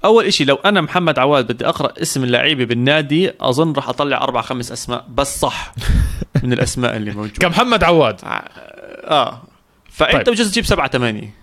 [0.07, 4.41] أول إشي لو أنا محمد عواد بدي أقرأ اسم اللعيبة بالنادي أظن راح أطلع أربع
[4.41, 5.73] خمس أسماء بس صح
[6.43, 7.33] من الأسماء اللي موجودة.
[7.39, 8.19] كمحمد عواد.
[8.23, 9.41] آه
[9.91, 10.35] فأنت طيب.
[10.35, 11.33] بجوز تجيب سبعة ثمانية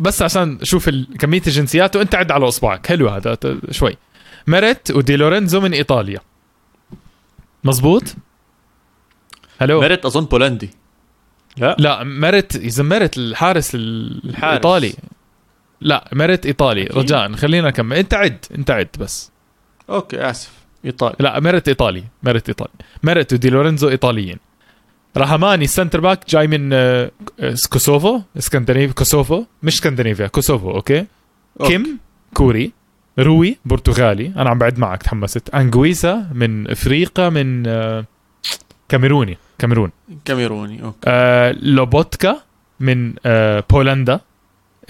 [0.00, 0.88] بس عشان شوف
[1.18, 2.86] كمية الجنسيات وأنت عد على أصبعك.
[2.86, 3.38] حلو هذا
[3.70, 3.96] شوي.
[4.46, 6.20] ميريت ودي لورينزو من إيطاليا.
[7.64, 8.02] مزبوط
[9.60, 9.80] حلو.
[9.80, 10.70] ميرت أظن بولندي.
[11.56, 11.76] لا.
[11.78, 14.50] لا ميريت إذا ميريت الحارس ال- الحارس.
[14.50, 14.94] الإيطالي.
[15.80, 16.84] لا ميريت إيطالي.
[16.84, 17.96] رجاء خلينا نكمل.
[17.96, 19.30] أنت عد أنت عد بس.
[19.90, 20.52] okay آسف.
[20.84, 21.16] إيطالي.
[21.20, 22.70] لا ميريت إيطالي ميريت إيطالي.
[23.02, 24.38] ميريت ودي لورينزو إيطاليين.
[25.16, 27.10] رحماني ال center back جاي من آه،
[27.40, 31.06] آه، كوسوفو اسكندنافيا كوسوفو مش اسكندنافيا كوسوفو okay؟
[31.60, 31.72] okay.
[31.72, 31.98] كيم
[32.34, 32.72] كوري
[33.18, 34.26] روي برتغالي.
[34.36, 35.48] أنا عم بعد معك تحمست.
[35.54, 38.04] انجويسا من أفريقيا من آه،
[38.88, 39.90] كاميروني كاميرون.
[40.24, 40.98] كاميروني okay.
[41.04, 42.36] آه لوبوتكا
[42.80, 44.20] من آه بولندا.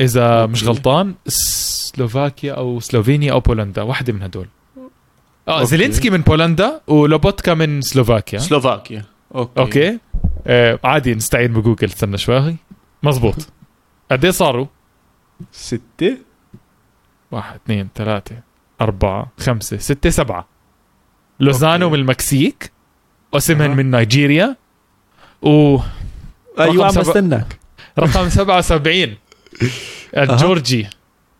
[0.00, 0.46] إذا.
[0.46, 4.46] مش غلطان سلوفاكيا أو سلوفينيا أو بولندا واحدة من هدول
[5.48, 5.66] آه okay.
[5.66, 9.98] زيلينسكي من بولندا ولوبوتكا من سلوفاكيا سلوفاكيا okay okay
[10.46, 12.56] آه عادي نستعين بجوجل استنى شوي
[13.02, 13.34] مزبوط
[14.10, 14.66] قد إيه صاروا؟
[15.52, 16.16] ستة
[17.30, 18.36] واحد اثنين ثلاثة
[18.80, 20.48] أربعة خمسة ستة سبعة
[21.40, 21.96] لوزانو okay.
[21.96, 22.72] من المكسيك
[23.34, 23.76] اوسيمين أها.
[23.76, 24.56] من نيجيريا
[25.42, 25.78] و
[26.60, 27.04] أيوه عم سبعة.
[27.04, 27.58] بستناك
[27.98, 28.28] رقم
[28.60, 29.16] 77
[30.16, 30.86] الجورجي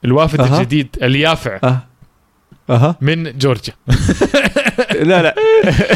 [0.05, 0.59] الوافد أها.
[0.61, 1.59] الجديد اليافع.
[1.65, 1.79] أه.
[2.71, 2.97] أها.
[3.01, 3.75] من جورجيا.
[5.11, 5.35] لا لا.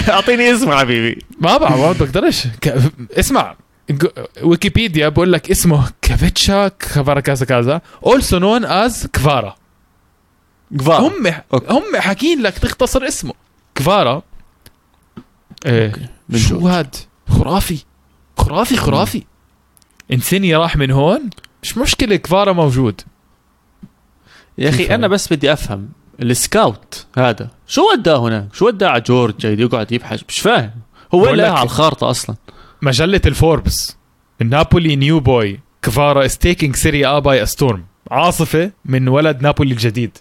[0.08, 1.22] أعطيني اسمه حبيبي.
[1.40, 2.46] ما بعرف ما بقدرش.
[2.46, 2.74] ك...
[3.18, 3.56] اسمع.
[4.42, 9.56] ويكيبيديا بقول لك اسمه كافيتشا كفارا كذا كذا also known as كفارا.
[10.72, 11.72] جفار هم أوكي.
[11.72, 13.34] هم حاكين لك تختصر اسمه.
[13.74, 14.22] كفارا.
[15.66, 16.68] إيه من شو.
[16.68, 16.96] هاد؟
[17.28, 17.78] خرافي.
[18.38, 19.22] خرافي خرافي.
[20.12, 21.30] انسيني راح من هون.
[21.62, 23.00] مش مشكلة كفارا موجود.
[24.58, 25.88] يا أخي أنا؟ بس بدي أفهم
[26.22, 30.70] ال scout هذا شو وداه هناك؟ شو وداه على جورجيا يقعد يبحث؟ مش فاهم.
[31.14, 32.36] هو لقاها على الخارطة أصلا.
[32.82, 33.96] مجلة الفوربس
[34.40, 37.78] Napoli new boy Kvara taking Serie A by storm.
[38.10, 40.18] عاصفة من ولد نابولي الجديد.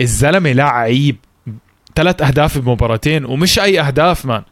[0.00, 1.16] الزلمة لعيب
[1.94, 4.42] ثلاث أهداف بمباراتين ومش أي أهداف man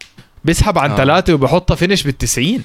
[0.45, 0.97] بيسحب عن آه.
[0.97, 2.63] ثلاثة وبحطها finish بالتسعين.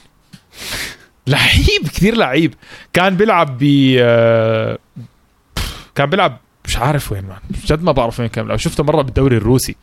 [1.28, 2.54] لعيب كثير لعيب.
[2.94, 4.78] كان بيلعب ب آه،
[5.96, 7.38] كان بيلعب مش عارف وين man.
[7.66, 8.60] جد ما بعرف وين كان بيلعب.
[8.60, 9.76] شفته مرة بالدوري الروسي.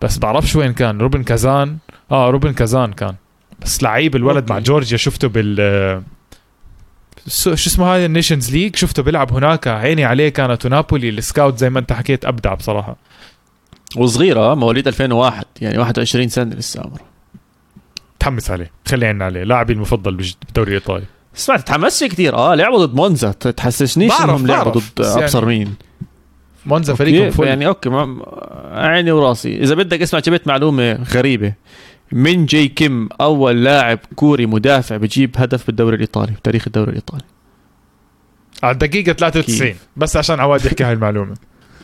[0.00, 0.98] بس بعرفش وين كان.
[1.00, 1.78] روبن كازان.
[2.10, 3.14] آه روبن كازان كان.
[3.62, 4.52] بس لعيب الولد okay.
[4.52, 6.02] مع جورجيا شفته بال
[7.26, 9.68] سو- شو اسمه هذا؟ ال Nations League شفته بيلعب هناك.
[9.68, 12.96] عيني عليه كانت ونابولي ال scout زي ما انت حكيت أبدع بصراحة.
[13.96, 17.09] وصغير مواليد 2001 يعني 21 سنة لسه عمره.
[18.20, 18.70] تحمس عليه.
[18.88, 19.44] خلي عينا عليه.
[19.44, 21.04] لاعبي المفضل بالدوري الايطالي
[21.34, 23.32] سمعت تحمست كثير آه لعبوا ضد مونزا.
[23.32, 25.74] تحسسنيش بعرف- إنهم لعبوا ضد يعني أبصر مين.
[26.66, 27.44] مونزا okay، فريقهم فل.
[27.44, 28.22] يعني أوكي ما
[28.72, 29.62] عيني وراسي.
[29.62, 31.52] إذا بدك اسمع جبت معلومة غريبة.
[32.12, 37.24] مين جي كيم أول لاعب كوري مدافع بجيب هدف بالدوري الإيطالي بتاريخ الدوري الإيطالي؟
[38.62, 41.34] على الدقيقة 93 كيف؟ بس عشان عواد يحكي هاي المعلومة.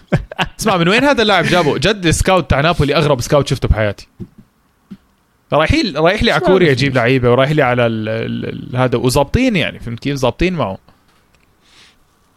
[0.61, 4.09] اسمع من وين هذا اللاعب جابه؟ جد ال scout تاع نابولي أغرب scout شفته بحياتي.
[5.53, 6.82] رايحين رايح لي على كوريا عارف.
[6.82, 10.78] يجيب لعيبة ورايح لي على ال ال ال هذا وظابطين يعني فهمت كيف؟ ظابطين معه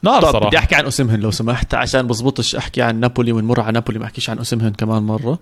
[0.04, 0.48] نار طب صراحة.
[0.48, 4.06] بدي أحكي عن اسمهن لو سمحت عشان بزبطش أحكي عن نابولي ونمر على نابولي ما
[4.06, 5.40] أحكيش عن اسمهن كمان مرة.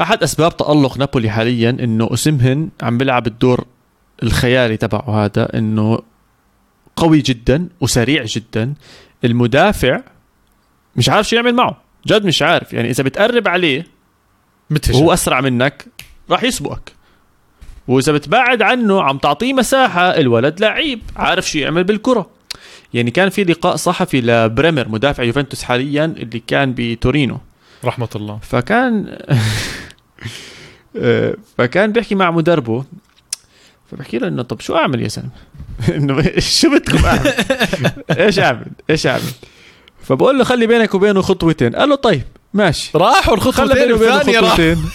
[0.00, 3.64] أحد أسباب تألق نابولي حاليا إنه اسمهن عم بيلعب الدور
[4.22, 5.98] الخيالي تبعه هذا إنه
[6.96, 8.74] قوي جدا وسريع جدا.
[9.24, 10.00] المدافع
[10.96, 12.72] مش عارف شو يعمل معه جد مش عارف.
[12.72, 13.95] يعني إذا بتقرب عليه
[14.70, 15.86] متفشل وهو أسرع منك
[16.30, 16.92] راح يسبقك
[17.88, 22.30] وإذا بتبعد عنه عم تعطيه مساحة الولد لعيب عارف شو يعمل بالكرة
[22.94, 27.38] يعني كان في لقاء صحفي لبريمر مدافع يوفنتوس حاليا اللي كان بتورينو
[27.84, 29.06] رحمة الله فكان
[30.96, 32.84] آه، فكان بيحكي مع مدربه
[33.90, 35.30] فبحكي له إنه طب شو أعمل يا زلمه؟
[35.96, 37.32] إنه شو بدكم أعمل؟
[38.20, 39.30] إيش أعمل؟ إيش أعمل؟
[40.02, 42.22] فبقول له خلي بينك وبينه خطوتين قال له طيب
[42.54, 42.90] ماشي.
[42.94, 44.48] راحوا الخطوتين بينه وبينه الثانية راح.
[44.48, 44.84] خطوتين.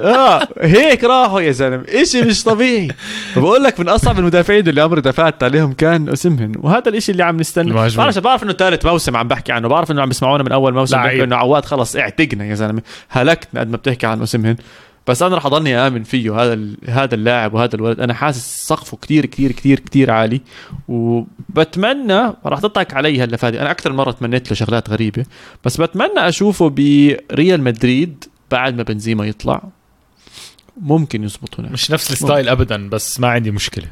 [0.00, 1.84] آه هيك راحوا يا زلمة.
[1.88, 2.88] إشي مش طبيعي.
[3.34, 7.36] فبقول لك من أصعب المدافعين اللي عمري دفعت عليهم كان اسمهن وهذا الإشي اللي عم
[7.36, 7.72] نستنى.
[7.72, 9.68] بعرف بعرف إنه ثالث موسم عم بحكي عنه.
[9.68, 11.02] بعرف إنه عم بيسمعونا من أول موسم.
[11.02, 12.82] بيحكوا إنه عواد خلص اعتقنا يا زلمة.
[13.08, 14.56] هلكنا قد ما بتحكي عن اسمهن
[15.06, 18.00] بس أنا رح أضلني آمن فيه هذا هذا اللاعب وهذا الولد.
[18.00, 20.40] أنا حاسس سقفه كتير كتير كتير كتير عالي.
[20.88, 23.60] وبتمنى راح تضحك علي هلا فادي.
[23.60, 25.24] أنا أكثر مرة تمنيت له شغلات غريبة.
[25.64, 29.62] بس بتمنى أشوفه بريال مدريد بعد ما بنزيما يطلع.
[30.80, 31.72] ممكن يزبط هناك.
[31.72, 33.86] مش نفس ال style ابدا بس ما عندي مشكلة.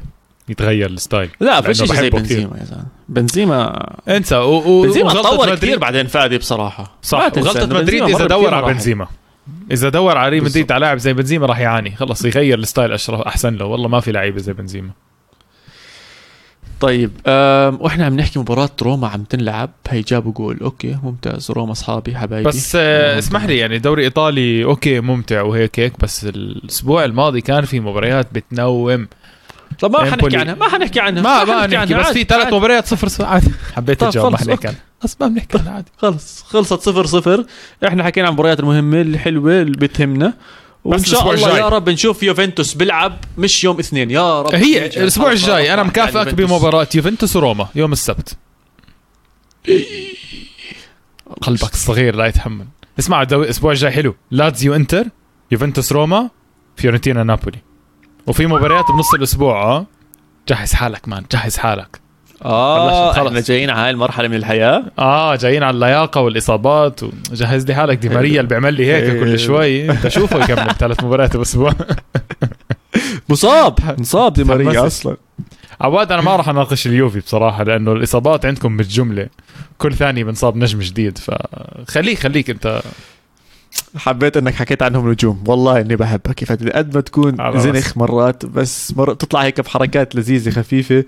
[0.49, 1.29] يتغير ال style.
[1.39, 2.09] لا فيش شيء زي.
[2.09, 2.85] بنزيما يا زلمة.
[3.09, 4.35] بنزيما انسى.
[4.35, 4.57] و...
[4.57, 4.81] و...
[4.81, 6.97] بنزيما تطور كثير بعدين فادي بصراحة.
[7.01, 8.73] صح إنه مدريد إذا دور كثير على.
[8.73, 9.07] بنزيما.
[9.71, 10.71] إذا دور على ريال مدريد.
[10.71, 11.95] على لاعب زي بنزيما راح يعاني.
[11.95, 13.65] خلص يغير ال style أشرف أحسن له.
[13.65, 14.89] والله ما في لعيبه زي بنزيما.
[16.79, 17.11] طيب
[17.79, 19.69] وإحنا عم نحكي مباراة روما عم تنلعب.
[19.89, 20.57] هي جابوا goal.
[20.61, 21.51] okay ممتاز.
[21.51, 22.49] روما أصحابي حبايبي.
[22.49, 27.65] بس آه اسمح لي يعني دوري إيطالي okay ممتع وهيك هيك بس الأسبوع الماضي كان
[27.65, 29.07] في مباريات بتنوم.
[29.79, 30.11] طب ما.
[30.11, 32.53] حنحكي عنها ما حنحكي عنها ما ما حنحكي نحكي عنها، بس في ثلاث.
[32.53, 33.41] مباريات صفر صفر.
[33.75, 34.79] حبيت الجواب ما حنحكي عنها.
[35.03, 37.45] بس ما بنحكي عنها عادي خلص خلصت صفر صفر.
[37.87, 40.33] إحنا حكينا عن المباريات المهمة الحلوة اللي بتهمنا.
[40.83, 41.57] وإن شاء الله.
[41.57, 44.11] يا رب نشوف يوفنتوس بيلعب مش يوم اثنين.
[44.11, 45.53] يا رب هي الأسبوع الجاي.
[45.53, 46.51] أنا يعني مكافئك يوفنتوس.
[46.51, 48.37] بمباراة يوفنتوس وروما يوم السبت.
[51.41, 52.65] قلبك الصغير لا يتحمل.
[52.99, 54.15] اسمع الدو- الأسبوع الجاي حلو.
[54.31, 55.05] لاتزيو إنتر
[55.51, 56.29] يوفنتوس روما
[56.77, 57.59] فيورنتينا نابولي.
[58.27, 59.85] وفي مباريات بنص الأسبوع آه.
[60.49, 61.99] جهز حالك man جهز حالك.
[62.45, 63.27] آه.
[63.27, 67.97] إحنا جايين على هاي المرحلة من الحياة آه جايين على اللياقة والإصابات وجهز لي حالك
[67.97, 69.19] دي ماريا اللي بيعمل لي هيك.
[69.19, 71.73] كل شوي انت شوفه يكمل ثلاث مباريات باسبوع
[73.29, 74.87] مصاب مصاب دي ماريا.
[74.87, 75.17] أصلا
[75.81, 79.27] عواد أنا ما راح أناقش اليوفي بصراحة لأنه الإصابات عندكم بالجملة
[79.77, 82.81] كل ثانية بنصاب نجم جديد فخليك خليك أنت
[83.97, 85.43] حبيت إنك حكيت عنهم نجوم.
[85.47, 86.33] والله إني بحبك.
[86.33, 91.03] كيف قد ما تكون زنخ مرات بس مرة تطلع هيك بحركات لذيذة خفيفة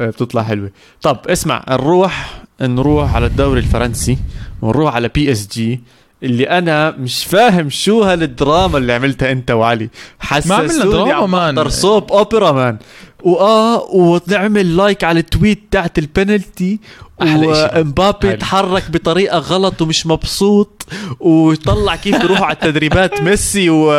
[0.00, 0.70] آه، بتطلع حلوة.
[1.02, 4.18] طب اسمع نروح نروح على الدوري الفرنسي
[4.62, 5.80] ونروح على PSG
[6.22, 9.84] اللي أنا مش فاهم شو هالدراما اللي عملتها أنت وعلي.
[9.84, 11.68] ما عملنا حسسوني دراما، man.
[11.68, 12.78] soap opera man.
[13.24, 16.78] واه ونعمل like على ال tweet تاعت البنالتي.
[17.20, 18.36] ومبابي.
[18.36, 20.86] تحرك بطريقة غلط ومش مبسوط
[21.20, 23.90] وطلع كيف بيروحوا على التدريبات ميسي و...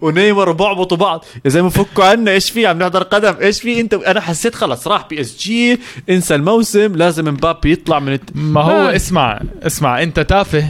[0.00, 3.94] ونيمار بيعبطوا بعض يا زلمة فكوا عنا إيش في عم نحضر قدم إيش في أنت
[3.94, 5.80] أنا حسيت خلص راح PSG
[6.10, 8.30] انسى الموسم لازم مبابي يطلع من الت...
[8.34, 8.94] ما هو man.
[8.94, 10.64] اسمع اسمع أنت تافه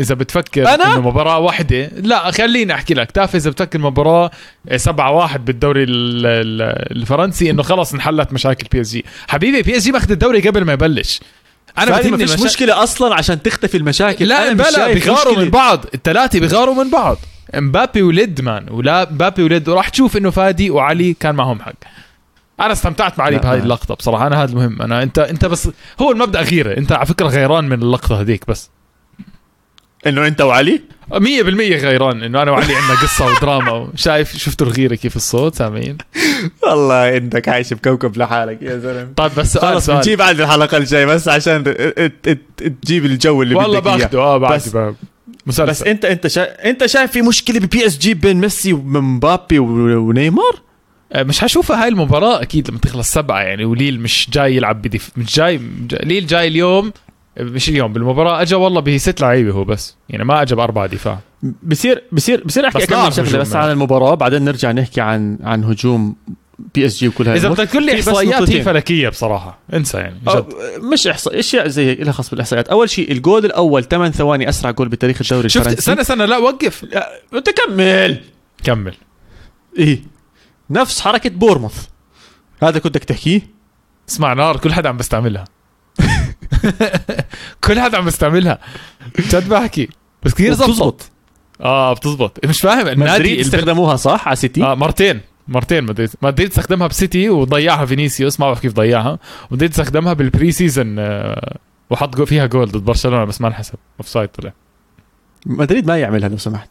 [0.00, 3.10] إذا بتفكر أنا؟ إنه مباراة واحدة لا خليني أحكي لك.
[3.10, 4.30] تافه إذا بتفكر مباراة
[4.76, 9.76] 7 1 بالدوري ال- ال- الفرنسي إنه خلص انحلت مشاكل بي اس جي حبيبي بي
[9.76, 11.20] اس جي ماخذ الدوري قبل ما يبلش.
[11.78, 14.28] أنا ما بتهمني فيش مشا- مشكلة أصلا عشان تختفي المشاكل.
[14.28, 15.38] لا أنا مش بلا بيغاروا.
[15.38, 15.84] من بعض.
[15.94, 17.18] الثلاثة بيغاروا من بعض.
[17.54, 21.72] مبابي ولد man ولا مبابي ولد وراح تشوف إنه فادي وعلي كان معهم حق.
[22.60, 24.26] أنا استمتعت مع علي بهاي اللقطة بصراحة.
[24.26, 24.82] أنا هذا المهم.
[24.82, 25.68] أنا أنت أنت بس
[26.00, 26.76] هو المبدأ غيرة.
[26.76, 28.70] أنت على فكرة غيران من اللقطة هذيك بس.
[30.06, 30.80] إنه أنت وعلي؟
[31.12, 33.70] 100% غيران إنه أنا وعلي عندنا قصة ودراما.
[33.72, 35.98] وشايف شفتوا الغيرة كيف الصوت؟ سامعين
[36.62, 39.12] والله انك عايش بكوكب لحالك يا زلمة.
[39.16, 41.64] طيب بس سؤال خلص بنجيب بعد الحلقة الجاية بس عشان
[42.82, 44.18] تجيب الجو اللي والله باخده.
[44.20, 44.62] آه بعد.
[45.46, 45.70] مسلسل.
[45.70, 46.70] بس انت أنت شا...
[46.70, 50.60] أنت شايف في مشكلة ب PSG بين ميسي ومبابي ونيمار؟
[51.12, 55.10] آه، مش حشوفها هاي المباراة أكيد لما تخلص سبعة يعني وليل مش جاي يلعب بدف
[55.16, 56.92] مش جاي جا- ليل جاي اليوم
[57.40, 59.96] مش اليوم بالمباراة أجا والله بست لعيبة هو بس.
[60.08, 61.18] يعني ما أجا بأربعة دفاع.
[61.62, 63.56] بصير بصير بصير أحكي بس أكمل شغلة بس.
[63.56, 66.16] عن المباراة بعدين نرجع نحكي عن عن هجوم
[66.74, 67.56] بي اس جي وكل هاي الأمور.
[67.56, 68.62] بدك تقول لي إحصائيات هي نقطتين.
[68.62, 69.58] فلكية بصراحة.
[69.74, 70.46] انسى يعني جد.
[70.92, 74.70] مش احصاء اشياء زي هيك لها خاص بالإحصائيات؟ أول شيء الجول الأول 8 ثواني أسرع
[74.70, 75.82] جول بتاريخ الدوري شفت الفرنسي.
[75.82, 76.84] سنة سنة لا وقف.
[77.34, 78.20] انت كمل
[78.64, 78.94] كمل.
[79.78, 80.02] إيه.
[80.70, 81.86] نفس حركة بورنموث.
[82.62, 83.40] هذا كنت بدك تحكيه؟
[84.08, 85.44] اسمع نار كل حدا عم بيستعملها
[87.64, 88.58] كل حدا عم بيستعملها
[89.18, 89.88] جد بحكي.
[90.22, 91.10] بس كثير زبطت بتزبط.
[91.60, 92.46] آه بتزبط.
[92.46, 92.80] مش فاهم.
[92.80, 95.20] مدريد النادي استخدموها صح على سيتي؟ آه مرتين.
[95.48, 96.10] مرتين مدريد.
[96.22, 98.40] مدريد استخدمها بسيتي وضيعها فينيسيوس.
[98.40, 99.18] ما بعرف كيف ضيعها.
[99.50, 101.56] ومدريد استخدمها بال pre-season آه،
[101.90, 103.74] وحط فيها جول ضد برشلونة بس ما انحسب.
[103.98, 104.52] offside طلع.
[105.46, 106.70] مدريد ما يعملها لو سمحت.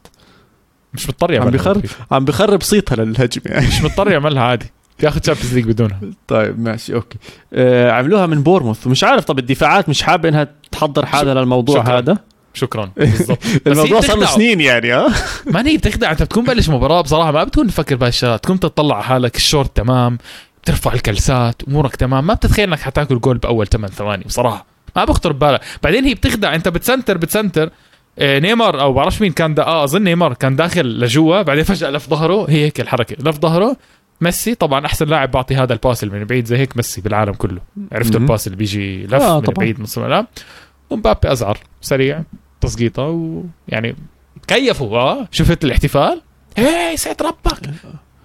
[0.94, 1.92] مش مضطر عم يعملها بيخرب مدريد.
[2.12, 3.44] عم بخرب صيتها للهجمة.
[3.46, 4.72] يعني مش مضطر يعملها عادي.
[5.02, 6.00] بياخذ Champions League بدونها.
[6.28, 7.18] طيب ماشي okay.
[7.54, 8.88] آه عملوها من بورنموث.
[8.88, 11.98] ومش عارف طب الدفاعات مش حابة إنها تحضر حالها للموضوع؟ شكراً.
[12.00, 12.18] هذا
[12.54, 12.92] شكرا.
[12.98, 13.40] بالضبط.
[13.68, 14.26] الموضوع صار له.
[14.26, 15.14] سنين يعني ها؟
[15.52, 16.12] ما هي بتخدع.
[16.12, 18.44] أنت بتكون بلش مباراة بصراحة ما بتكون تفكر بهاي الشغلات.
[18.44, 20.18] تكون تطلع على حالك الشورت تمام
[20.64, 22.28] بترفع الكلسات أمورك تمام.
[22.28, 24.66] ما بتتخيل إنك حتاكل جول بأول 8 ثواني بصراحة.
[24.96, 25.62] ما بخطر ببالك.
[25.84, 26.56] بعدين هي بتخدع.
[26.56, 27.70] أنت بتسنتر بتسنتر.
[28.20, 31.90] آه، نيمار أو بعرفش مين كان دا آه أظن نيمار كان داخل لجوا بعدين فجأة
[31.90, 32.50] لف ظهره.
[32.50, 33.16] هي هيك الحركة.
[33.20, 33.78] لف ظهره
[34.22, 37.34] ميسي طبعا أحسن لاعب بعطي هذا ال pass اللي من بعيد زي هيك ميسي بالعالم
[37.34, 37.62] كله.
[38.16, 38.24] مهم.
[38.24, 39.56] ال pass اللي بيجي لف آه، من طبعاً.
[39.56, 40.26] بعيد نص الملعب
[40.90, 42.24] ومبابي أزعر سريع
[42.62, 43.96] تسقيطة ويعني
[44.48, 46.22] كيفوا آه شفت الاحتفال؟
[46.58, 47.60] هي سعد ربك.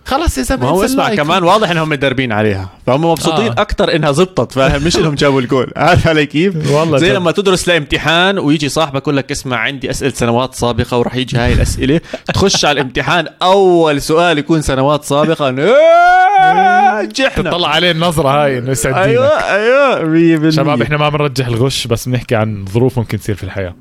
[0.07, 1.15] خلص يا زلمه ما هو اسمع.
[1.15, 3.53] كمان واضح إنهم مدربين عليها فهم مبسوطين آه.
[3.63, 7.15] أكثر إنها زبطت فاهم مش إنهم جابوا الجول عارف علي كيف؟ والله زي جد.
[7.15, 11.53] لما تدرس لامتحان ويجي صاحبك يقول لك اسمع عندي أسئلة سنوات سابقة وراح يجي هاي
[11.53, 12.01] الأسئلة
[12.35, 18.71] تخش على الامتحان أول سؤال يكون سنوات سابقة إيه، نجحنا تطلع عليه النظرة هاي إنه
[18.71, 19.27] يسعد أيوه.
[19.29, 23.75] أيوه 100% شباب إحنا ما بنرجح الغش بس بنحكي عن ظروف ممكن تصير في الحياة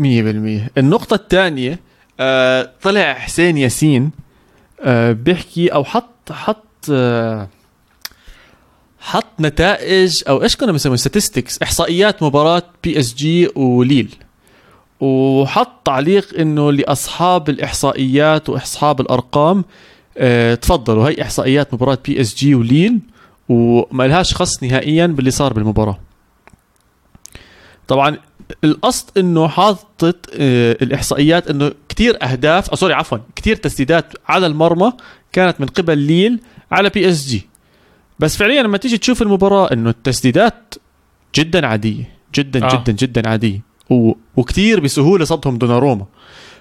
[0.00, 0.04] 100%
[0.78, 1.80] النقطة الثانية
[2.20, 4.10] آه طلع حسين ياسين
[5.12, 7.48] بيحكي أو حط حط آه
[9.00, 14.14] حط نتائج أو إيش كنا بنسميه؟ statistics إحصائيات مباراة PSG وليل.
[15.00, 19.64] وحط تعليق إنه لأصحاب الإحصائيات وأصحاب الأرقام
[20.18, 22.98] آه تفضلوا هي إحصائيات مباراة PSG وليل
[23.48, 25.98] وما لهاش خص نهائيا باللي صار بالمباراة.
[27.88, 28.18] طبعا
[28.64, 34.92] القصد إنه حاطط آه، الإحصائيات إنه كتير أهداف أو sorry عفوا كتير تسديدات على المرمى
[35.32, 36.40] كانت من قبل ليل
[36.70, 37.48] على PSG
[38.18, 40.74] بس فعليا لما تيجي تشوف المباراة إنه التسديدات
[41.34, 42.72] جدا عادية جدا آه.
[42.72, 42.82] آه.
[42.82, 43.60] جدا جدا عادية
[43.90, 44.12] و...
[44.36, 46.06] وكتير بسهولة صدهم دوناروما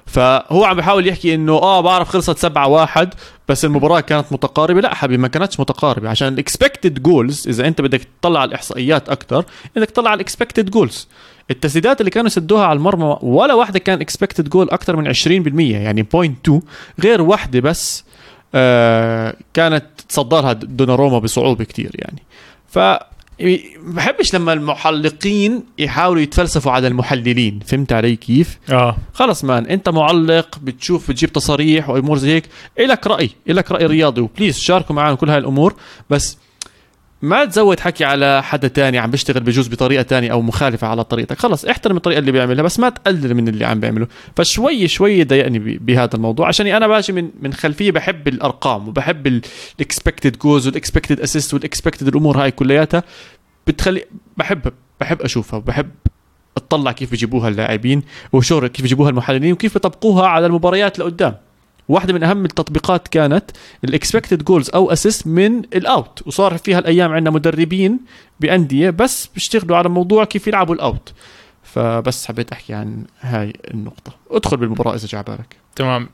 [0.06, 3.14] فهو عم بيحاول يحكي إنه آه بعرف خلصت 7 واحد
[3.50, 7.82] بس المباراة كانت متقاربة لا حبيبي ما كانتش متقاربة عشان ال expected goals إذا أنت
[7.82, 9.46] بدك تطلع على الإحصائيات أكثر
[9.78, 11.08] إنك تطلع على ال expected goals
[11.52, 15.18] التسديدات اللي كانوا سدوها على المرمى ولا واحدة كان expected goal أكثر من 20%
[15.60, 16.06] يعني
[16.48, 16.52] 0.2
[17.04, 18.04] غير واحدة بس
[18.56, 22.24] آه كانت تصدى لها دوناروما بصعوبة كتير يعني.
[22.70, 22.80] ف
[23.88, 28.98] بحبش لما المعلقين يحاولوا يتفلسفوا على المحللين فهمت علي كيف؟ آه.
[29.14, 32.44] خلص مان أنت معلق بتشوف بتجيب تصاريح وأمور زي هيك.
[32.80, 35.76] إلك رأي إلك رأي رياضي و please شاركوا معنا كل هاي الأمور.
[36.10, 36.38] بس
[37.22, 41.40] ما تزود حكي على حدا تاني عم بيشتغل بجوز بطريقة تانية أو مخالفة على طريقتك.
[41.40, 44.08] خلص احترم الطريقة اللي بيعملها بس ما تقلل من اللي عم بيعمله.
[44.36, 49.42] فشوي شوي ضايقني بهذا الموضوع عشان أنا باجي من من خلفية بحب الأرقام وبحب
[49.80, 53.04] ال expected goals وال expected assist وال expected الأمور هاي كلياتها.
[53.68, 54.06] بتخلي
[54.38, 55.90] بحب بحب أشوفها وبحب
[56.58, 61.36] أطلع كيف بيجيبوها اللاعبين وشو كيف بيجيبوها المحللين وكيف بيطبقوها على المباريات لقدام.
[61.88, 63.52] واحدة من أهم التطبيقات كانت
[63.84, 68.00] ال expected goals أو assist من ال out وصار فيها الأيام عندنا مدربين
[68.40, 71.14] بأندية بس بيشتغلوا على موضوع كيف يلعبوا ال out
[71.64, 74.12] فبس حبيت أحكي عن هاي النقطة.
[74.32, 75.56] ادخل بالمباراة إذا جاء بالك.
[75.76, 76.10] تمام.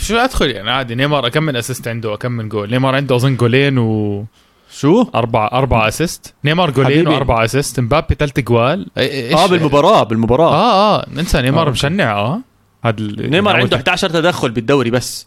[0.00, 0.94] شو أدخل يعني؟ عادي.
[0.94, 4.24] نيمار كم من assist عنده؟ كم من جول نيمار عنده أظن جولين و
[4.72, 7.10] شو؟ أربع أربع assist نيمار جولين حبيبي.
[7.14, 8.86] واربع assist مبابي ثلاث جوال.
[8.86, 10.52] إي- إيش- آه بالمباراة بالمباراة.
[10.54, 11.06] آه آه.
[11.14, 11.70] ننسى نيمار آه.
[11.70, 12.40] مشنع آه.
[12.84, 15.26] هذا نيمار عنده 11 تدخل بالدوري بس.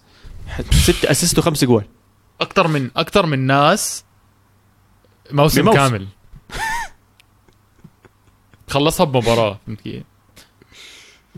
[0.72, 1.86] ست assist وخمس جوال.
[2.41, 4.06] أكثر من أكثر من ناس
[5.32, 5.78] موسم, بموسم.
[5.78, 6.07] كامل.
[8.69, 10.03] خلصها بمباراة فهمت كيف؟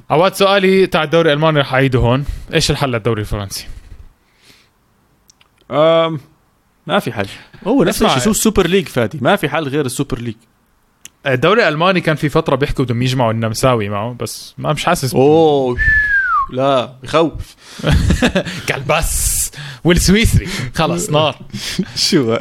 [0.10, 2.26] عواد سؤالي تاع الدوري الألماني رح أعيده هون.
[2.54, 3.68] إيش الحل للدوري الفرنسي؟
[5.72, 6.20] أم
[6.88, 7.28] ما في حل.
[7.68, 8.04] هو نفس.
[8.04, 10.36] الشيء شو ال Super League فادي؟ ما في حل غير ال Super League.
[11.26, 15.78] الدوري الألماني كان في فترة بيحكوا بدهم يجمعوا النمساوي معه بس ما مش حاسس أوه
[16.52, 17.56] لا بخوف.
[18.72, 19.52] قال بس.
[19.84, 21.36] والسويسري خلص نار.
[21.96, 22.38] شو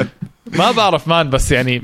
[0.47, 1.83] ما بعرف مان بس يعني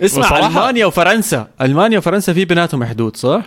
[0.00, 1.48] اسمع ألمانيا وفرنسا.
[1.60, 3.42] ألمانيا وفرنسا في بيناتهم حدود صح؟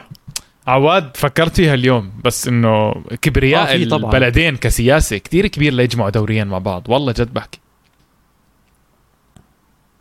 [0.68, 3.76] عواد فكرت فيها اليوم بس إنه كبرياء آه،.
[3.76, 6.90] البلدين كسياسة كتير كبير ليجمعوا دوريين مع بعض.
[6.90, 7.60] والله جد بحكي.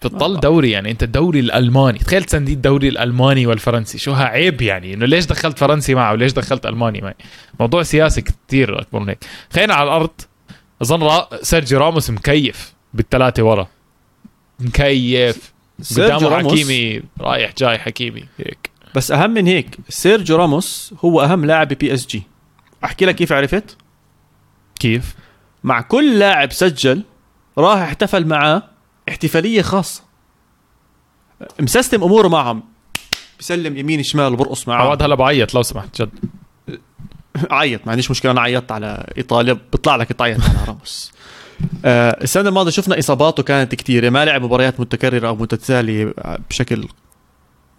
[0.06, 0.40] بتضل.
[0.40, 1.98] دوري يعني انت الدوري الألماني.
[1.98, 3.98] تخيل تسندي الدوري الألماني والفرنسي.
[3.98, 7.14] شو ها عيب يعني؟ إنه ليش دخلت فرنسي معه وليش دخلت ألماني معي؟
[7.60, 9.24] موضوع سياسي كتير أكبر من هيك.
[9.52, 10.10] خلينا على الأرض.
[10.82, 11.28] أظن را...
[11.42, 13.68] سيرجيو راموس مكيف بالثلاثة ورا.
[14.60, 15.52] مكيف.
[15.96, 18.70] قدامه حكيمي رايح جاي حكيمي هيك.
[18.94, 22.22] بس أهم من هيك سيرجيو راموس هو أهم لاعب ب PSG
[22.84, 23.76] أحكي لك كيف عرفت؟
[24.80, 25.14] كيف؟
[25.64, 27.02] مع كل لاعب سجل
[27.58, 28.62] راح احتفل معاه
[29.10, 30.02] احتفالية خاصة.
[31.60, 32.62] مسستم أموره معهم.
[33.38, 36.10] بسلم يمين شمال وبرقص معاه عواد هلا بعيط لو سمحت جد.
[37.50, 41.12] عيط ما عنديش مشكلة أنا عيطت على إيطاليا بيطلع لك تعيط على راموس.
[41.84, 46.14] آه السنة الماضية شفنا إصاباته كانت كثيره ما لعب مباريات متكررة أو متتالية
[46.50, 46.88] بشكل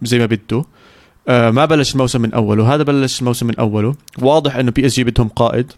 [0.02, 0.64] زي ما بده.
[1.28, 3.94] آه ما بلش الموسم من أوله هذا بلش الموسم من أوله.
[4.18, 5.72] واضح إنه PSG بدهم قائد.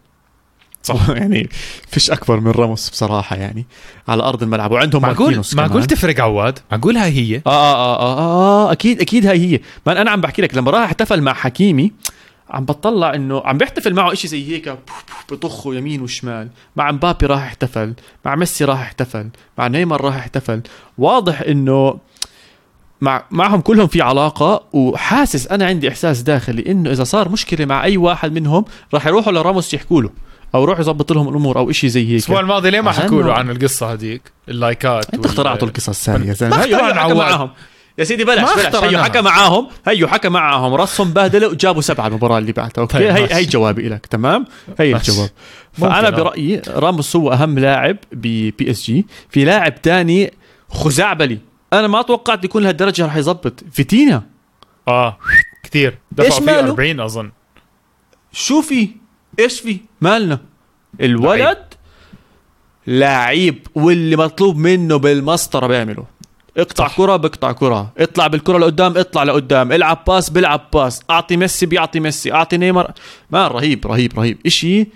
[0.84, 1.08] صح.
[1.20, 1.48] يعني
[1.88, 3.66] فيش أكبر من راموس بصراحة يعني.
[4.08, 4.72] على أرض الملعب.
[4.72, 5.84] وعندهم معقول معقول.
[5.84, 9.60] تفرق عواد؟ معقول هاي هي؟ آه, آه, آه, آه, آه أكيد أكيد هاي هي.
[9.86, 11.92] ما أنا عم بحكي لك لما راح احتفل مع حكيمي
[12.50, 14.78] عم بطلع إنه عم بيحتفل معه إشي زي هيك
[15.30, 16.48] بطخه يمين وشمال.
[16.76, 17.94] مع مبابي راح احتفل
[18.24, 19.28] مع ميسي راح احتفل
[19.58, 20.62] مع نيمار راح احتفل.
[20.98, 21.98] واضح إنه
[23.00, 27.84] مع معهم كلهم في علاقة وحاسس أنا عندي إحساس داخلي إنه إذا صار مشكلة مع
[27.84, 30.10] أي واحد منهم راح يروحوا لراموس يحكوا له.
[30.54, 32.10] أو روح يظبط لهم الأمور أو إشي زي هيك.
[32.10, 36.28] الأسبوع الماضي ليه ما حكوا له عن القصة هذيك؟ لا يكون أنت اخترعتوا القصص هذه
[36.28, 37.14] يا زلمه ما هيو.
[37.14, 37.50] معاهم.
[37.98, 38.58] يا سيدي بلاش بلاش.
[38.58, 39.04] هيو اخترعناها.
[39.04, 40.74] حكى معاهم هيو حكى معاهم.
[40.74, 43.34] رصهم بهدله وجابوا سبعة المباراة اللي بعدها okay؟ طيب، هي ماشي.
[43.34, 44.46] هي جوابي لك تمام؟
[44.78, 44.96] هي.
[44.96, 45.30] الجواب.
[45.72, 46.10] فأنا آه.
[46.10, 50.32] برأيي راموس هو أهم لاعب ب PSG في لاعب تاني
[50.70, 51.38] خزعبلي
[51.72, 54.22] أنا ما توقعت يكون لهالدرجة رح يزبط فيتينا
[54.88, 55.18] آه.
[55.62, 55.98] كثير.
[56.12, 57.30] دفعوا فيه ماله؟ 40 أظن.
[58.32, 58.88] شو في؟
[59.38, 60.38] إيش في؟ مالنا.
[61.00, 61.64] الولد
[62.86, 63.66] لعيب.
[63.74, 66.04] واللي مطلوب منه بالمسطره بيعمله.
[66.56, 66.96] اقطع صح.
[66.96, 67.92] كرة بقطع كرة.
[67.98, 69.72] اطلع بالكرة لقدام اطلع لقدام.
[69.72, 71.02] العب pass بيلعب pass.
[71.10, 72.32] اعطي ميسي بيعطي ميسي.
[72.32, 72.92] اعطي نيمار.
[73.30, 74.38] ما رهيب رهيب رهيب.
[74.46, 74.86] إشي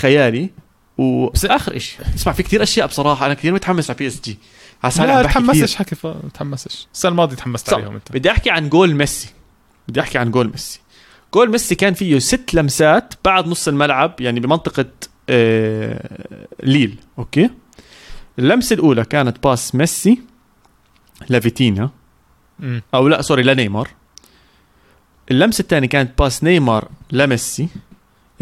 [0.00, 0.50] خيالي
[0.98, 1.96] و بس- آخر إشي.
[2.14, 3.26] اسمع في كثير أشياء بصراحة.
[3.26, 4.38] أنا كثير متحمس على PSG
[4.98, 5.22] لا.
[5.22, 6.06] تحمسش حكي ف...
[6.34, 6.86] تحمسش.
[6.94, 7.72] السنة الماضية تحمست.
[7.72, 8.12] عليهم أنت.
[8.12, 9.28] بدي أحكي عن جول ميسي.
[9.88, 10.80] بدي أحكي عن جول ميسي.
[11.34, 14.86] جول ميسي كان فيه ست لمسات بعد نص الملعب يعني بمنطقة
[15.28, 16.96] آه ليل.
[17.18, 17.50] okay؟
[18.38, 20.22] اللمسة الأولى كانت pass ميسي
[21.30, 21.90] لفيتينيا
[22.58, 22.82] مم.
[22.94, 23.88] أو لا sorry لنيمار.
[25.30, 27.68] اللمسة الثانية كانت pass نيمار لميسي.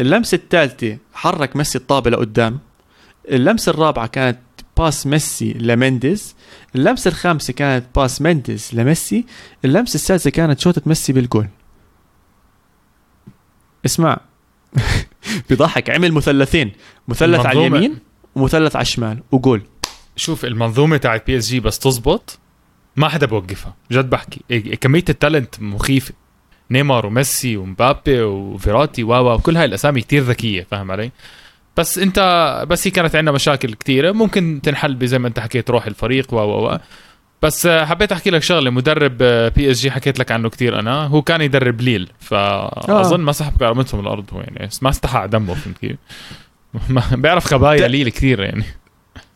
[0.01, 2.59] اللمسة الثالثة حرك ميسي الطابة لقدام.
[3.29, 4.39] اللمسة الرابعة كانت
[4.77, 6.35] pass ميسي لمندز
[6.75, 9.25] اللمسة الخامسة كانت pass مندز لميسي.
[9.65, 11.47] اللمسة السادسة كانت شوطة ميسي بالجول.
[13.85, 14.17] اسمع.
[15.49, 15.89] بيضحك.
[15.89, 16.71] عمل مثلثين.
[17.07, 17.97] مثلث على اليمين
[18.35, 19.61] ومثلث على الشمال وجول.
[20.15, 22.39] شوف المنظومة تاعت PSG بس تزبط.
[22.95, 24.41] ما حدا بوقفها جد بحكي.
[24.53, 26.13] إيه- كمية ال talent مخيفة.
[26.71, 31.11] نيمار وميسي ومبابي وفيراتي و و كل هاي الأسامي كتير ذكية فاهم علي؟
[31.77, 32.19] بس انت
[32.69, 34.11] بس هي كانت عندنا مشاكل كتيرة.
[34.11, 36.79] ممكن تنحل بزي ما انت حكيت روح الفريق و و و
[37.41, 38.69] بس آه، حبيت أحكي لك شغلة.
[38.69, 39.17] مدرب
[39.55, 40.79] PSG حكيت لك عنه كتير.
[40.79, 45.27] أنا هو كان يدرب ليل فأظن ما مسح بكرامتهم الأرض هو يعني ما استحى على
[45.27, 45.97] دمه فهمت كيف؟
[47.21, 48.63] بيعرف خبايا ليل كثير يعني.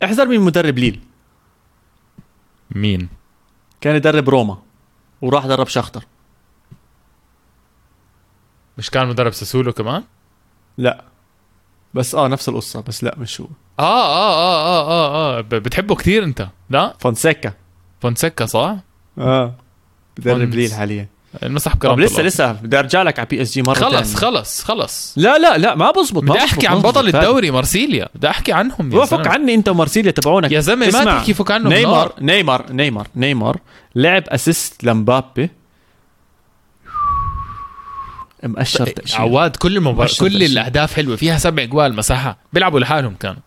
[0.04, 1.00] احذر من مدرب ليل.
[2.72, 3.10] مين؟
[3.82, 4.58] كان يدرب روما
[5.22, 6.04] وراح درب شختر
[8.78, 10.04] مش كان مدرب ساسولو كمان؟
[10.78, 11.04] لا.
[11.94, 13.48] بس آه نفس القصة بس لا مش هو.
[13.80, 15.42] آه آه آه آه آه, آه.
[15.42, 17.54] بتحبه كثير أنت لا؟ فونسيكا.
[18.02, 18.76] فونسيكا صح
[19.18, 19.56] آه
[20.18, 20.56] بدرب فونس.
[20.56, 21.08] ليل حاليا
[21.44, 22.24] المسح طب بكرامته لسه.
[22.24, 24.16] لسه بدي أرجع لك على PSG مرة خلص تانية.
[24.16, 26.80] خلص خلص لا لا لا ما بزبط بدي أحكي عن.
[26.80, 27.08] بطل.
[27.08, 29.28] الدوري مارسيليا بدي أحكي عنهم يا فك.
[29.28, 32.14] عني أنت ومارسيليا تبعونك يا زلمة ما تحكي فك عنه نيمار.
[32.22, 33.58] نيمار نيمار نيمار
[33.96, 35.50] لعب اسيست لمبابي
[38.44, 40.44] مأشر تأشير عواد كل المباراة مؤشر كل.
[40.44, 43.42] الأهداف حلوة فيها سبع جوال مساحة بيلعبوا لحالهم كانوا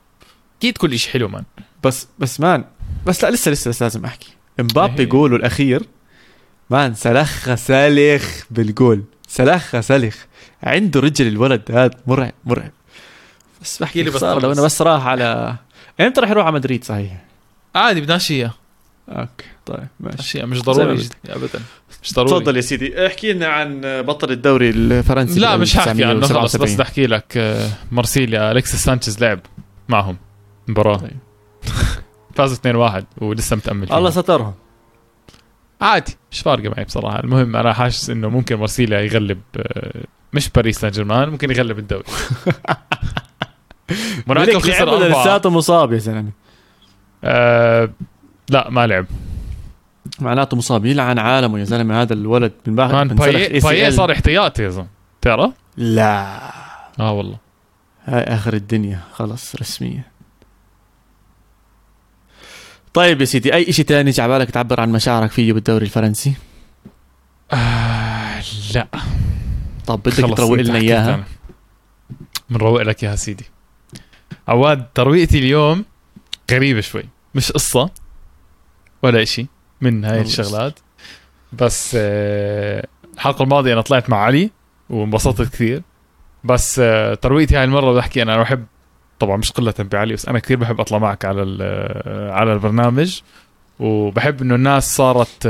[0.58, 1.44] أكيد كل شيء حلو مان
[1.84, 2.64] بس بس مان
[3.06, 4.28] بس لا لسه لسه, لسه لازم أحكي
[4.58, 5.08] مبابي إيه.
[5.08, 5.82] جوله الأخير.
[6.70, 9.02] مان سلخ سلخ بالجول.
[9.28, 10.16] سلخ سلخ
[10.62, 12.70] عنده رجل الولد هذا مرعب مرعب.
[13.62, 14.52] بس بحكي لي بس لو.
[14.52, 15.56] أنا بس راح على
[16.00, 17.24] إمتى راح يروح على مدريد صحيح؟
[17.74, 18.54] عادي بدناش اياه
[19.08, 20.42] أوكي طيب ماشي.
[20.42, 21.08] مش ضروري.
[21.28, 21.60] ابدا.
[22.02, 22.30] مش ضروري.
[22.30, 23.06] تفضل يا سيدي.
[23.06, 26.64] احكي لنا عن بطل الدوري الفرنسي لا مش حاحكي عنه خلص 1977.
[26.64, 28.52] بس بدي أحكي لك آه، مارسيليا.
[28.52, 29.40] الكسيس سانشيز لعب
[29.88, 30.16] معهم
[30.68, 30.96] مباراة.
[30.96, 31.16] طيب.
[32.36, 33.98] فاز 2-1 ولسه متأمل فيها.
[33.98, 34.54] الله سترهم
[35.80, 37.20] عادي مش فارقة معي بصراحة.
[37.20, 42.04] المهم أنا حاسس إنه ممكن مارسيليا يغلب آه، مش باريس سان جيرمان ممكن يغلب الدوري.
[44.26, 45.22] موناكو خسر أربعة.
[45.22, 46.30] لساته مصاب يا زلمة.
[47.24, 47.90] آه
[48.50, 49.06] لا ما لعب.
[50.20, 50.86] معناته مصاب.
[50.86, 53.90] يلعن عالمه يا زلمة هذا الولد من بعد من باي.
[53.90, 54.88] صار احتياطي يا زلمة.
[55.22, 56.40] تعرف؟ لا.
[57.00, 57.36] آه والله.
[58.04, 60.04] هاي آخر الدنيا خلص رسميا
[62.94, 66.34] طيب يا سيدي أي شيء على بالك تعبر عن مشاعرك فيه بالدوري الفرنسي؟
[67.52, 68.42] آه
[68.74, 68.86] لا.
[69.86, 71.24] طب بدك تروق لنا إياها.
[72.50, 73.44] بنروق لك إياها سيدي.
[74.48, 75.84] عواد ترويقتي اليوم
[76.50, 77.04] غريبة شوي.
[77.34, 77.90] مش قصة
[79.02, 79.46] ولا إشي
[79.80, 80.78] من هاي الشغلات.
[81.52, 84.50] بس آه، الحلقة الماضية أنا طلعت مع علي
[84.90, 85.82] وانبسطت كثير.
[86.44, 88.66] بس آه، ترويقتي هاي المرة بحكي أنا بحب
[89.18, 91.42] طبعا مش قلة بعلي بس أنا كثير بحب أطلع معك على
[92.32, 93.20] على البرنامج.
[93.78, 95.48] وبحب إنه الناس صارت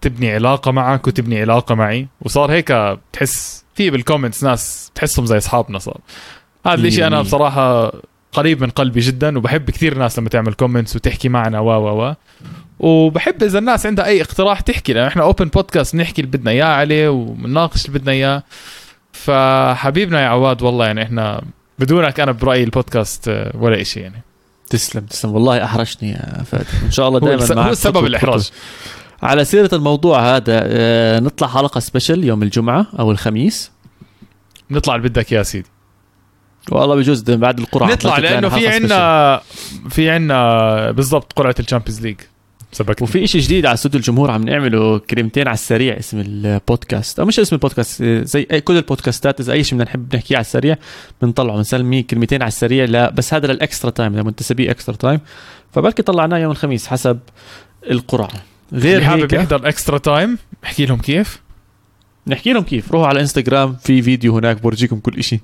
[0.00, 2.08] تبني علاقة معك وتبني علاقة معي.
[2.22, 6.00] وصار هيك بتحس في بال comments ناس تحسهم زي أصحابنا صار.
[6.66, 7.22] هذا الإشي أنا.
[7.22, 7.92] بصراحة
[8.32, 12.14] قريب من قلبي جدا وبحب كثير ناس لما تعمل comments وتحكي معنا و و و.
[12.78, 16.64] وبحب إذا الناس عندها أي اقتراح تحكي لأن إحنا open podcast بنحكي اللي بدنا إياه
[16.64, 18.42] عليه وبنناقش اللي بدنا إياه.
[19.12, 21.42] فحبيبنا يا عواد والله يعني إحنا
[21.80, 24.22] بدونك أنا برأيي البودكاست آه، ولا شيء يعني.
[24.70, 25.34] تسلم تسلم.
[25.34, 28.50] والله احرجني يا فادي إن شاء الله دائما هو خطوة الإحراج.
[29.22, 33.70] على سيرة الموضوع هذا آه، نطلع حلقة special يوم الجمعة أو الخميس.
[34.70, 35.68] نطلع اللي بدك يا سيدي.
[36.70, 39.40] والله بجوز بعد القرعة نطلع لأنه في عندنا
[39.90, 42.16] في عندنا بالضبط قرعة ال Champions League.
[42.72, 47.20] سبكت وفي شيء جديد على استوديو الجمهور عم نعمله كلمتين على السريع اسم البودكاست.
[47.20, 50.36] أو مش اسم البودكاست زي أي كل ال podcastات إذا أي شيء بدنا نحب نحكيه
[50.36, 50.76] على السريع
[51.22, 55.20] بنطلعه بنسميه كلمتين على السريع لا بس هذا لل extra time لما تسبيه extra time.
[55.72, 57.18] فبلكي طلعناه يوم الخميس حسب
[57.90, 58.30] القرعة.
[58.72, 61.40] غير حابب يحضر extra time احكي لهم كيف.
[62.26, 62.92] نحكي لهم كيف.
[62.92, 65.40] روحوا على إنستغرام في فيديو هناك بورجيكم كل شيء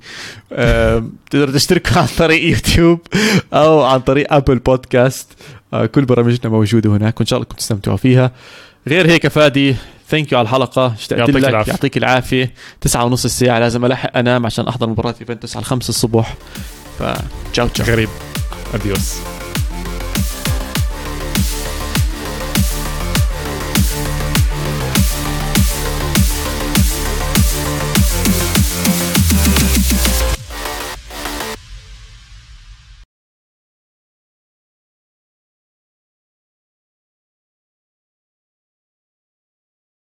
[1.30, 3.00] تقدروا تشتركوا عن طريق يوتيوب
[3.52, 5.28] أو عن طريق Apple Podcast.
[5.84, 8.30] كل برامجنا موجودة هناك وإن شاء الله تستمتعوا فيها.
[8.88, 9.76] غير هيك فادي
[10.08, 10.94] thank you على الحلقة.
[10.94, 11.72] اشتقت لك العافية.
[11.72, 12.54] يعطيك العافية.
[12.80, 16.34] تسعة ونص الساعة لازم ألحق انام عشان أحضر مباراة يوفنتوس على الخمسة الصبح.
[16.98, 18.08] فتشاو تشاو غريب.
[18.74, 19.14] اديوس